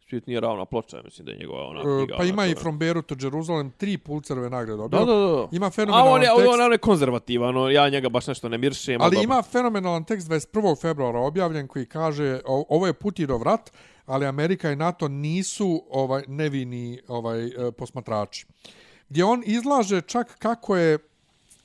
[0.09, 2.17] svijet nije ravna ploča, mislim da je njegova ona e, knjiga.
[2.17, 4.99] pa ima i From Beirut to Jerusalem tri Pulitzerove nagrade dobio.
[4.99, 5.49] Da, da, da.
[5.53, 6.49] Ima A fenomenalan on je, tekst.
[6.55, 9.01] on, on je konzervativan, on, ja njega baš nešto ne miršem.
[9.03, 9.25] Ali dobro.
[9.25, 10.81] ima fenomenalan tekst 21.
[10.81, 13.73] februara objavljen koji kaže o- ovo je Putinov rat,
[14.07, 18.47] ali Amerika i NATO nisu ovaj nevini ovaj e, posmatrači.
[19.09, 20.99] Gdje on izlaže čak kako je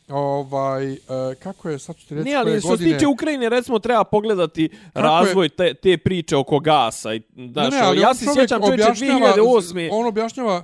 [0.10, 0.98] ovaj e,
[1.40, 4.70] kako je sad ću ti reći Ne, ali što se tiče Ukrajine, recimo, treba pogledati
[4.94, 7.14] razvoj te, te priče oko gasa.
[7.14, 7.22] I,
[7.52, 9.90] znaš, ali ja se čovjek sjećam čovječe objašnjava- 2008.
[9.92, 10.64] On objašnjava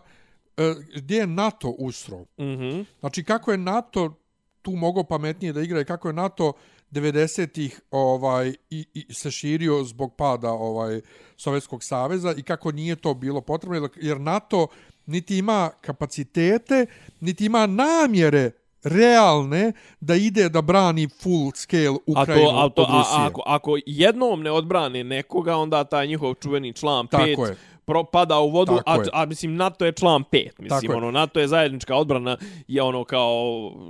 [0.58, 2.26] e, gdje je NATO usro.
[2.40, 2.82] Mhm.
[3.00, 4.14] Znači kako je NATO
[4.62, 6.54] tu mogao pametnije da igra i kako je NATO
[6.92, 11.02] 90-ih ovaj i, i se širio zbog pada ovaj
[11.38, 14.68] Sovjetskog saveza i kako nije to bilo potrebno jer NATO
[15.08, 16.86] niti ima kapacitete,
[17.20, 18.52] niti ima namjere
[18.84, 23.26] realne da ide da brani full scale A Ukrajinu to, a to, od a, Rusije.
[23.26, 27.56] ako, ako jednom ne odbrane nekoga, onda taj njihov čuveni član Tako 5 je.
[27.86, 29.10] propada u vodu, Tako a, je.
[29.14, 30.98] a mislim NATO je član 5, Tako mislim je.
[30.98, 32.38] ono NATO je zajednička odbrana
[32.68, 33.42] je ono kao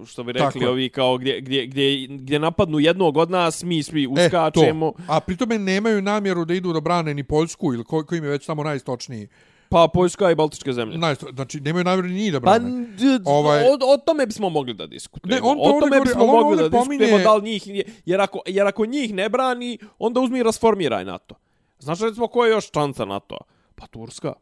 [0.08, 0.70] što bi Tako rekli je.
[0.70, 4.92] ovi kao gdje, gdje, gdje, gdje napadnu jednog od nas, mi svi E, uskačemo.
[4.92, 5.04] to.
[5.08, 8.30] A pritome nemaju namjeru da idu da brane ni Poljsku ili ko, ko im je
[8.30, 9.28] već tamo najistočniji.
[9.70, 10.98] Pa Poljska i Baltičke zemlje.
[10.98, 12.86] Najisto, znači nemaju namjeru ni da Pa brane.
[12.88, 15.36] d- Ovaj- o, o tome bismo mogli da diskutujemo.
[15.36, 17.64] Ne, on to o tome govori, bismo mogli da diskutujemo pominje- da li njih
[18.06, 21.36] jer ako, jer ako njih ne brani, onda uzmi i rasformiraj NATO.
[21.80, 23.38] Znaš recimo ko je još članca NATO?
[23.76, 24.34] Pa Turska.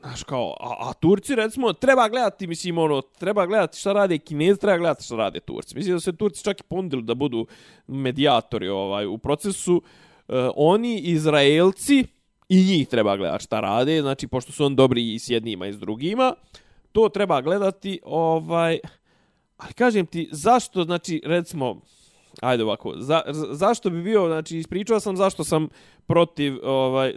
[0.00, 4.60] Znaš kao, a, a Turci recimo treba gledati, mislim ono, treba gledati šta rade Kinezi,
[4.60, 5.76] treba gledati šta rade Turci.
[5.76, 7.46] Mislim da se Turci čak i ponudili da budu
[7.86, 9.82] medijatori ovaj u procesu.
[10.28, 12.04] E, oni Izraelci
[12.54, 15.72] i njih treba gledati šta rade, znači pošto su on dobri i s jednima i
[15.72, 16.34] s drugima,
[16.92, 18.78] to treba gledati ovaj
[19.56, 21.80] ali kažem ti zašto znači recimo
[22.42, 25.68] ajde ovako za, za- zašto bi bio znači ispričao sam zašto sam
[26.06, 27.12] protiv ovaj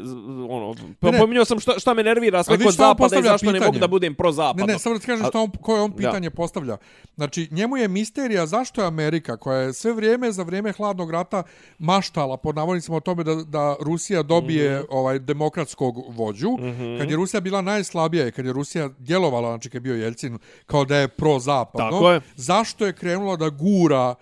[0.50, 1.20] ono Ne, ne.
[1.20, 3.66] pominjao sam šta šta me nervira sve kod zapada i zašto ne pitanje?
[3.68, 5.92] mogu da budem pro Ne, zapadno ne, samo da ti kažem šta on, koje on
[5.92, 6.78] pitanje postavlja.
[7.16, 11.44] Znači, njemu je misterija zašto je Amerika, koja je sve vrijeme za vrijeme hladnog rata
[11.80, 14.88] maštala, pod navodnicima o tome da, da Rusija dobije mm -hmm.
[14.90, 17.00] ovaj demokratskog vođu, mm -hmm.
[17.00, 20.40] kad je Rusija bila najslabija i kad je Rusija djelovala, znači kad je bio Jelcin,
[20.66, 22.22] kao da je pro-zapadno, Tako je.
[22.36, 24.16] zašto je krenula da gura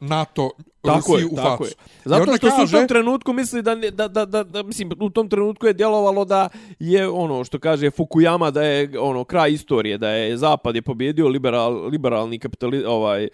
[0.00, 0.50] NATO
[0.82, 1.64] Tako Rusiji je, u tako facu.
[1.64, 1.74] je.
[2.04, 5.10] Zato što su u kaže- tom trenutku misli da, da, da, da, da, mislim, u
[5.10, 6.48] tom trenutku je djelovalo da
[6.78, 11.28] je ono što kaže Fukuyama da je ono kraj istorije, da je Zapad je pobjedio
[11.28, 13.28] liberal, liberalni kapitalizam, ovaj, eh,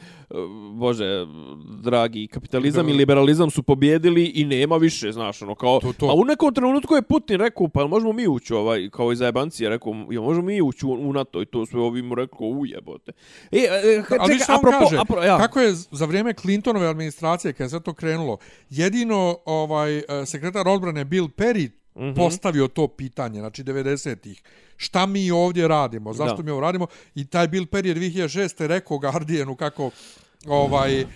[0.72, 1.26] bože,
[1.82, 6.06] dragi, kapitalizam i liberalizam su pobjedili i nema više, znaš, ono, kao, To, to.
[6.06, 9.68] a u nekom trenutku je Putin rekao, pa možemo mi ući, ovaj, kao iz zajebancije,
[9.68, 13.12] rekao, jel možemo mi ući u, u NATO i to sve ovi mu rekao, ujebote.
[13.52, 15.38] E, e, čekaj, Ali što on apropo, kaže, apro, ja.
[15.38, 18.38] kako je za vrijeme Clintonove administracije, kada je sve to krenulo,
[18.70, 22.14] jedino ovaj eh, sekretar odbrane Bill Perry Mhm.
[22.14, 24.42] postavio to pitanje, znači 90-ih.
[24.76, 26.12] Šta mi ovdje radimo?
[26.12, 26.42] Zašto Da.
[26.42, 26.86] mi ovo radimo?
[27.14, 28.66] I taj Bill Perry je 2006.
[28.66, 29.90] rekao Guardianu kako
[30.46, 31.06] ovaj eh,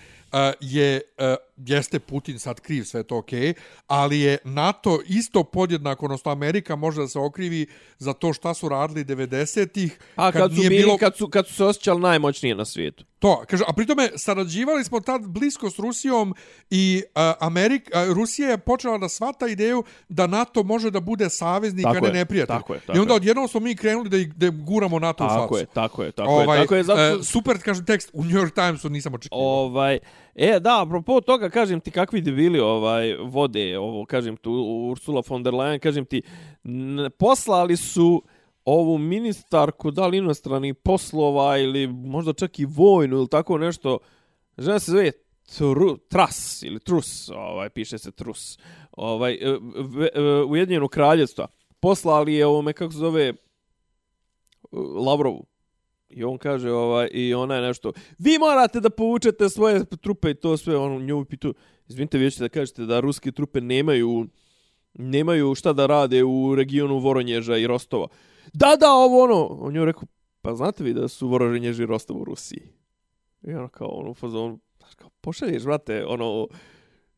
[0.59, 3.53] je eh, jeste Putin sad kriv, sve to okej, okay,
[3.87, 7.67] ali je NATO isto podjednako, odnosno Amerika može da se okrivi
[7.97, 11.47] za to šta su radili 90-ih, A kad, su nije bili, bilo kad, su, kad
[11.47, 13.05] su se osjećali najmoćnije na svijetu.
[13.19, 16.35] To, kaže, a pritome sarađivali smo tad blisko s Rusijom
[16.69, 21.29] i uh, Amerika, uh, Rusija je počela da svata ideju da NATO može da bude
[21.29, 22.57] saveznik, Tako a ne je, neprijatelj.
[22.57, 23.15] tako je, tako I onda je.
[23.15, 25.41] odjednom smo mi krenuli da, da guramo NATO u facu.
[25.41, 26.63] Tako je, tako je, tako ovaj, je.
[26.63, 27.01] Tako je, zato...
[27.01, 29.45] e, super, kaže tekst, u New York Timesu nisam očekivao.
[29.45, 29.99] Ovaj,
[30.35, 34.51] e, da, apropo toga, kažem ti kakvi debili ovaj, vode ovo, kažem tu,
[34.91, 36.21] Ursula von der Leyen, kažem ti,
[36.63, 38.23] n, poslali su
[38.65, 43.97] ovu ministarku, da li inostranih poslova ili možda čak i vojnu ili tako nešto,
[44.57, 45.11] žena se zove
[45.57, 48.59] Tru, Tras ili Trus, ovaj, piše se Trus,
[48.91, 49.57] ovaj, e,
[50.15, 51.47] e, Ujedinjeno kraljevstva.
[51.79, 53.33] Poslali je ovome, kako se zove,
[55.05, 55.45] Lavrovu.
[56.09, 60.35] I on kaže, ovaj, i ona je nešto, vi morate da povučete svoje trupe i
[60.35, 61.53] to sve, on nju pitu,
[61.87, 64.27] izvinite, vi ćete da kažete da ruske trupe nemaju,
[64.93, 68.07] nemaju šta da rade u regionu Voronježa i Rostova.
[68.53, 70.03] Da, da, ovo ono, on nju je rekao,
[70.41, 72.63] pa znate vi da su Voronjež i Rostov u Rusiji?
[73.43, 74.59] I ono kao, ono, fazon,
[74.95, 76.47] kao, pošalješ, brate, ono,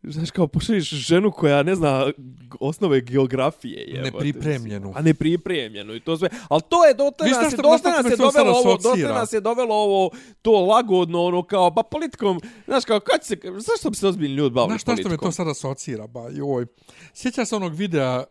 [0.10, 2.12] znaš, kao, pošalješ ženu koja ne zna
[2.60, 3.84] osnove geografije.
[3.88, 4.94] Jebote, Nepripremljenu.
[4.96, 6.30] A nepripremljenu i to sve.
[6.50, 9.14] Ali to je, Vi nas, znaš je, znaš šta nas me je dovelo ovo, asocira?
[9.14, 10.10] nas je dovelo ovo,
[10.42, 14.54] to lagodno, ono, kao, pa politikom, znaš, kao, kad se, zašto bi se ozbiljni ljudi
[14.54, 15.28] bavili Znaš šta što me politikom?
[15.28, 16.08] to sad asocira?
[16.08, 16.66] Ba, joj.
[17.14, 18.24] Sjeća se onog videa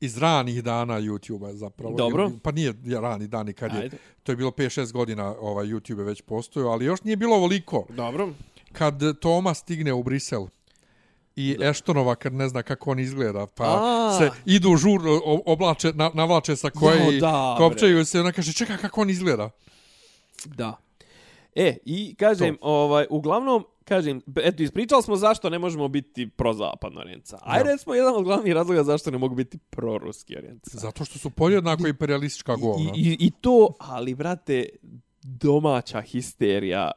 [0.00, 1.96] iz ranih dana YouTube-a zapravo.
[1.96, 2.30] Dobro.
[2.42, 3.96] Pa nije rani dani kad je, Ajde.
[4.22, 7.86] to je bilo 5-6 godina ovaj YouTube je već postojao, ali još nije bilo ovoliko.
[7.88, 8.32] Dobro.
[8.72, 10.46] Kad Toma stigne u Brisel
[11.36, 11.68] i da.
[11.68, 14.18] Eštonova kad ne zna kako on izgleda, pa A.
[14.18, 17.20] se idu žurno, oblače, na, navlače sa koje
[17.58, 19.50] kopčaju se, ona kaže, čekaj kako on izgleda.
[20.44, 20.76] Da.
[21.54, 27.38] E, i kažem, ovaj, uglavnom, kažem, eto, ispričali smo zašto ne možemo biti prozapadna orijenca.
[27.42, 27.70] Ajde, Da.
[27.70, 30.78] recimo, jedan od glavnih razloga zašto ne mogu biti proruski orijenca.
[30.78, 32.92] Zato što su podjednako imperialistička govna.
[32.96, 34.66] I, i, I to, ali, brate,
[35.22, 36.90] domaća histerija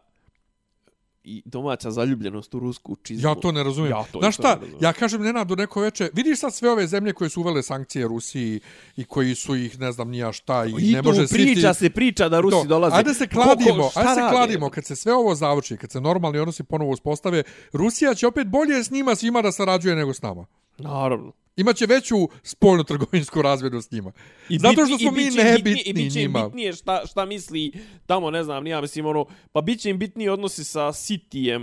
[1.26, 3.30] i domaća zaljubljenost u rusku čizmu.
[3.30, 3.91] Ja to ne razumijem.
[3.91, 4.77] Ja to Znaš šta, ne razumijem.
[4.81, 8.60] ja kažem Nenadu neko veče, vidiš sad sve ove zemlje koje su uvele sankcije Rusiji
[8.97, 11.89] i koji su ih, ne znam, nija šta, i, I ne može priča Siti- se
[11.89, 12.64] priča da Rusi to.
[12.64, 12.95] dolaze.
[12.95, 16.39] Ajde se kladimo, šta ajde se kladimo, kad se sve ovo završi, kad se normalni
[16.39, 17.43] odnosi ponovo uspostave,
[17.73, 20.45] Rusija će opet bolje s njima svima da sarađuje nego s nama.
[20.77, 21.31] Naravno.
[21.57, 24.11] Imaće veću spoljno-trgovinsku razvedu s njima.
[24.49, 26.45] I Zato što smo i mi nebitni bitnije- I bit će im njima.
[26.45, 27.72] bitnije šta, šta misli
[28.06, 31.61] tamo, ne znam, nija mislim, ono, pa bit će im bitniji odnosi sa Cityjem,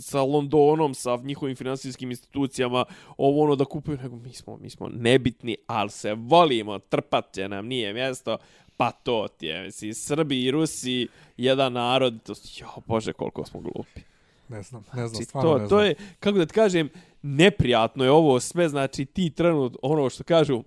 [0.00, 2.84] sa Londonom, sa njihovim finansijskim institucijama,
[3.16, 7.48] ovo ono da kupuju, nego mi smo, mi smo nebitni, ali se volimo, trpat će
[7.48, 8.38] nam, nije mjesto,
[8.76, 13.60] pa to ti je, mislim, Srbi i Rusi, jedan narod, to, jo, bože, koliko smo
[13.60, 14.00] glupi.
[14.48, 15.68] Ne znam, ne znam, Znači, stvarno to, ne znam.
[15.70, 16.88] to je, kako da ti kažem,
[17.26, 20.62] neprijatno je ovo sve, znači ti trenut, ono što kažu,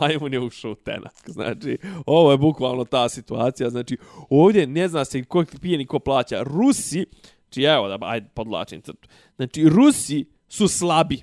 [0.00, 1.14] majmun je ušao u tenak.
[1.26, 3.70] Znači, ovo je bukvalno ta situacija.
[3.70, 3.96] Znači,
[4.30, 6.42] ovdje ne zna se ko pije ni ko plaća.
[6.42, 7.06] Rusi,
[7.42, 9.08] znači evo da, ajde, podlačim crtu.
[9.36, 11.22] Znači, Rusi su slabi,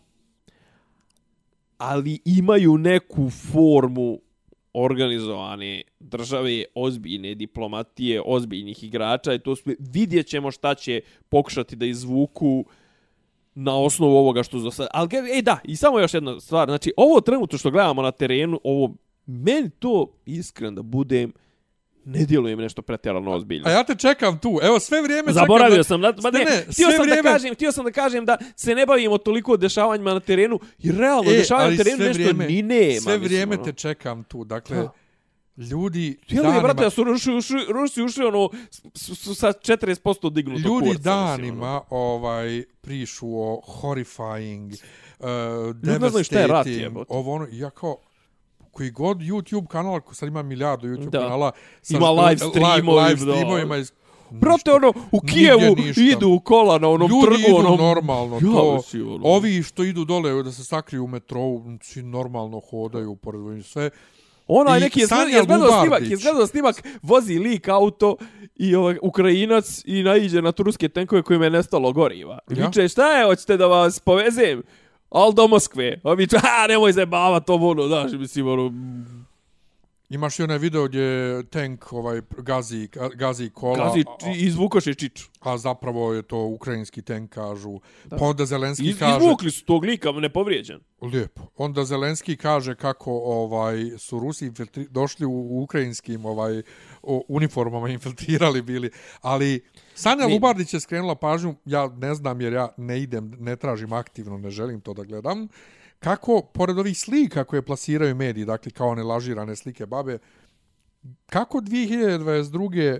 [1.77, 4.19] ali imaju neku formu
[4.73, 11.85] organizovane države, ozbiljne diplomatije, ozbiljnih igrača i to sve vidjet ćemo šta će pokušati da
[11.85, 12.65] izvuku
[13.55, 14.87] na osnovu ovoga što za sad.
[14.91, 16.67] Ali, e da, i samo još jedna stvar.
[16.67, 18.93] Znači, ovo trenutno što gledamo na terenu, ovo,
[19.25, 21.33] meni to, iskren da budem,
[22.05, 23.67] ne djeluje nešto pretjerano ozbiljno.
[23.67, 24.59] A ja te čekam tu.
[24.63, 25.83] Evo, sve vrijeme čekam Zaboravio da...
[25.83, 28.37] sam, da, ma ne, Stene, htio sam vrijeme- da kažem, htio sam da kažem da
[28.55, 32.21] se ne bavimo toliko dešavanjima na terenu, i realno E, dešavanje ali na terenu nešto
[32.23, 32.83] vrijeme- ni nema.
[32.91, 33.63] Sve mislim, vrijeme ono.
[33.63, 34.43] te čekam tu.
[34.43, 34.91] Dakle, Da.
[35.57, 40.29] Ljudi je, danima, brate, da su Rusi ušli, Rusi ušli ono, s- s- sa 40%
[40.29, 40.89] dignutog ljudi kurca.
[40.89, 41.27] mislim, ono.
[41.27, 44.73] danima ovaj prišu o horrifying,
[45.19, 45.27] uh,
[45.83, 47.05] ne znaju šta je rat, devastating, jebote.
[47.09, 47.97] ovo ono, ja kao,
[48.71, 51.19] koji god YouTube kanal, ko sad ima milijardu YouTube Da.
[51.19, 51.51] kanala,
[51.81, 53.31] sa Ima live streamovi, live da.
[53.31, 53.91] streamovima iz
[54.31, 55.75] Brate, ono, u Kijevu
[56.07, 57.77] idu u kola na onom Ljudi trgu, idu onom...
[57.77, 59.19] normalno, Ja, to, si, ono.
[59.23, 61.63] ovi što idu dole da se sakriju u metrou,
[61.97, 63.89] normalno hodaju pored sve.
[64.47, 66.11] Onaj I neki je Sanja gledao, je gledao snimak, Lubardić.
[66.11, 68.15] je gledao snimak, vozi lik auto
[68.55, 72.39] i ovaj Ukrajinac i naiđe na turske tenkove kojima je nestalo goriva.
[72.49, 72.65] Ja.
[72.65, 74.61] viče, šta je, hoćete da vas povezem?
[75.09, 75.99] Al do Moskve.
[76.03, 78.71] A viče, ha, nemoj zajebavat to ono, znaš, mislim, ono,
[80.13, 85.29] Imaš i onaj video gdje tank ovaj gazi, gazi kola, kazi, a, izvukoše čiču.
[85.39, 87.79] a zapravo je to ukrajinski tank, kažu.
[88.05, 88.17] Da.
[88.17, 89.17] Pa onda Zelenski Iz, kaže...
[89.17, 90.79] izvukli su tog lika, nepovrijeđen.
[91.01, 91.41] Lijepo.
[91.57, 96.61] Onda Zelenski kaže kako ovaj su Rusi infiltri, došli u, u ukrajinskim ovaj
[97.03, 98.89] o, uniformama infiltrirali bili,
[99.21, 99.61] ali
[99.95, 100.33] Sanja Ne.
[100.33, 104.49] Lubardić je skrenula pažnju, ja ne znam jer ja ne idem, ne tražim aktivno, ne
[104.49, 105.47] želim to da gledam,
[106.03, 110.17] kako pored ovih slika koje plasiraju mediji, dakle kao one lažirane slike babe,
[111.25, 112.99] kako 2022.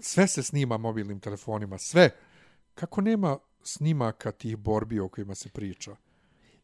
[0.00, 2.10] sve se snima mobilnim telefonima, sve.
[2.74, 5.96] Kako nema snimaka tih borbi o kojima se priča?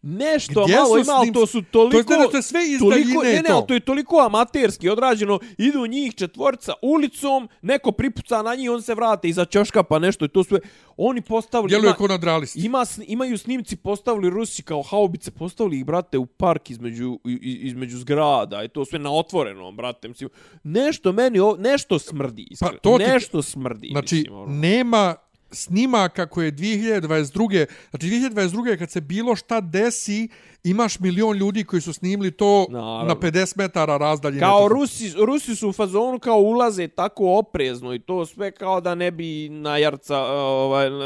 [0.02, 1.96] Nešto Gdje malo ima, ali to su To toliko...
[2.12, 3.54] je znači, to je sve iz toliko, daljine ne, ne, to.
[3.54, 8.82] ali to je toliko amaterski odrađeno, idu njih četvorca ulicom, neko pripuca na njih, on
[8.82, 10.58] se vrate iza ćoška pa nešto i to sve.
[10.96, 11.68] Oni postavili...
[11.68, 12.56] Djeluje ima- kao nadrealist.
[12.56, 18.64] Ima, imaju snimci postavili Rusi kao haubice, postavili ih, brate, u park između, između zgrada
[18.64, 20.08] i to sve na otvorenom, brate.
[20.08, 20.30] Mislim,
[20.64, 22.72] nešto meni, o- nešto smrdi, iskreno.
[22.74, 24.52] Pa, to ti- nešto smrdi, Znači, mislim, ono.
[24.52, 25.14] nema
[25.50, 27.66] snimaka koje 2022.
[27.90, 28.78] Znači, 2022.
[28.78, 30.28] kad se bilo šta desi,
[30.64, 33.04] imaš milion ljudi koji su snimili to Naravno.
[33.04, 34.40] na 50 metara razdaljine.
[34.40, 38.94] Kao Rusi, Rusi su u fazonu kao ulaze tako oprezno i to sve kao da
[38.94, 40.96] ne bi na jarca, ovaj, Da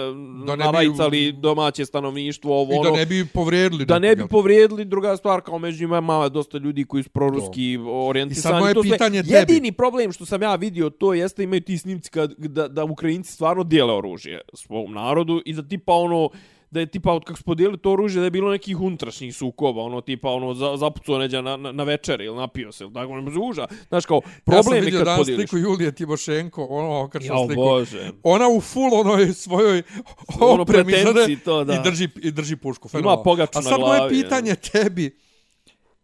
[0.48, 3.84] ne bi- narajcali domaće stanovništvo, ovo, I da ono, ne bi povrijedili.
[3.84, 7.62] da ne bi povrijedili druga stvar kao među njima ima dosta ljudi koji su proruski
[7.64, 8.92] I orijentisani sad moje to sve.
[8.92, 9.34] pitanje tebi.
[9.34, 13.32] jedini problem što sam ja vidio to jeste imaju ti snimci kad, da, da Ukrajinci
[13.32, 16.30] stvarno dijele oružje svom narodu i da tipa ono
[16.72, 19.82] da je tipa od kako su podijelili to oružje da je bilo nekih unutrašnjih sukoba
[19.82, 23.20] ono tipa ono za, zapucao neđa na, na, na večer ili napio se ili tako
[23.20, 27.00] ne uža znaš kao Ja sam problem vidio kad danas podijeliš sliku Julije Timošenko, ono
[27.00, 27.62] okačio Jao, sliku.
[27.62, 28.10] Bože.
[28.22, 29.82] Ona u full onoj svojoj
[30.40, 31.74] Ono opremi zade to, da.
[31.74, 32.88] i drži, i drži pušku.
[32.88, 33.22] fenomenalno.
[33.22, 35.18] pogaču A na sad moje glavi, pitanje tebi,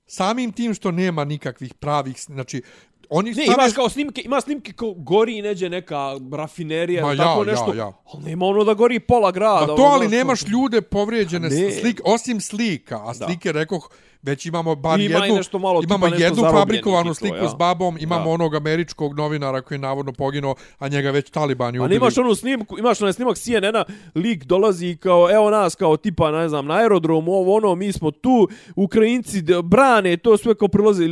[0.06, 2.62] samim tim što nema nikakvih pravih, znači,
[3.10, 5.96] oni Ne, stave- imaš kao snimke, ima snimke kao gori neđe neka
[6.32, 7.74] rafinerija Ma ja, tako ja, nešto.
[7.74, 7.92] ja.
[8.06, 9.56] Ali nema ono da gori pola grada.
[9.58, 11.70] Pa ono, to, ali znaš, nemaš kao- ljude povrijeđene Ne.
[11.72, 13.90] slike, osim slika, a slike, rekoh,
[14.22, 17.48] već imamo bar Ima jednu, nešto malo, imamo jednu fabrikovanu sliku ja.
[17.48, 18.30] s babom, imamo Da.
[18.30, 21.94] onog američkog novinara koji je navodno poginuo, a njega već talibani ubili.
[21.94, 23.84] nemaš onu snimku, imaš onaj snimak CNN-a,
[24.14, 28.10] lik dolazi kao, evo nas, kao tipa, ne znam, na aerodromu, ovo ono, mi smo
[28.10, 31.04] tu, Ukrajinci brane, to sve kao prilaze,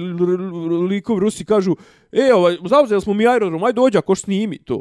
[0.88, 1.76] likovi Rusi kažu,
[2.12, 4.80] e, ovaj, zauzeli smo mi aerodrom, aj dođi, ako snimi to.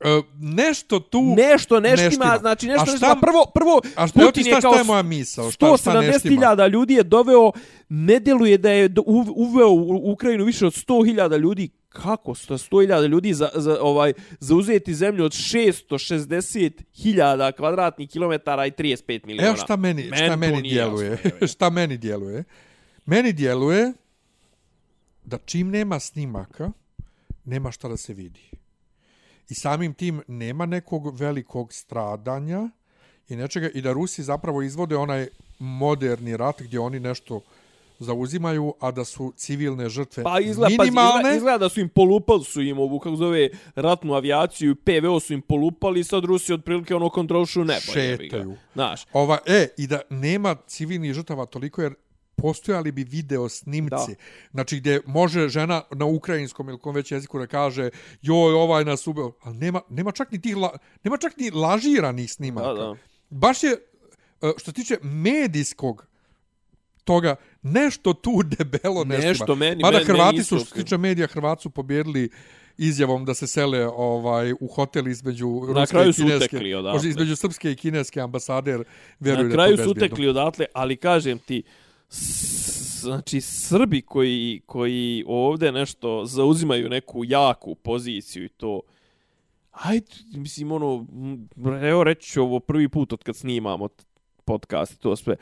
[0.00, 1.34] E, nešto tu...
[1.36, 2.24] Nešto, nešto ne štima.
[2.24, 3.16] ima, znači nešto, A šta- ima.
[3.20, 5.50] Prvo, prvo, A šta, ti Putin šta, je kao šta je moja misao?
[5.50, 6.42] Šta, šta ne štima?
[6.42, 7.52] 170.000 ljudi je doveo,
[7.88, 8.90] ne djeluje da je
[9.36, 11.68] uveo u Ukrajinu više od 100.000 ljudi.
[11.88, 19.48] Kako 100.000 ljudi za, za, ovaj, zauzeti zemlju od 660.000 kvadratnih kilometara i 35 miliona?
[19.48, 21.18] Evo šta meni, šta to meni djeluje.
[21.52, 22.44] šta meni djeluje?
[23.06, 23.92] Meni djeluje
[25.24, 26.70] da čim nema snimaka,
[27.44, 28.40] nema šta da se vidi.
[29.48, 32.68] I samim tim nema nekog velikog stradanja
[33.28, 37.40] i nečega i da Rusi zapravo izvode onaj moderni rat gdje oni nešto
[37.98, 41.18] zauzimaju, a da su civilne žrtve Pa izgleda, pa minimalne.
[41.18, 45.32] izgleda, izgleda da su im polupali su im ovu, kako zove, ratnu avijaciju, PVO su
[45.32, 47.92] im polupali i sad Rusi otprilike ono kontrolšu nebo.
[47.92, 48.56] Šetaju.
[48.74, 51.94] Znaš, Ova, e, i da nema civilnih žrtava toliko, jer
[52.38, 53.90] postojali bi video snimci.
[54.08, 54.14] Da.
[54.50, 57.90] Znači, gdje može žena na ukrajinskom ili kom već jeziku da kaže
[58.22, 59.32] joj, ovaj nas ubeo.
[59.42, 60.70] Ali nema, nema čak ni tih, la,
[61.04, 62.68] nema čak ni lažiranih snimaka.
[62.68, 62.96] da, da.
[63.30, 63.76] Baš je, e,
[64.56, 66.06] što se tiče medijskog
[67.04, 69.56] toga, nešto tu debelo ne Nešto štima.
[69.56, 72.30] meni- Mada meni- Hrvati meni su, što se tiče medija, Hrvati su pobjedili
[72.78, 76.44] izjavom da se sele ovaj u hotel između Na ruske kraju i su kineske.
[76.46, 76.92] utekli odatle.
[76.92, 78.84] Može između srpske i kineske ambasader
[79.20, 81.62] vjeruju Na kraju su utekli odatle, ali kažem ti,
[82.08, 82.68] s-
[83.00, 88.80] znači Srbi koji, koji ovdje nešto zauzimaju neku jaku poziciju i to,
[89.72, 91.06] ajde, mislim, ono,
[91.82, 93.88] evo reći ću ovo prvi put od kad snimamo
[94.44, 95.36] podcast i to sve,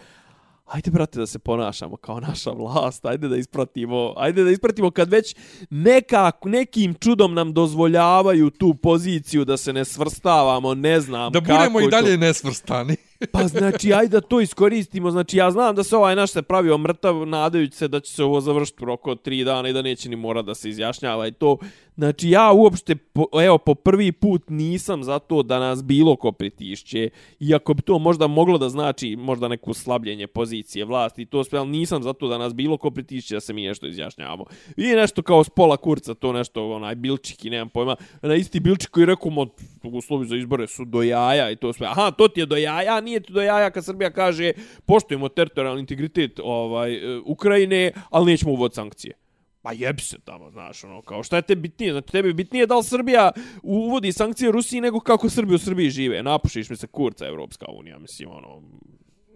[0.66, 5.10] Ajde, brate, da se ponašamo kao naša vlast, ajde da ispratimo, ajde da ispratimo kad
[5.10, 5.34] već
[5.70, 11.52] nekak, nekim čudom nam dozvoljavaju tu poziciju da se ne svrstavamo, ne znam Da kako
[11.52, 12.96] budemo i to- dalje nesvrstani.
[13.32, 15.10] Pa znači, ajde da to iskoristimo.
[15.10, 18.24] Znači, ja znam da se ovaj naš se pravio mrtav, nadajući se da će se
[18.24, 21.26] ovo završiti u roku od tri dana i da neće ni mora da se izjašnjava
[21.26, 21.58] i to.
[21.96, 26.32] Znači, ja uopšte, po, evo, po prvi put nisam za to da nas bilo ko
[26.32, 27.10] pritišće.
[27.40, 31.58] Iako bi to možda moglo da znači možda neku slabljenje pozicije vlasti i to sve,
[31.58, 34.44] ali nisam za to da nas bilo ko pritišće da se mi nešto izjašnjavamo.
[34.76, 37.96] I nešto kao s pola kurca, to nešto, onaj, bilčik i nemam pojma.
[38.22, 39.46] Na isti bilčik koji rekao, mo,
[39.82, 41.86] uslovi za izbore su do jaja i to sve.
[41.86, 44.52] Aha, to ti je do jaja, nije ti do jaja kad Srbija kaže
[44.86, 49.25] poštujemo teritorijalni integritet ovaj, e, Ukrajine, ali nećemo uvod sankcije.
[49.66, 51.92] Pa jebi se tamo, znaš, ono, kao šta je te bitnije?
[51.92, 53.30] Znači, tebi bitnije da li Srbija
[53.62, 56.22] uvodi sankcije Rusiji nego kako Srbi u Srbiji žive.
[56.22, 58.62] Napušiš mi se kurca Evropska unija, mislim, ono...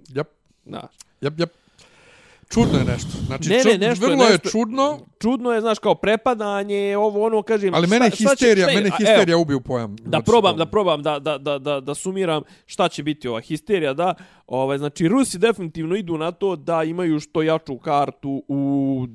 [0.09, 0.29] Jep.
[0.65, 0.89] Da.
[1.21, 1.51] Jep, jep.
[2.49, 3.09] Čudno je nešto.
[3.27, 7.27] Znači, Ne, ne, nešto je vrlo je, nešto- čudno, Čudno je, znaš, kao prepadanje, ovo,
[7.27, 7.75] ono, kažem...
[7.75, 9.97] ali mene šta- će- histerija, šta je- mene histerija ubiju pojam.
[9.97, 13.41] da Znači, probam da probam da da da da da sumiram šta će biti ova
[13.41, 14.15] histerija da
[14.47, 19.07] ovaj znači Rusi definitivno idu na to da imaju što jaču kartu u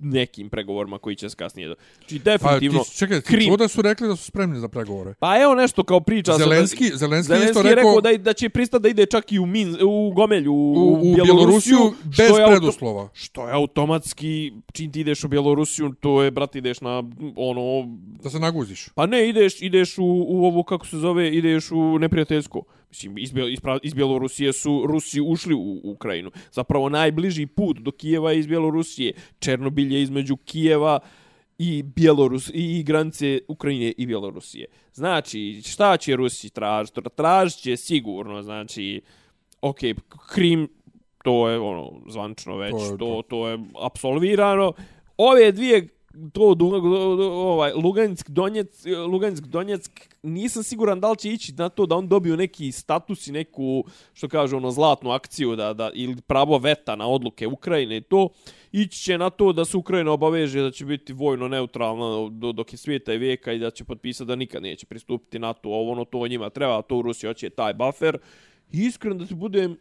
[0.00, 1.68] nekim pregovorima koji će se kasnije.
[1.68, 4.68] do- Znači Pa, definitivno ti, čekaj, ti Krim- da su rekli da su spremni za
[4.68, 5.14] pregovore.
[5.14, 8.32] Pa evo nešto kao priča Zelenski, Zelenski, je isto Zelenski je rekao, rekao, da da
[8.32, 12.14] će pristati da ide čak i u Min, u Gomelju u, u, u Bjelorusiju bez
[12.14, 13.08] što je auto- preduslova.
[13.14, 17.02] Što je automatski, čim ti ideš u Bjelorusiju, to je, brat, ideš na
[17.36, 17.88] ono,
[18.22, 18.88] Da se naguziš.
[18.94, 22.62] Pa ne, ideš, ideš u, u ovo, kako se zove, ideš u neprijateljsko.
[22.88, 26.30] Mislim, iz, Bjel- iz, Bjelorusije su Rusi ušli u Ukrajinu.
[26.52, 29.12] Zapravo najbliži put do Kijeva je iz Bjelorusije.
[29.38, 30.98] Černobil je između Kijeva
[31.58, 34.66] i Bjelorus i granice Ukrajine i Bjelorusije.
[34.92, 37.00] Znači, šta će Rusi tražiti?
[37.16, 39.00] Tražit će sigurno, znači,
[39.60, 39.78] ok,
[40.34, 40.68] Krim,
[41.24, 42.96] to je ono zvančno već, To to je to.
[42.98, 44.72] to, to je apsolvirano.
[45.16, 45.88] Ove dvije
[46.32, 46.66] to do,
[47.32, 48.70] ovaj Lugansk Donjeck
[49.10, 49.90] Lugansk Donjeck
[50.22, 53.84] nisam siguran da li će ići na to da on dobiju neki status i neku
[54.12, 58.28] što kaže ono zlatnu akciju da da ili pravo veta na odluke Ukrajine i to.
[58.72, 62.72] Ići će na to da se Ukrajina obaveže da će biti vojno neutralna do, dok
[62.72, 66.04] je svijeta i vijeka i da će potpisati da nikad neće pristupiti NATO ovo ono
[66.04, 68.18] to njima treba to u Rusiji hoće taj buffer.
[68.72, 69.76] Iskreno da se budem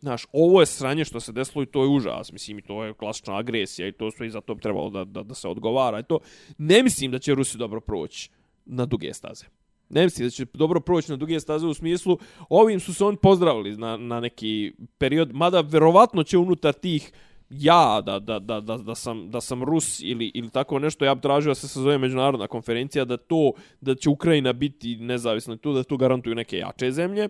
[0.00, 2.32] Znaš, ovo je sranje što se desilo i to je užas.
[2.32, 5.22] Mislim, i to je klasična agresija i to sve i zato bi trebalo da, da,
[5.22, 6.00] da se odgovara.
[6.00, 6.18] I to
[6.58, 8.30] ne mislim da će Rusi dobro proći
[8.64, 9.44] na duge staze.
[9.88, 12.18] Ne mislim da će dobro proći na duge staze u smislu
[12.48, 17.12] ovim su se oni pozdravili na, na neki period, mada verovatno će unutar tih
[17.50, 21.14] ja da, da, da, da, da, sam, da sam Rus ili, ili tako nešto, ja
[21.14, 25.58] bi tražio da se sazove međunarodna konferencija, da to, da će Ukrajina biti nezavisna i
[25.58, 27.28] to, da to garantuju neke jače zemlje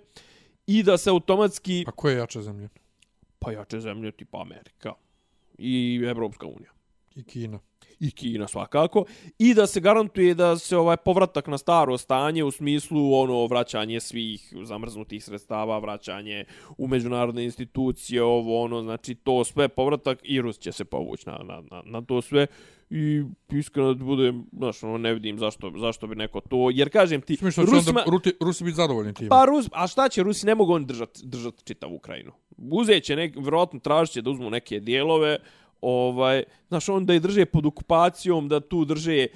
[0.66, 2.68] i da se automatski A koje je jače zemlje?
[3.38, 4.92] pa jače zemlje tipa Amerika
[5.58, 6.70] i Evropska unija
[7.14, 7.58] I Kina.
[8.00, 9.04] i Kina svakako
[9.38, 14.00] i da se garantuje da se ovaj povratak na staro stanje u smislu ono vraćanje
[14.00, 16.44] svih zamrznutih sredstava, vraćanje
[16.78, 21.38] u međunarodne institucije, ovo ono, znači to sve povratak i Rus će se povući na,
[21.44, 22.46] na, na, na to sve
[22.90, 27.20] i iskreno da budem, znaš, ono, ne vidim zašto, zašto bi neko to, jer kažem
[27.20, 29.28] ti, Smiš da će onda Ruti, Rusi biti zadovoljni tim.
[29.28, 32.32] Pa Rus, a šta će Rusi ne mogu oni držati držat čitavu Ukrajinu.
[32.56, 35.38] Uzet će nek, vjerojatno tražit će da uzmu neke dijelove,
[35.80, 39.26] ovaj, znaš, onda i drže pod okupacijom, da tu drže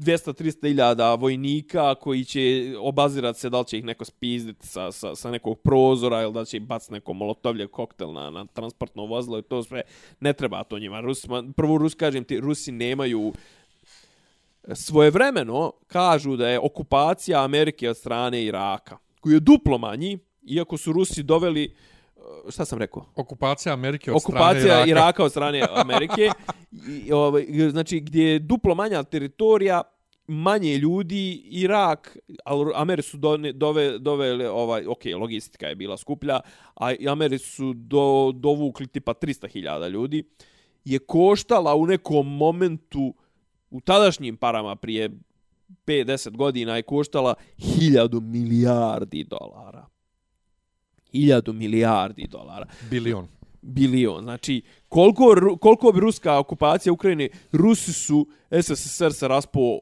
[0.00, 5.14] 200-300 iljada vojnika koji će obazirat se da li će ih neko spizditi sa, sa,
[5.14, 9.38] sa nekog prozora ili da će ih baciti neko molotovlje koktel na, na transportno vozilo
[9.38, 9.82] i to sve.
[10.20, 11.00] Ne treba to njima.
[11.00, 13.32] Rusima, prvo Rus, kažem ti, Rusi nemaju
[14.68, 20.76] e, svojevremeno kažu da je okupacija Amerike od strane Iraka, koji je duplo manji, iako
[20.76, 21.99] su Rusi doveli uh,
[22.48, 23.04] šta sam rekao?
[23.16, 24.90] Okupacija Amerike od Okupacija strane Iraka.
[24.90, 26.30] Iraka od strane Amerike.
[27.06, 29.82] I, ovaj, znači, gdje je duplo manja teritorija,
[30.26, 36.40] manje ljudi, Irak, ali Ameri su done, dove, doveli, ovaj, ok, logistika je bila skuplja,
[36.74, 40.24] a Ameri su do, dovukli tipa 300.000 ljudi,
[40.84, 43.14] je koštala u nekom momentu,
[43.70, 45.10] u tadašnjim parama prije
[45.86, 49.86] 5-10 godina je koštala 1000 milijardi dolara.
[51.12, 53.28] 1000 milijardi dolara Bilion.
[53.62, 54.22] bilion.
[54.22, 58.26] Znači, koliko, koliko bi ruska okupacija Ukrajine, Rusi su
[58.62, 59.78] SSSR se raspo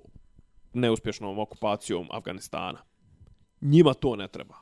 [0.73, 2.79] neuspješnom okupacijom Afganistana.
[3.61, 4.55] Njima to ne treba.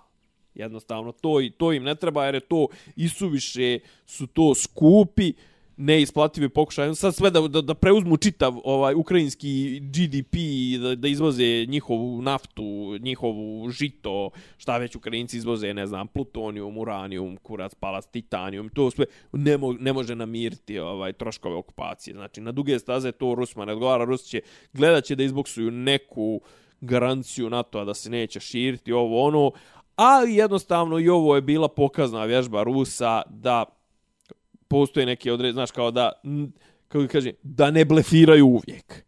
[0.55, 5.33] Jednostavno, to, i to im ne treba jer je to isuviše, su to skupi,
[5.77, 6.95] neisplative pokušaj.
[6.95, 10.35] Sad sve da, da, da preuzmu čitav ovaj ukrajinski GDP,
[10.83, 17.37] da, da izvoze njihovu naftu, njihovu žito, šta već Ukrajinci izvoze, ne znam, plutonijum, uranijum,
[17.37, 22.15] kurac, palas, titanijum, to sve ne, mo, ne može namiriti ovaj troškove okupacije.
[22.15, 24.05] Znači, na duge staze to Rusma ne odgovara.
[24.05, 24.41] Rus će
[24.73, 26.41] gledat će da izboksuju neku
[26.81, 29.53] garanciju NATO-a da se neće širiti ovo ono,
[29.97, 33.65] Ali jednostavno i ovo je bila pokazna vježba Rusa da
[34.69, 36.13] postoje neke odred, znaš, kao da,
[36.89, 39.07] kako kaže, da ne blefiraju uvijek.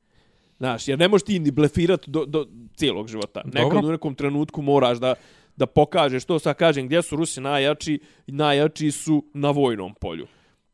[0.59, 3.43] Znaš, jer ne možeš ti ni blefirati do, do cijelog života.
[3.44, 3.64] Dobro.
[3.64, 5.14] Nekad u nekom trenutku moraš da,
[5.56, 10.26] da pokažeš to, sad kažem, gdje su Rusi najjači, najjači su na vojnom polju.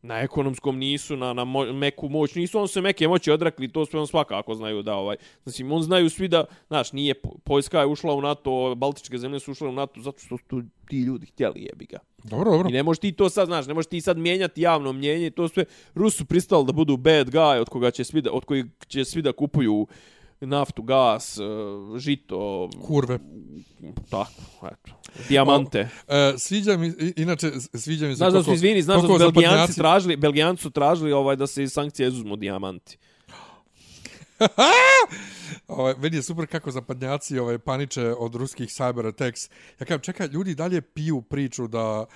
[0.02, 3.86] Na ekonomskom nisu, na, na mo meku moć nisu, on se meke moći odrekli, to
[3.86, 7.80] sve on svakako znaju da ovaj, znači on znaju svi da, znaš, nije, Po- Poljska
[7.80, 11.26] je ušla u NATO, Baltičke zemlje su ušle u NATO zato što su ti ljudi
[11.26, 11.98] htjeli jebi ga.
[12.24, 12.68] Dobro, dobro.
[12.68, 15.48] I ne možeš ti to sad, znaš, ne možeš ti sad mijenjati javno mnjenje, to
[15.48, 15.64] sve
[15.94, 19.04] Rusi su pristali da budu bad guy od koga će svi da, od kojih će
[19.04, 19.86] svi da kupuju
[20.40, 21.42] naftu, gas, eh,
[21.98, 23.18] žito, Kurve.
[24.10, 24.92] tako, eto,
[25.28, 25.88] dijamante.
[26.08, 29.74] E, sviđa mi, inače, sviđa mi se Znaš da su, izvini, znaš da su Belgijanci
[29.74, 32.98] tražili, Belgijanci su tražili ovaj, da se iz sankcija izuzmu dijamanti.
[35.68, 39.50] Ovaj, meni je super kako zapadnjaci ovaj, paniče od ruskih cyber attacks.
[39.80, 42.06] Ja kažem, čekaj, ljudi dalje piju priču da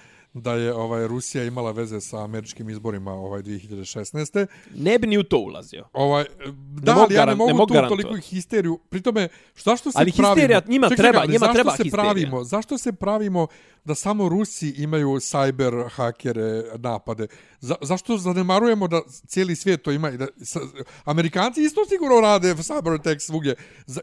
[0.40, 4.46] da je ovaj Rusija imala veze sa američkim izborima ovaj 2016.
[4.74, 5.84] Ne bi ni u to ulazio.
[5.92, 6.24] Ovaj
[6.72, 8.78] da, mogu ali ja ne mogu ne mogu tu toliko histeriju.
[8.88, 9.28] Pritome,
[9.64, 10.34] zašto se Ali pravimo?
[10.34, 12.04] histerija njima treba, ali njima zašto treba se histerija.
[12.04, 12.44] pravimo?
[12.44, 13.46] Zašto se pravimo
[13.84, 17.26] da samo Rusi imaju cyber hakere napade?
[17.60, 20.60] Za, zašto zanemarujemo da cijeli svijet to ima i da sa,
[21.04, 23.54] Amerikanci isto sigurno rade cyber attack svugdje.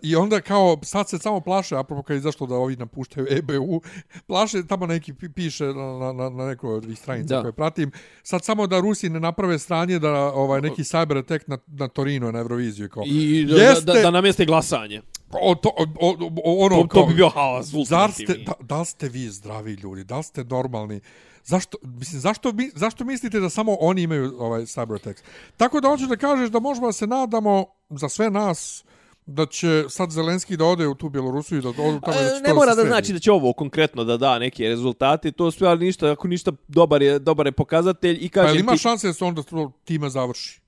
[0.01, 3.81] I onda kao sad se samo plaše apropo kad je zašto da ovi napuštaju EBU,
[4.27, 7.41] plaše tamo neki pi- piše na, na, na, na nekoj od ovih stranica Da.
[7.41, 7.91] koje pratim.
[8.23, 12.31] Sad samo da Rusi ne naprave stranje da ovaj neki cyber attack na, na Torino
[12.31, 13.03] na Euroviziju kao.
[13.07, 15.01] I da, Jeste- da, da, da namjeste glasanje.
[15.31, 17.65] O, to, o, o, o, ono, To, to bi bio haos.
[17.87, 20.03] Zar ste, da, da li ste vi zdravi ljudi?
[20.03, 20.99] Da li ste normalni?
[21.43, 25.23] Zašto, mislim, zašto, zašto mislite da samo oni imaju ovaj cyber attacks?
[25.57, 28.83] Tako da hoćeš da kažeš da možemo da se nadamo za sve nas
[29.25, 32.11] da će sad Zelenski da ode u tu Bjelorusiju i da odu tamo i da
[32.13, 32.89] će E, to ne mora da sredi.
[32.89, 36.51] znači da će ovo konkretno da da neke rezultate, to sve, ali ništa, ako ništa,
[36.67, 39.43] dobar je, dobar je pokazatelj i Pa jel kažem ima ti, šanse da se onda
[39.43, 40.61] to time završi?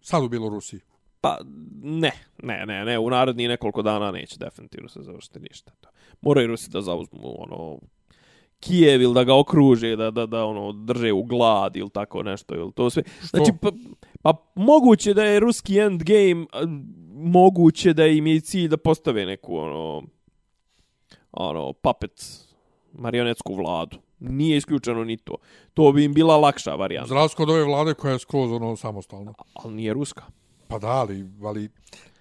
[0.00, 0.80] Sad u Bjelorusiji.
[1.20, 1.38] pa
[1.82, 2.12] ne,
[2.42, 5.72] ne, ne, ne, u naredni nekoliko dana neće definitivno se završiti ništa.
[5.80, 5.88] To.
[6.20, 7.78] Moraju Rusi da zauzmu ono
[8.60, 12.54] Kijev ili da ga okruže, da, da, da ono, drže u glad ili tako nešto,
[12.54, 13.02] ili to sve.
[13.22, 13.70] Znači, pa,
[14.22, 16.62] pa moguće da je ruski endgame, a,
[17.16, 20.02] moguće da im je cilj da postave neku, ono,
[21.32, 22.44] ono, puppet,
[22.92, 23.98] marionetsku vladu.
[24.18, 25.36] Nije isključeno ni to.
[25.74, 27.14] To bi im bila lakša Za varijanta.
[27.14, 29.34] razliku od ove vlade koja je skroz ono samostalna.
[29.54, 30.22] Ali nije ruska.
[30.68, 31.68] Pa da, ali, ali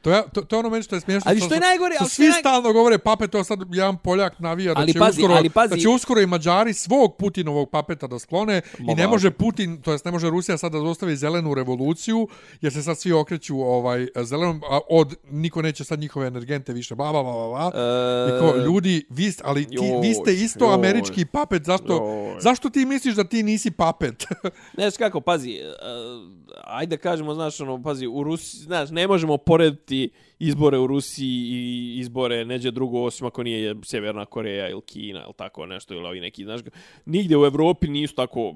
[0.05, 1.29] to, je, to, to je ono meni što je smiješno.
[1.31, 4.39] Ali što je najgore, što što svi naj- stalno govore pape, to sad jedan Poljak
[4.39, 7.69] navija da Ali će, pazi, uskoro, ali pazi- da će uskoro i Mađari svog Putinovog
[7.69, 10.79] papeta da sklone Ma i ne može Putin, to jest ne može Rusija sad da
[10.79, 12.27] zostavi zelenu revoluciju,
[12.61, 16.95] jer se sad svi okreću ovaj zelenom, a od niko neće sad njihove energente više,
[16.95, 17.71] bla, bla, bla, bla.
[17.75, 20.73] E, I ko, ljudi, vi, ali ti, vi ste joj, isto joj.
[20.75, 22.41] američki papet, zašto, Joj.
[22.41, 24.25] zašto ti misliš da ti nisi papet?
[24.75, 26.31] Znaš kako, pazi, uh,
[26.65, 29.94] ajde kažemo, znaš, ono, pazi, u Rusiji, znaš, ne možemo porediti
[30.39, 35.33] izbore u Rusiji i izbore neđe drugo, osim ako nije Sjeverna Koreja ili Kina ili
[35.37, 36.61] tako nešto, ili ovi neki, znaš,
[37.05, 38.55] nigdje u Evropi nisu tako,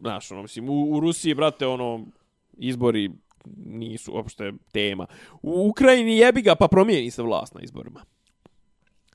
[0.00, 2.06] znaš, ono, mislim, u, u Rusiji, brate, ono,
[2.58, 3.10] izbori
[3.56, 5.06] nisu uopšte tema.
[5.42, 8.04] U Ukrajini jebi ga, pa promijeni se vlast na izborima.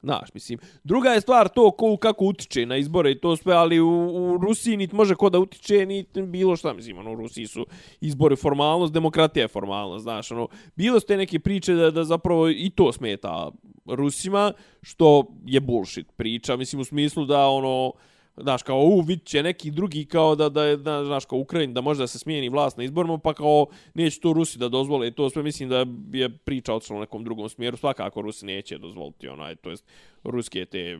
[0.04, 3.80] Znaš, mislim, druga je stvar to ko, kako utiče na izbore i to sve, ali
[3.80, 7.48] u, u Rusiji niti može ko da utiče, niti bilo šta, mislim, ono, u Rusiji
[7.48, 7.66] su
[8.02, 12.72] izbori formalnost, demokratija je formalnost, znaš, ono, bilo ste neke priče da, da zapravo i
[12.76, 13.52] to smeta
[13.86, 17.94] Rusima, što je bullshit priča, mislim, u smislu da, ono,
[18.42, 21.74] znaš, kao, u, vid će neki drugi kao da, da je, da, znaš, kao Ukrajin,
[21.74, 25.08] da može da se smijeni vlast na izborima, pa kao, neće to Rusi da dozvole
[25.08, 28.78] i to sve, mislim da je priča otišla u nekom drugom smjeru, svakako Rusi neće
[28.78, 29.86] dozvoliti onaj, to jest,
[30.24, 31.00] ruske te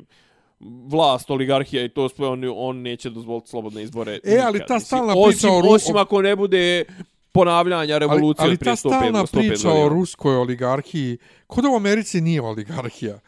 [0.88, 4.20] vlast, oligarhija i to sve, on, on neće dozvoliti slobodne izbore.
[4.24, 6.84] E, ali ta stalna osim, priča o Ru- Osim ako ne bude
[7.32, 9.90] ponavljanja ali, revolucije ali od prije ta 105 stalna 105 priča o godina.
[9.90, 13.20] ruskoj oligarhiji, kod u Americi nije oligarhija.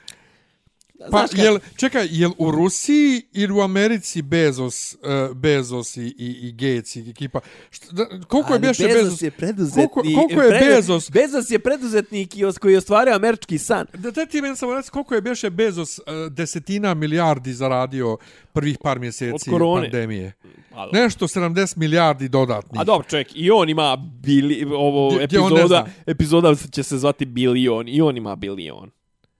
[1.12, 5.00] Pa, jel, čekaj, jel u Rusiji ili u Americi Bezos, uh,
[5.36, 7.40] Bezos i, i, i Gates i ekipa?
[7.72, 9.22] Šta, da, koliko je Ali beše Bezos Bezos?
[9.22, 9.90] je preduzetnik.
[9.92, 11.12] Koliko- koliko je Pre- Bezos?
[11.12, 13.86] Bezos je preduzetnik i os- koji je ostvario američki san.
[13.94, 18.18] Da, da ti meni samo reci koliko je beše Bezos uh, desetina milijardi zaradio
[18.54, 20.34] prvih par mjeseci pandemije.
[20.72, 21.02] A, dobro.
[21.02, 22.82] Nešto 70 milijardi dodatnih.
[22.82, 27.88] A dobro, čovjek, i on ima bili, ovo Gdje- epizoda, epizoda će se zvati bilion,
[27.88, 28.92] i on ima bilion.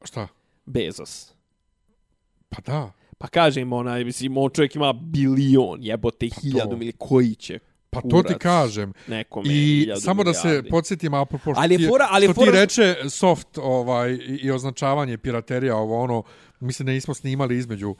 [0.04, 0.28] Šta?
[0.66, 1.33] Bezos.
[2.56, 2.92] Pa da.
[3.18, 6.78] Pa kažem, onaj, mislim, on čovjek ima bilion, jebote, hiljadu to.
[6.78, 7.60] mili, koji će
[7.94, 8.94] Pa to ti kažem.
[9.08, 12.34] Nekome I hiljadu samo da se podsjetim apropo što, Ali je ti, fora- ali što
[12.34, 16.24] ti fora- reče soft ovaj, i, označavanje piraterija, ovo ono,
[16.60, 17.98] mislim da nismo snimali između uh,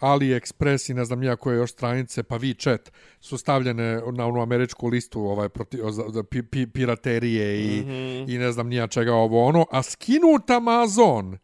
[0.00, 2.90] AliExpress i ne znam nija koje još stranice, pa WeChat
[3.20, 7.88] su stavljene na onu američku listu ovaj, proti, za, za pi, pi, piraterije i, mm
[7.88, 8.34] -hmm.
[8.34, 11.38] i ne znam nija čega ovo ono, a skinut Amazon.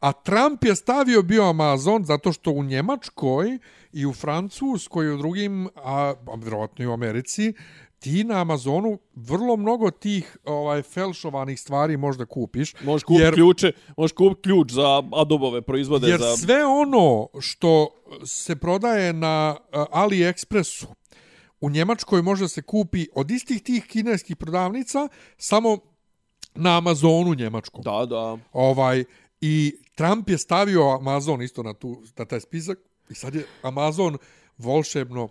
[0.00, 3.58] A Trump je stavio bio Amazon zato što u Njemačkoj
[3.92, 7.52] i u Francuskoj i u drugim, a, a vjerojatno i u Americi,
[7.98, 12.74] ti na Amazonu vrlo mnogo tih ovaj felšovanih stvari možda kupiš.
[12.84, 17.88] Možeš kupiti jer, ključe, možeš kupiti ključ za Adobove proizvode jer za sve ono što
[18.24, 20.86] se prodaje na AliExpressu
[21.60, 25.78] u Njemačkoj može se kupi od istih tih kineskih prodavnica samo
[26.54, 27.82] na Amazonu njemačkom.
[27.82, 28.38] Da, da.
[28.52, 29.04] Ovaj
[29.46, 32.78] i Trump je stavio Amazon isto na tu na taj spisak
[33.10, 34.18] i sad je Amazon
[34.58, 35.28] volšebno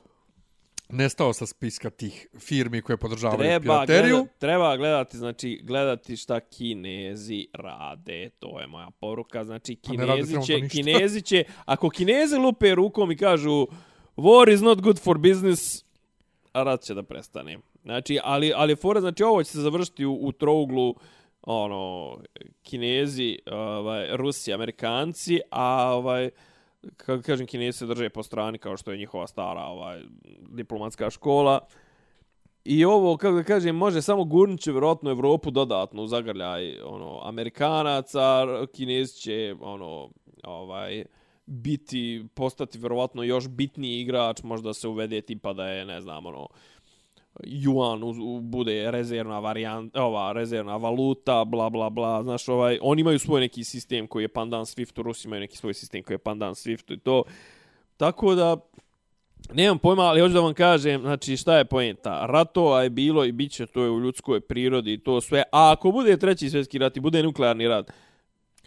[0.90, 4.16] nestao sa spiska tih firmi koje podržavaju Treba, pirateriju.
[4.16, 10.46] gleda, treba gledati, znači, gledati šta Kinezi rade, to je moja poruka, znači, Pa Kinezi
[10.46, 10.68] će.
[10.70, 13.68] Kinezi će, ako Kinezi lupe rukom i kažu
[14.18, 15.84] war is not good for business,
[16.52, 17.60] a rat će da prestane.
[17.84, 20.96] Znači, ali, ali fora, znači, ovo će se završiti u, u trouglu,
[21.44, 22.18] ono,
[22.64, 26.30] Kinezi, ovaj, Rusi, Amerikanci, a ovaj,
[26.98, 30.02] kako kažem, Kinezi se drže po strani kao što je njihova stara ovaj,
[30.40, 31.60] diplomatska škola.
[32.66, 38.46] I ovo, kako da kažem, može samo gurnut vjerojatno Evropu dodatno u zagrljaj ono, Amerikanaca,
[38.74, 40.10] Kinezi će ono,
[40.44, 41.06] ovaj,
[41.46, 46.48] biti, postati vjerojatno još bitniji igrač, možda se uvede tipa da je, ne znam, ono,
[47.44, 53.02] yuan u, u, bude rezervna varijanta, ova rezervna valuta, bla bla bla, znaš, ovaj, oni
[53.02, 56.20] imaju svoj neki sistem koji je pandan Swiftu, Rusi imaju neki svoj sistem koji je
[56.20, 57.24] pandan Swiftu i to.
[57.98, 58.58] Tako da,
[59.54, 62.26] nemam pojma, ali hoću da vam kažem, znači, šta je poenta?
[62.26, 65.44] Ratova je bilo i bit će, to je u ljudskoj prirodi i to sve.
[65.52, 67.92] A ako bude treći svjetski rat i bude nuklearni rat,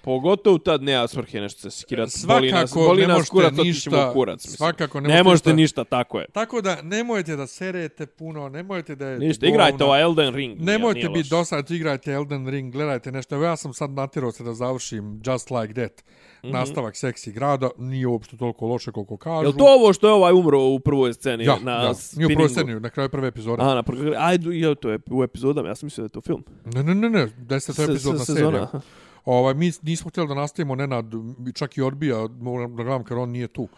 [0.07, 2.13] Pogotovo tad nema svrhe nešto se skirati.
[2.25, 4.37] Boli nas, Svakako boli ne nas možete kurac, ništa- kurac.
[4.37, 4.57] Mislim.
[4.57, 6.27] svakako ne ne, možete ništa- ništa, tako je.
[6.29, 10.61] Tako da nemojte da serete puno, nemojte da je Ništa, igrajte ovaj Elden Ring.
[10.61, 11.29] Nemojte biti loš.
[11.29, 13.35] dosadni, igrajte Elden Ring, gledajte nešto.
[13.35, 16.05] Evo ja sam sad natjerao se da završim Just Like That.
[16.39, 16.53] Mhm.
[16.53, 19.45] Nastavak seksi grada, nije uopšte toliko loše koliko kažu.
[19.45, 21.93] Jel to ovo što je ovaj umro u prvoj sceni Ja, na ja.
[22.13, 23.63] Nije u prvoj sceni, na kraju prve epizode.
[23.63, 26.21] A, na prvi, ajde, ja, to je u epizodama, ja sam mislio da je to
[26.21, 26.45] film.
[26.67, 28.81] Ne, ne, ne, ne, deseta Se- epizodna se- sezona, serija.
[29.27, 31.07] Ovaj, mi nismo htjeli da nastavimo Nenad,
[31.55, 33.69] čak i odbija, moram da gledam kad on nije tu.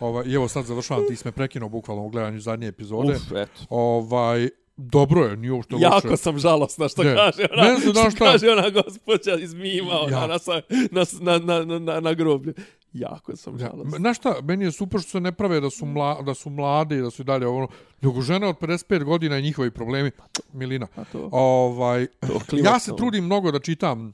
[0.00, 3.12] Ovaj, I evo sad završavam, ti sme prekinuo bukvalno u gledanju zadnje epizode.
[3.12, 3.60] Uf, eto.
[3.70, 5.84] Ovaj, dobro je, nije uopšte loše.
[5.84, 7.14] Jako sam žalosna što Ne.
[7.16, 8.24] kaže ona, Meni se, što šta?
[8.24, 10.26] kaže ona gospođa iz mima, ona Ja.
[10.26, 10.60] na, sa-
[10.90, 11.04] na,
[11.38, 12.54] na, na, na, na, groblju.
[12.92, 13.98] Jako sam Ja, žalosna.
[13.98, 16.98] znaš šta, meni je super što se ne prave da su, mla, da su mlade
[16.98, 17.68] i da su i dalje ono,
[18.00, 20.10] nego žene od 55 godina i njihovi problemi,
[20.52, 20.86] Milina.
[20.96, 22.06] A to, Ovaj,
[22.46, 24.12] to ja se trudim mnogo da čitam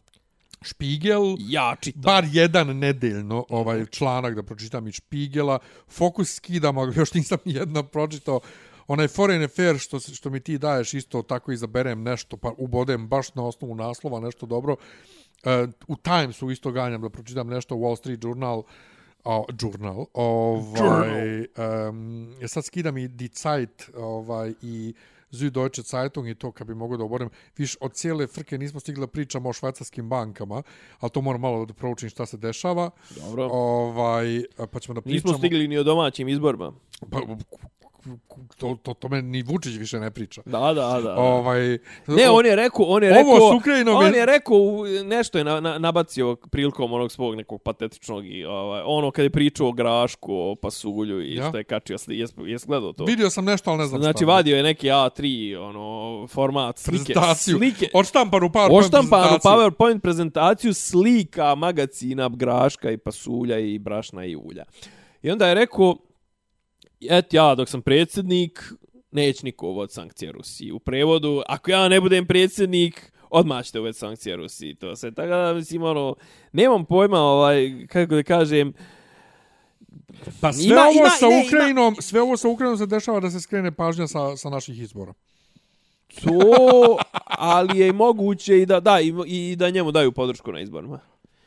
[0.65, 2.03] Špigel, Ja čitam.
[2.03, 5.59] bar jedan nedeljno ovaj članak da pročitam iz Špigela.
[5.89, 8.41] Fokus skidam, ali još nisam ni jedna pročitao.
[8.87, 13.35] Onaj Foreign Affair što, što mi ti daješ isto tako izaberem nešto, pa ubodem baš
[13.35, 14.73] na osnovu naslova nešto dobro.
[15.45, 15.51] Uh,
[15.89, 18.63] u Timesu isto ganjam da pročitam nešto, Wall Street Journal,
[19.25, 21.39] o, journal, ovaj,
[21.89, 24.95] um, ja sad skidam i Die Zeit, ovaj, i
[25.37, 27.31] Süddeutsche Zeitung i to kad bi mogao da oborem.
[27.57, 30.63] Viš, od cijele frke nismo stigli da pričamo o švajcarskim bankama,
[31.01, 32.91] ali to moram malo da proučim šta se dešava.
[33.17, 33.49] Dobro.
[33.53, 35.33] Ovaj, pa ćemo da pričamo...
[35.33, 36.73] Nismo stigli ni o domaćim izborima.
[37.11, 37.21] Pa,
[38.57, 40.43] to, to, to me ni Vučić više ne priča.
[40.47, 41.15] Da, da, da.
[41.15, 44.57] Ovaj, Ne, on je rekao, on je Ovo rekao, Ukrajinom je- on je rekao,
[45.05, 49.31] nešto je na, na, nabacio prilikom onog svog nekog patetičnog i ovaj, ono kad je
[49.31, 51.49] pričao o grašku, o pasulju i Ja.
[51.49, 53.05] što je kačio, sli- jes, jes gledao to?
[53.05, 54.27] Vidio sam nešto, ali ne znam Znači, šta.
[54.27, 55.25] vadio je neki A3,
[55.59, 55.85] ono,
[56.27, 57.57] format, slike, prezentaciju.
[57.57, 59.39] slike, Odštampanu PowerPoint prezentaciju.
[59.43, 64.65] PowerPoint prezentaciju slika magacina, graška i pasulja i brašna i ulja.
[65.23, 65.97] I onda je rekao,
[67.11, 68.63] et ja dok sam predsjednik,
[69.11, 70.73] neće niko uvod sankcije Rusiji.
[70.73, 74.75] U prevodu, ako ja ne budem predsjednik, odmah ćete uvod sankcije Rusiji.
[74.75, 76.15] To se tako da, mislim, ono,
[76.53, 78.73] nemam pojma, ovaj, kako da kažem,
[80.41, 83.21] Pa sve Ima- ovo ima- sa ne, ima- Ukrajinom, sve ovo sa Ukrajinom se dešava
[83.21, 85.13] da se skrene pažnja sa, sa naših izbora.
[86.15, 90.99] to, ali je moguće i da, da, i, i da njemu daju podršku na izborima.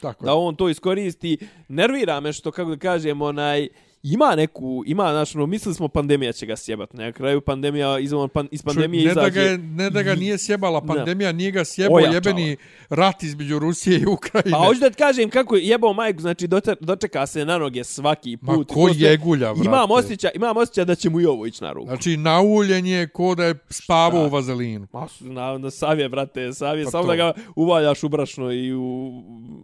[0.02, 1.38] Tako da on to iskoristi.
[1.68, 3.68] Nervira me što, kako da kažem, onaj,
[4.03, 6.94] ima neku, ima, znaš, ono, mislili smo pandemija će ga sjebat.
[6.94, 9.22] Na kraju pandemija, iz, pan, iz pandemije ne izađe...
[9.22, 12.15] Da ga, je- ne da ga nije sjebala pandemija, nije ga sjebao Ojačala.
[12.15, 12.57] jebeni
[12.90, 14.52] rat između Rusije i Ukrajine.
[14.52, 17.84] Pa hoću da ti kažem kako je jebao majku, znači dote- dočeka se na noge
[17.84, 18.72] svaki Ma put.
[18.72, 19.07] i ko to sve.
[19.10, 19.68] jegulja, brate?
[19.68, 21.88] Imam osjećaj, imam osjećaj da će mu i ovo ići na ruku.
[21.88, 24.88] Znači, nauljen je ko da je spavao u vazelinu.
[24.94, 27.07] Ma, na, na savje, brate, savje, Pa samo to.
[27.07, 29.11] da ga uvaljaš u brašno i u,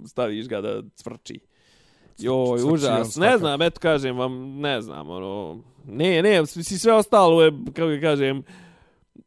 [0.08, 1.40] staviš ga da cvrči.
[2.18, 3.08] Joj, Cvrči on užas.
[3.08, 3.38] Ne svakako.
[3.38, 8.44] znam, eto kažem vam, ne znam, ono, ne, ne, sve ostalo je, kako ga kažem,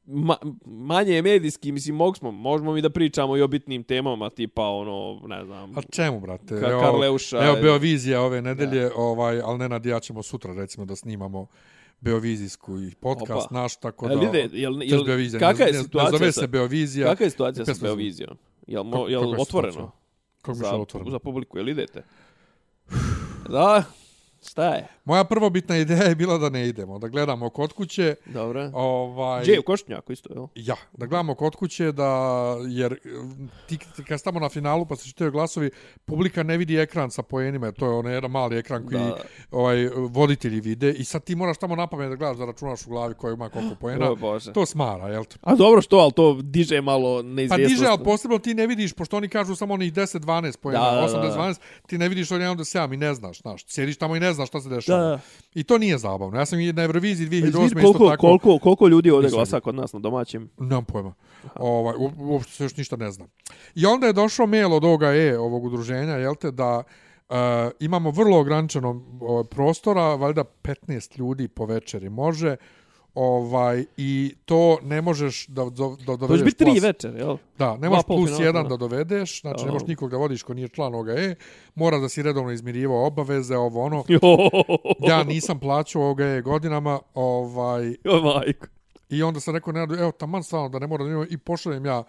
[0.07, 0.37] ma,
[0.67, 4.63] manje je medijski, mislim, mogu smo, možemo mi da pričamo i o bitnim temama, tipa,
[4.63, 6.55] ono, ne znam, A čemu, brate?
[6.55, 7.47] Ka- Karleuša.
[7.47, 11.47] Evo, Beovizija ove nedelje, ovaj, ali Nenad i ja ćemo sutra, recimo, da snimamo
[12.01, 13.61] Beovizijsku i podcast Opa.
[13.61, 14.15] naš, tako da...
[14.15, 16.47] Jel ide, jel, to je jel, Beovizija, kakva je ne, ne, situacija Ne zove se
[16.47, 17.09] Beovizija.
[17.09, 18.37] kakva je situacija sa Beovizijom?
[18.67, 19.73] Jel, mo, jel je otvoreno?
[19.73, 19.91] situacija?
[20.43, 21.11] Kako bi za, šlo otvoreno?
[21.11, 22.03] za publiku, jel idete?
[23.49, 23.87] Da,
[24.47, 24.87] šta je?
[25.05, 28.15] Moja prvobitna ideja je bila da ne idemo, da gledamo kod kuće.
[28.27, 28.71] Dobro.
[28.75, 30.47] Ovaj, Gdje je u Košnjaku isto, jel?
[30.55, 32.11] Ja, da gledamo kod kuće, da,
[32.69, 32.99] jer
[33.67, 35.71] ti, ti kad stamo na finalu pa se čitaju glasovi,
[36.05, 39.17] publika ne vidi ekran sa poenima, to je onaj jedan mali ekran koji Da.
[39.51, 39.77] ovaj,
[40.09, 43.15] voditelji vide i sad ti moraš tamo na pamet da gledaš da računaš u glavi
[43.15, 44.11] koja ima koliko poena.
[44.11, 44.53] O, Bože.
[44.53, 45.25] To smara, jel?
[45.43, 47.69] A dobro što, ali to diže malo Pa neizvjesnost.
[47.71, 51.19] diže, ali posebno ti ne vidiš, pošto oni kažu samo onih 10-12 pojena, Da, da,
[51.21, 51.29] da.
[51.29, 51.57] 8-12,
[51.87, 53.65] ti ne vidiš oni onda 7 i ne znaš, znaš.
[53.67, 55.03] Sjediš tamo i ne znaš šta se dešava.
[55.03, 55.19] Da, da.
[55.55, 56.39] I to nije zabavno.
[56.39, 57.49] Ja sam i na Euroviziji 2008.
[57.49, 58.21] Izvidi isto koliko, tako...
[58.21, 60.51] koliko, koliko ljudi ovdje glasa kod nas na domaćim.
[60.59, 61.15] Nemam pojma.
[61.55, 63.29] Ovaj, uopšte se još ništa ne znam.
[63.75, 66.83] I onda je došao mail od ovoga E, ovog udruženja, jel te, da
[67.29, 67.37] uh,
[67.81, 72.57] imamo vrlo ograničeno ovaj, prostora, valjda 15 ljudi po večeri može,
[73.17, 77.37] ovaj i to ne možeš da, do, da dovedeš To biti tri večer, jel?
[77.59, 78.77] Da, ne možeš plus polufinala, jedan da.
[78.77, 81.35] dovedeš, znači ne možeš nikog da vodiš ko nije član ovoga E,
[81.75, 84.05] mora da si redovno izmirivao obaveze, ovo ono.
[85.09, 88.67] Ja nisam plaćao ovoga E godinama, ovaj, Jo, majko.
[89.11, 91.87] I onda sam rekao, Nenadu, evo, taman stvarno da ne mora da imamo, i pošaljem
[91.87, 92.05] ja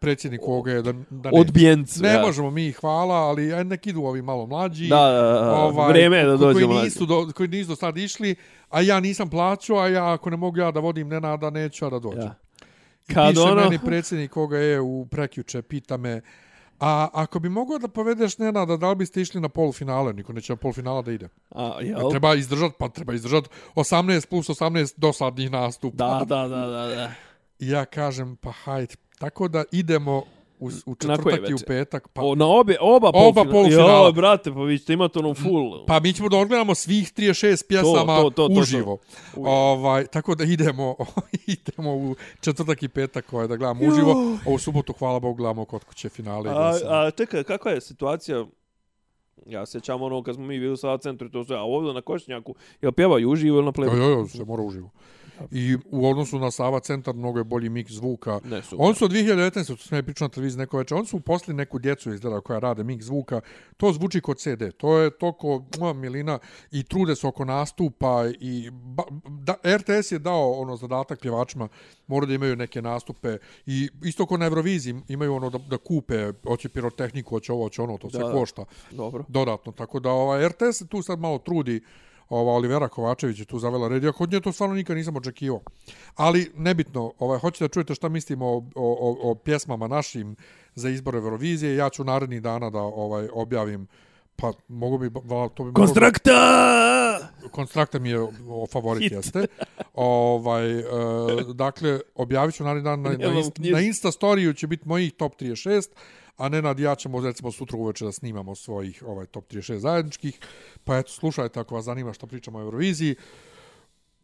[0.00, 2.02] predsjedniku ovoga da, da ne, Odbijencu.
[2.02, 2.20] ne ja.
[2.20, 4.88] možemo mi, hvala, ali aj nek idu ovi malo mlađi.
[4.88, 5.22] Da, da,
[5.76, 5.86] da.
[5.88, 6.84] Vreme je da dođu koji mlađi.
[6.84, 8.34] nisu, do, koji nisu do sad išli,
[8.70, 11.90] a ja nisam plaćao, a ja ako ne mogu ja da vodim Nenada, neću ja
[11.90, 12.22] da dođem.
[12.22, 12.34] Ja.
[13.14, 16.20] Kad piše ono- meni predsjednik koga je u prekjuče, pita me,
[16.80, 20.12] a ako bi mogao da povedeš Nenada, da li biste išli na polufinale?
[20.12, 21.28] Niko neće na polufinala da ide.
[21.50, 22.10] A, jel?
[22.10, 23.44] Treba izdržat, pa treba izdržat
[23.74, 25.96] 18 plus 18 dosadnih nastupa.
[26.04, 27.12] Da, da, da, da, da.
[27.58, 28.94] I ja kažem, pa hajde.
[29.18, 30.24] Tako da idemo
[30.60, 32.08] u, u četvrtak i u petak.
[32.08, 34.06] Pa, O, na obje, oba, Oba polufinala.
[34.06, 35.86] Jo, brate, pa vi ćete imati ono full.
[35.86, 38.98] pa mi ćemo da odgledamo svih 36 pjesama to, to, to, uživo.
[39.34, 39.40] to.
[39.40, 40.96] Ovaj, tako da idemo
[41.46, 44.36] idemo u četvrtak i petak ovaj, da gledamo uživo.
[44.46, 46.50] Ovu subotu, hvala Bogu, gledamo kod kuće finale.
[46.50, 48.46] A, a čekaj, kakva je situacija?
[49.46, 51.94] Ja se sjećam ono kad smo mi bili u Sava centru to sve, a ovdje
[51.94, 53.96] na Košnjaku, jel pjevaju uživo ili na Jo, plebu?
[53.96, 54.90] jo, jo, se mora uživo.
[55.50, 58.40] I u odnosu na Sava centar mnogo je bolji mix zvuka.
[58.44, 58.78] Ne, super.
[58.88, 59.66] On su od 2019.
[59.66, 62.58] to sam ja pričao na televiziji neko večer, on su uposlili neku djecu izgleda koja
[62.58, 63.40] rade mix zvuka.
[63.76, 64.62] To zvuči kod CD.
[64.76, 66.38] To je toko moja milina
[66.70, 71.68] i trude se oko nastupa i ba, da, RTS je dao ono zadatak pjevačima
[72.06, 76.32] mora da imaju neke nastupe i isto kao na Euroviziji imaju ono da, da kupe
[76.46, 78.32] hoće pirotehniku, hoće ovo, hoće ono, to Da, da.
[78.32, 79.24] košta Dobro.
[79.28, 79.72] dodatno.
[79.72, 81.80] Tako da ovaj RTS se tu sad malo trudi
[82.30, 84.04] ova Olivera Kovačević je tu zavela red.
[84.04, 85.60] Ja kod nje to stvarno nikad nisam očekivao.
[86.14, 90.36] Ali nebitno, ovaj hoćete da čujete šta mislimo o, o, o, o pjesmama našim
[90.74, 91.76] za izbor Eurovizije.
[91.76, 93.88] Ja ću narednih dana da ovaj objavim
[94.36, 95.10] pa mogu bi
[95.54, 96.32] to bi Konstrakta!
[97.50, 99.12] Konstrakta mi je o favorit Hit.
[99.12, 99.46] jeste.
[99.94, 100.84] Ovaj e,
[101.54, 105.12] dakle objavit ću naredni dan na, na, inst, knjiž- na Insta storiju će biti mojih
[105.12, 105.88] top 36
[106.40, 110.38] a ne nad ja ćemo recimo sutra uveče da snimamo svojih ovaj top 36 zajedničkih.
[110.84, 113.14] Pa eto, slušajte ako vas zanima što pričamo o Euroviziji.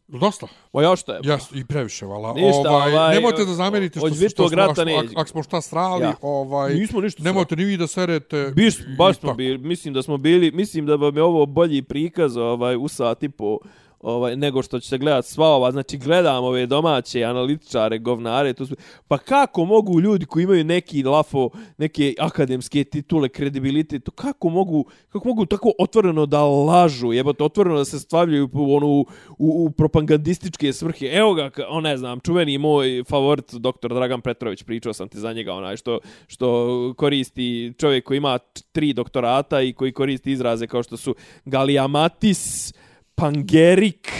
[0.07, 0.47] Dosta.
[0.73, 1.19] O, ja što je?
[1.23, 2.33] Ja i previše, vala.
[2.33, 5.07] Ništa, ovaj, ovaj, nemojte da zamerite što, što, Vitog što, rata što, neće.
[5.11, 6.15] ako, ako smo šta srali, Ja.
[6.21, 8.51] ovaj, Nismo ništa nemojte ni vi da serete.
[8.55, 12.37] Biš, baš smo bili, mislim da smo bili, mislim da vam je ovo bolji prikaz
[12.37, 13.57] ovaj, u sat i po
[13.99, 18.65] ovaj, nego što će se gledat sva ova, znači gledam ove domaće analitičare, govnare, tu
[18.65, 18.75] su,
[19.07, 24.85] pa kako mogu ljudi koji imaju neki lafo, neke akademske titule, kredibilitet, to kako mogu,
[25.09, 29.05] kako mogu tako otvoreno da lažu, jebote, otvoreno da se stavljaju u, onu, u,
[29.37, 31.05] u propagandističke svrhe.
[31.05, 35.33] Evo ga, on ne znam, čuveni moj favorit, doktor Dragan Petrović, pričao sam ti za
[35.33, 38.39] njega, onaj što, što koristi čovjek koji ima
[38.71, 41.15] tri doktorata i koji koristi izraze kao što su
[41.45, 42.73] Galiamatis,
[43.17, 44.11] Pangerik,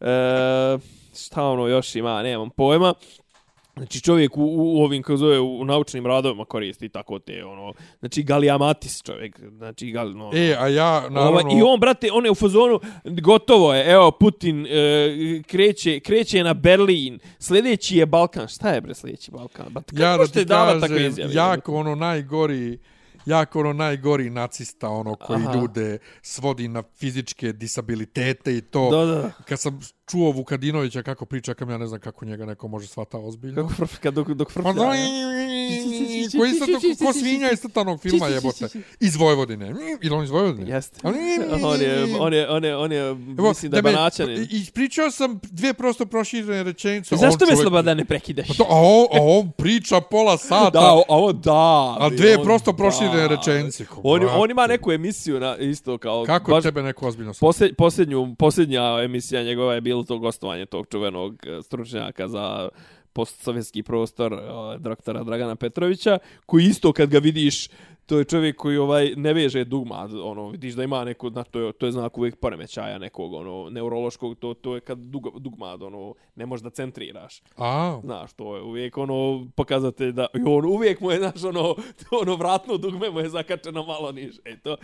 [0.00, 0.78] e,
[1.16, 2.94] šta ono još ima, nemam pojma.
[3.76, 8.22] Znači čovjek u, u ovim kako zove u naučnim radovima koristi tako te ono znači
[8.22, 10.30] Galiamatis čovjek znači gal no.
[10.34, 11.20] E, a ja, naravno...
[11.20, 16.44] Ovaj, I on, brate, on je u fazonu, gotovo je, evo, Putin e, kreće, kreće
[16.44, 18.48] na Berlin, sljedeći je Balkan.
[18.48, 19.66] Šta je, bre, sljedeći Balkan?
[19.70, 22.78] Ba, ja da ti kažem, jako ono najgori,
[23.26, 25.54] jako ono najgori nacista, ono koji Aha.
[25.54, 28.90] ljude svodi na fizičke disabilitete i to.
[28.90, 29.32] Da, da.
[29.44, 29.80] Kad sam
[30.10, 33.62] čuo Vukadinovića kako priča, kam ja ne znam kako njega neko može svata ozbiljno.
[33.62, 34.80] Kako frf, kad dok, dok frf, pa, da,
[36.38, 38.68] koji isto to, ko svinja iz tatanog filma jebote.
[39.00, 39.74] Iz Vojvodine.
[40.02, 40.70] Ili on iz Vojvodine?
[40.70, 41.00] Jeste.
[41.02, 44.46] On je, on je, on je, on je, mislim da je banačanin.
[44.50, 47.16] Ispričao sam dvije prosto proširene rečenice.
[47.16, 48.48] Zašto me sloboda ne prekidaš?
[48.48, 50.70] Pa to, a, on, a on priča pola sata.
[50.70, 51.96] Da, a ovo da.
[52.00, 53.86] A dvije prosto proširene rečenice.
[54.02, 56.24] On, on ima neku emisiju na isto kao...
[56.24, 57.32] Kako baš, tebe neko ozbiljno
[57.78, 62.68] posljednju, posljednja emisija njegova je bilo to gostovanje tog čuvenog e, stručnjaka za
[63.12, 64.40] postsovjetski prostor uh,
[64.80, 67.68] doktora Dragana Petrovića, koji isto kad ga vidiš,
[68.06, 71.60] to je čovjek koji ovaj ne veže dugma, ono vidiš da ima neko na to
[71.60, 75.78] je to je znak uvijek poremećaja nekog ono neurološkog to to je kad dug, dugma
[75.80, 77.42] ono ne možeš da centriraš.
[77.56, 81.74] A, znaš, to je uvijek ono pokazate da i on uvijek mu je znaš ono
[82.22, 84.40] ono vratno dugme mu je zakačeno malo niže.
[84.44, 84.76] E to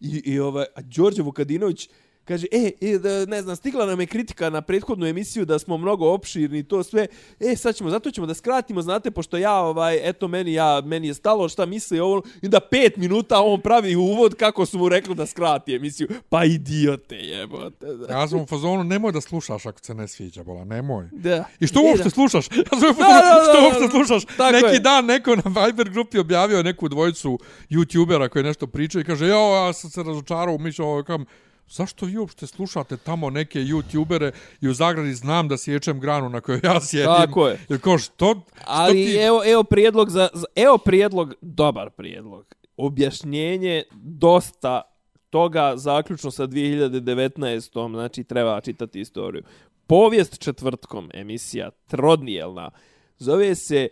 [0.00, 1.88] i i ovaj a Đorđe Vukadinović
[2.24, 5.76] Kaže, e, e, da, ne znam, stigla nam je kritika na prethodnu emisiju da smo
[5.76, 7.06] mnogo opširni to sve.
[7.40, 11.06] E, sad ćemo, zato ćemo da skratimo, znate, pošto ja, ovaj, eto, meni, ja, meni
[11.06, 12.22] je stalo šta misli ovo.
[12.42, 16.08] I da pet minuta on pravi uvod kako su mu rekli da skrati emisiju.
[16.28, 17.86] Pa idiote, jebote.
[17.86, 18.14] Da.
[18.14, 21.08] Ja sam u fazonu, nemoj da slušaš ako se ne sviđa, bola, nemoj.
[21.12, 21.44] Da.
[21.60, 22.10] I što e, uopšte da.
[22.10, 22.48] slušaš?
[22.72, 24.36] Ja sam u fazonu, što uopšte slušaš?
[24.36, 24.80] Tako Neki je.
[24.80, 27.38] dan neko na Viber grupi objavio neku dvojicu
[27.70, 31.24] youtubera koji nešto priča i kaže, jo, ja sam se razočarao, mišljao, ovaj, kam,
[31.72, 36.40] zašto vi uopšte slušate tamo neke youtubere i u zagradi znam da sječem granu na
[36.40, 37.14] kojoj ja sjedim.
[37.16, 37.58] Tako je.
[37.68, 39.16] Jer kao što, što Ali ti...
[39.16, 42.54] evo, evo prijedlog za, za, evo prijedlog, dobar prijedlog.
[42.76, 44.82] Objašnjenje dosta
[45.30, 47.90] toga zaključno sa 2019.
[47.94, 49.42] Znači treba čitati istoriju.
[49.86, 52.70] Povijest četvrtkom, emisija Trodnijelna,
[53.18, 53.88] zove se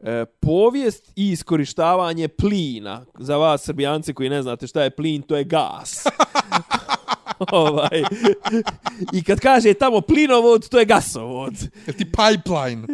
[0.00, 3.04] e, povijest i iskorištavanje plina.
[3.18, 6.04] Za vas srbijanci koji ne znate šta je plin, to je gas.
[7.52, 8.02] ovaj.
[9.12, 11.54] I kad kaže tamo plinovod, to je gasovod.
[11.86, 12.86] Je ti pipeline?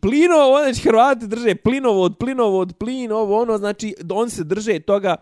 [0.00, 5.16] Plinovod, znači Hrvati drže plinovod, plinovod, plin, ovo ono, znači on se drže toga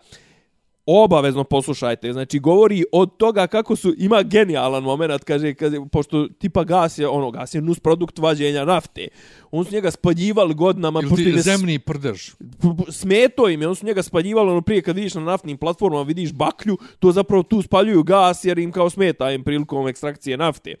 [0.97, 2.13] obavezno poslušajte.
[2.13, 7.07] Znači, govori od toga kako su, ima genijalan moment, kaže, kaže, pošto tipa gas je,
[7.07, 9.07] ono, gas je nus produkt vađenja nafte.
[9.51, 11.01] On su njega spaljivali godinama.
[11.01, 12.29] Ili ti zemni prdež?
[12.91, 16.33] Smeto im je, on su njega spaljivali, ono, prije kad vidiš na naftnim platformama, vidiš
[16.33, 20.75] baklju, to zapravo tu spaljuju gas, jer im kao smeta im prilikom ekstrakcije nafte.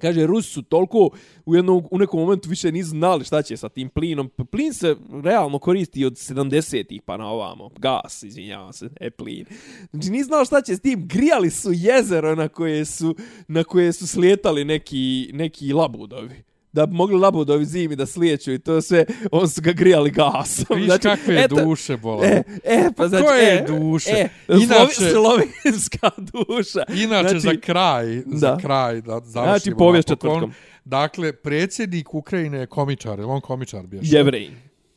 [0.00, 1.10] Kaže, Rusi su toliko
[1.46, 4.30] u, jednom, u nekom momentu više nisu znali šta će sa tim plinom.
[4.50, 7.70] Plin se realno koristi od 70-ih pa na ovamo.
[7.78, 9.44] Gas, izvinjavam se, e plin.
[9.90, 11.08] Znači, nisu znali šta će s tim.
[11.08, 13.16] Grijali su jezero na koje su,
[13.48, 16.45] na koje su slijetali neki, neki labudovi
[16.76, 20.76] da bi mogli labudovi zimi da slijeću i to sve, on su ga grijali gasom.
[20.76, 22.24] Viš znači, kakve eto, duše, bola.
[22.26, 24.10] E, e, pa znači, Koje e, duše?
[24.10, 26.82] E, inače, slovenska duša.
[26.88, 28.36] Inače, znači, za kraj, da.
[28.36, 29.58] za kraj, da završimo.
[29.58, 30.52] Znači, povijest četvrtkom.
[30.84, 34.00] Dakle, predsjednik Ukrajine je komičar, je on komičar bio?
[34.02, 34.52] Jevrejn.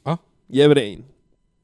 [0.06, 0.16] A?
[0.50, 1.04] Jevrejn.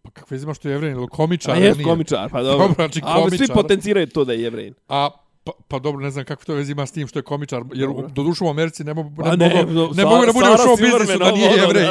[0.01, 1.55] Pa kakve zima što je jevrejn, ili komičar?
[1.55, 2.57] A je komičar, pa dobro.
[2.57, 3.21] dobro znači, komičar.
[3.21, 4.73] Ali svi potenciraju to da je jevrejn.
[4.89, 5.09] A
[5.45, 7.87] Pa, pa dobro, ne znam kako to vezi ima s tim što je komičar, jer
[7.87, 8.07] dobro.
[8.07, 10.77] do dušu u Americi ne mogu, ne, ne, mogu, ne, mogu da bude u show
[10.81, 11.85] biznisu da nije jevrej.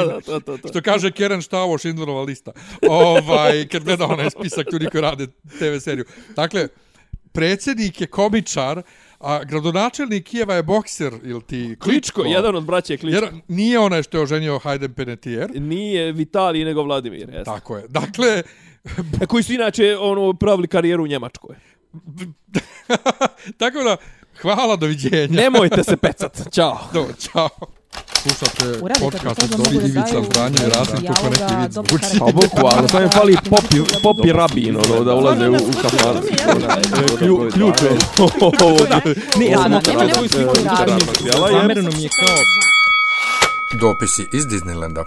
[0.69, 2.51] Što kaže Keren Štavo, Schindlerova lista.
[2.89, 6.05] Ovaj, kad gleda onaj spisak ljudi koji rade TV seriju.
[6.35, 6.67] Dakle,
[7.31, 8.81] predsjednik je komičar,
[9.19, 11.89] a gradonačelnik Kijeva je bokser, ili ti Kličko?
[11.89, 13.25] Kličko, jedan od braća je Kličko.
[13.25, 15.59] Jer nije onaj što je oženio Hayden Panettiere.
[15.59, 17.29] Nije Vitalij, nego Vladimir.
[17.29, 17.45] Jes.
[17.45, 17.87] Tako je.
[17.87, 18.43] Dakle...
[19.27, 21.55] koji su inače ono, pravili karijeru u Njemačkoj.
[23.57, 23.97] Tako da,
[24.41, 25.27] hvala, doviđenja.
[25.29, 26.41] Nemojte se pecat.
[26.51, 26.79] Ćao.
[26.93, 27.49] Do, ćao.
[28.21, 32.19] Slušate podcast od Dobri Ivica Zdanje i Rasim, kako neki vid zvuči.
[32.19, 36.21] Pa bukvalno, to je fali popi, popi rabin, ono, da ulaze u, u kafan.
[37.53, 37.89] Ključ je.
[39.39, 39.81] Ne, ja sam
[40.29, 41.11] svi koji radimo.
[43.81, 45.03] Dopisi iz Disneylanda.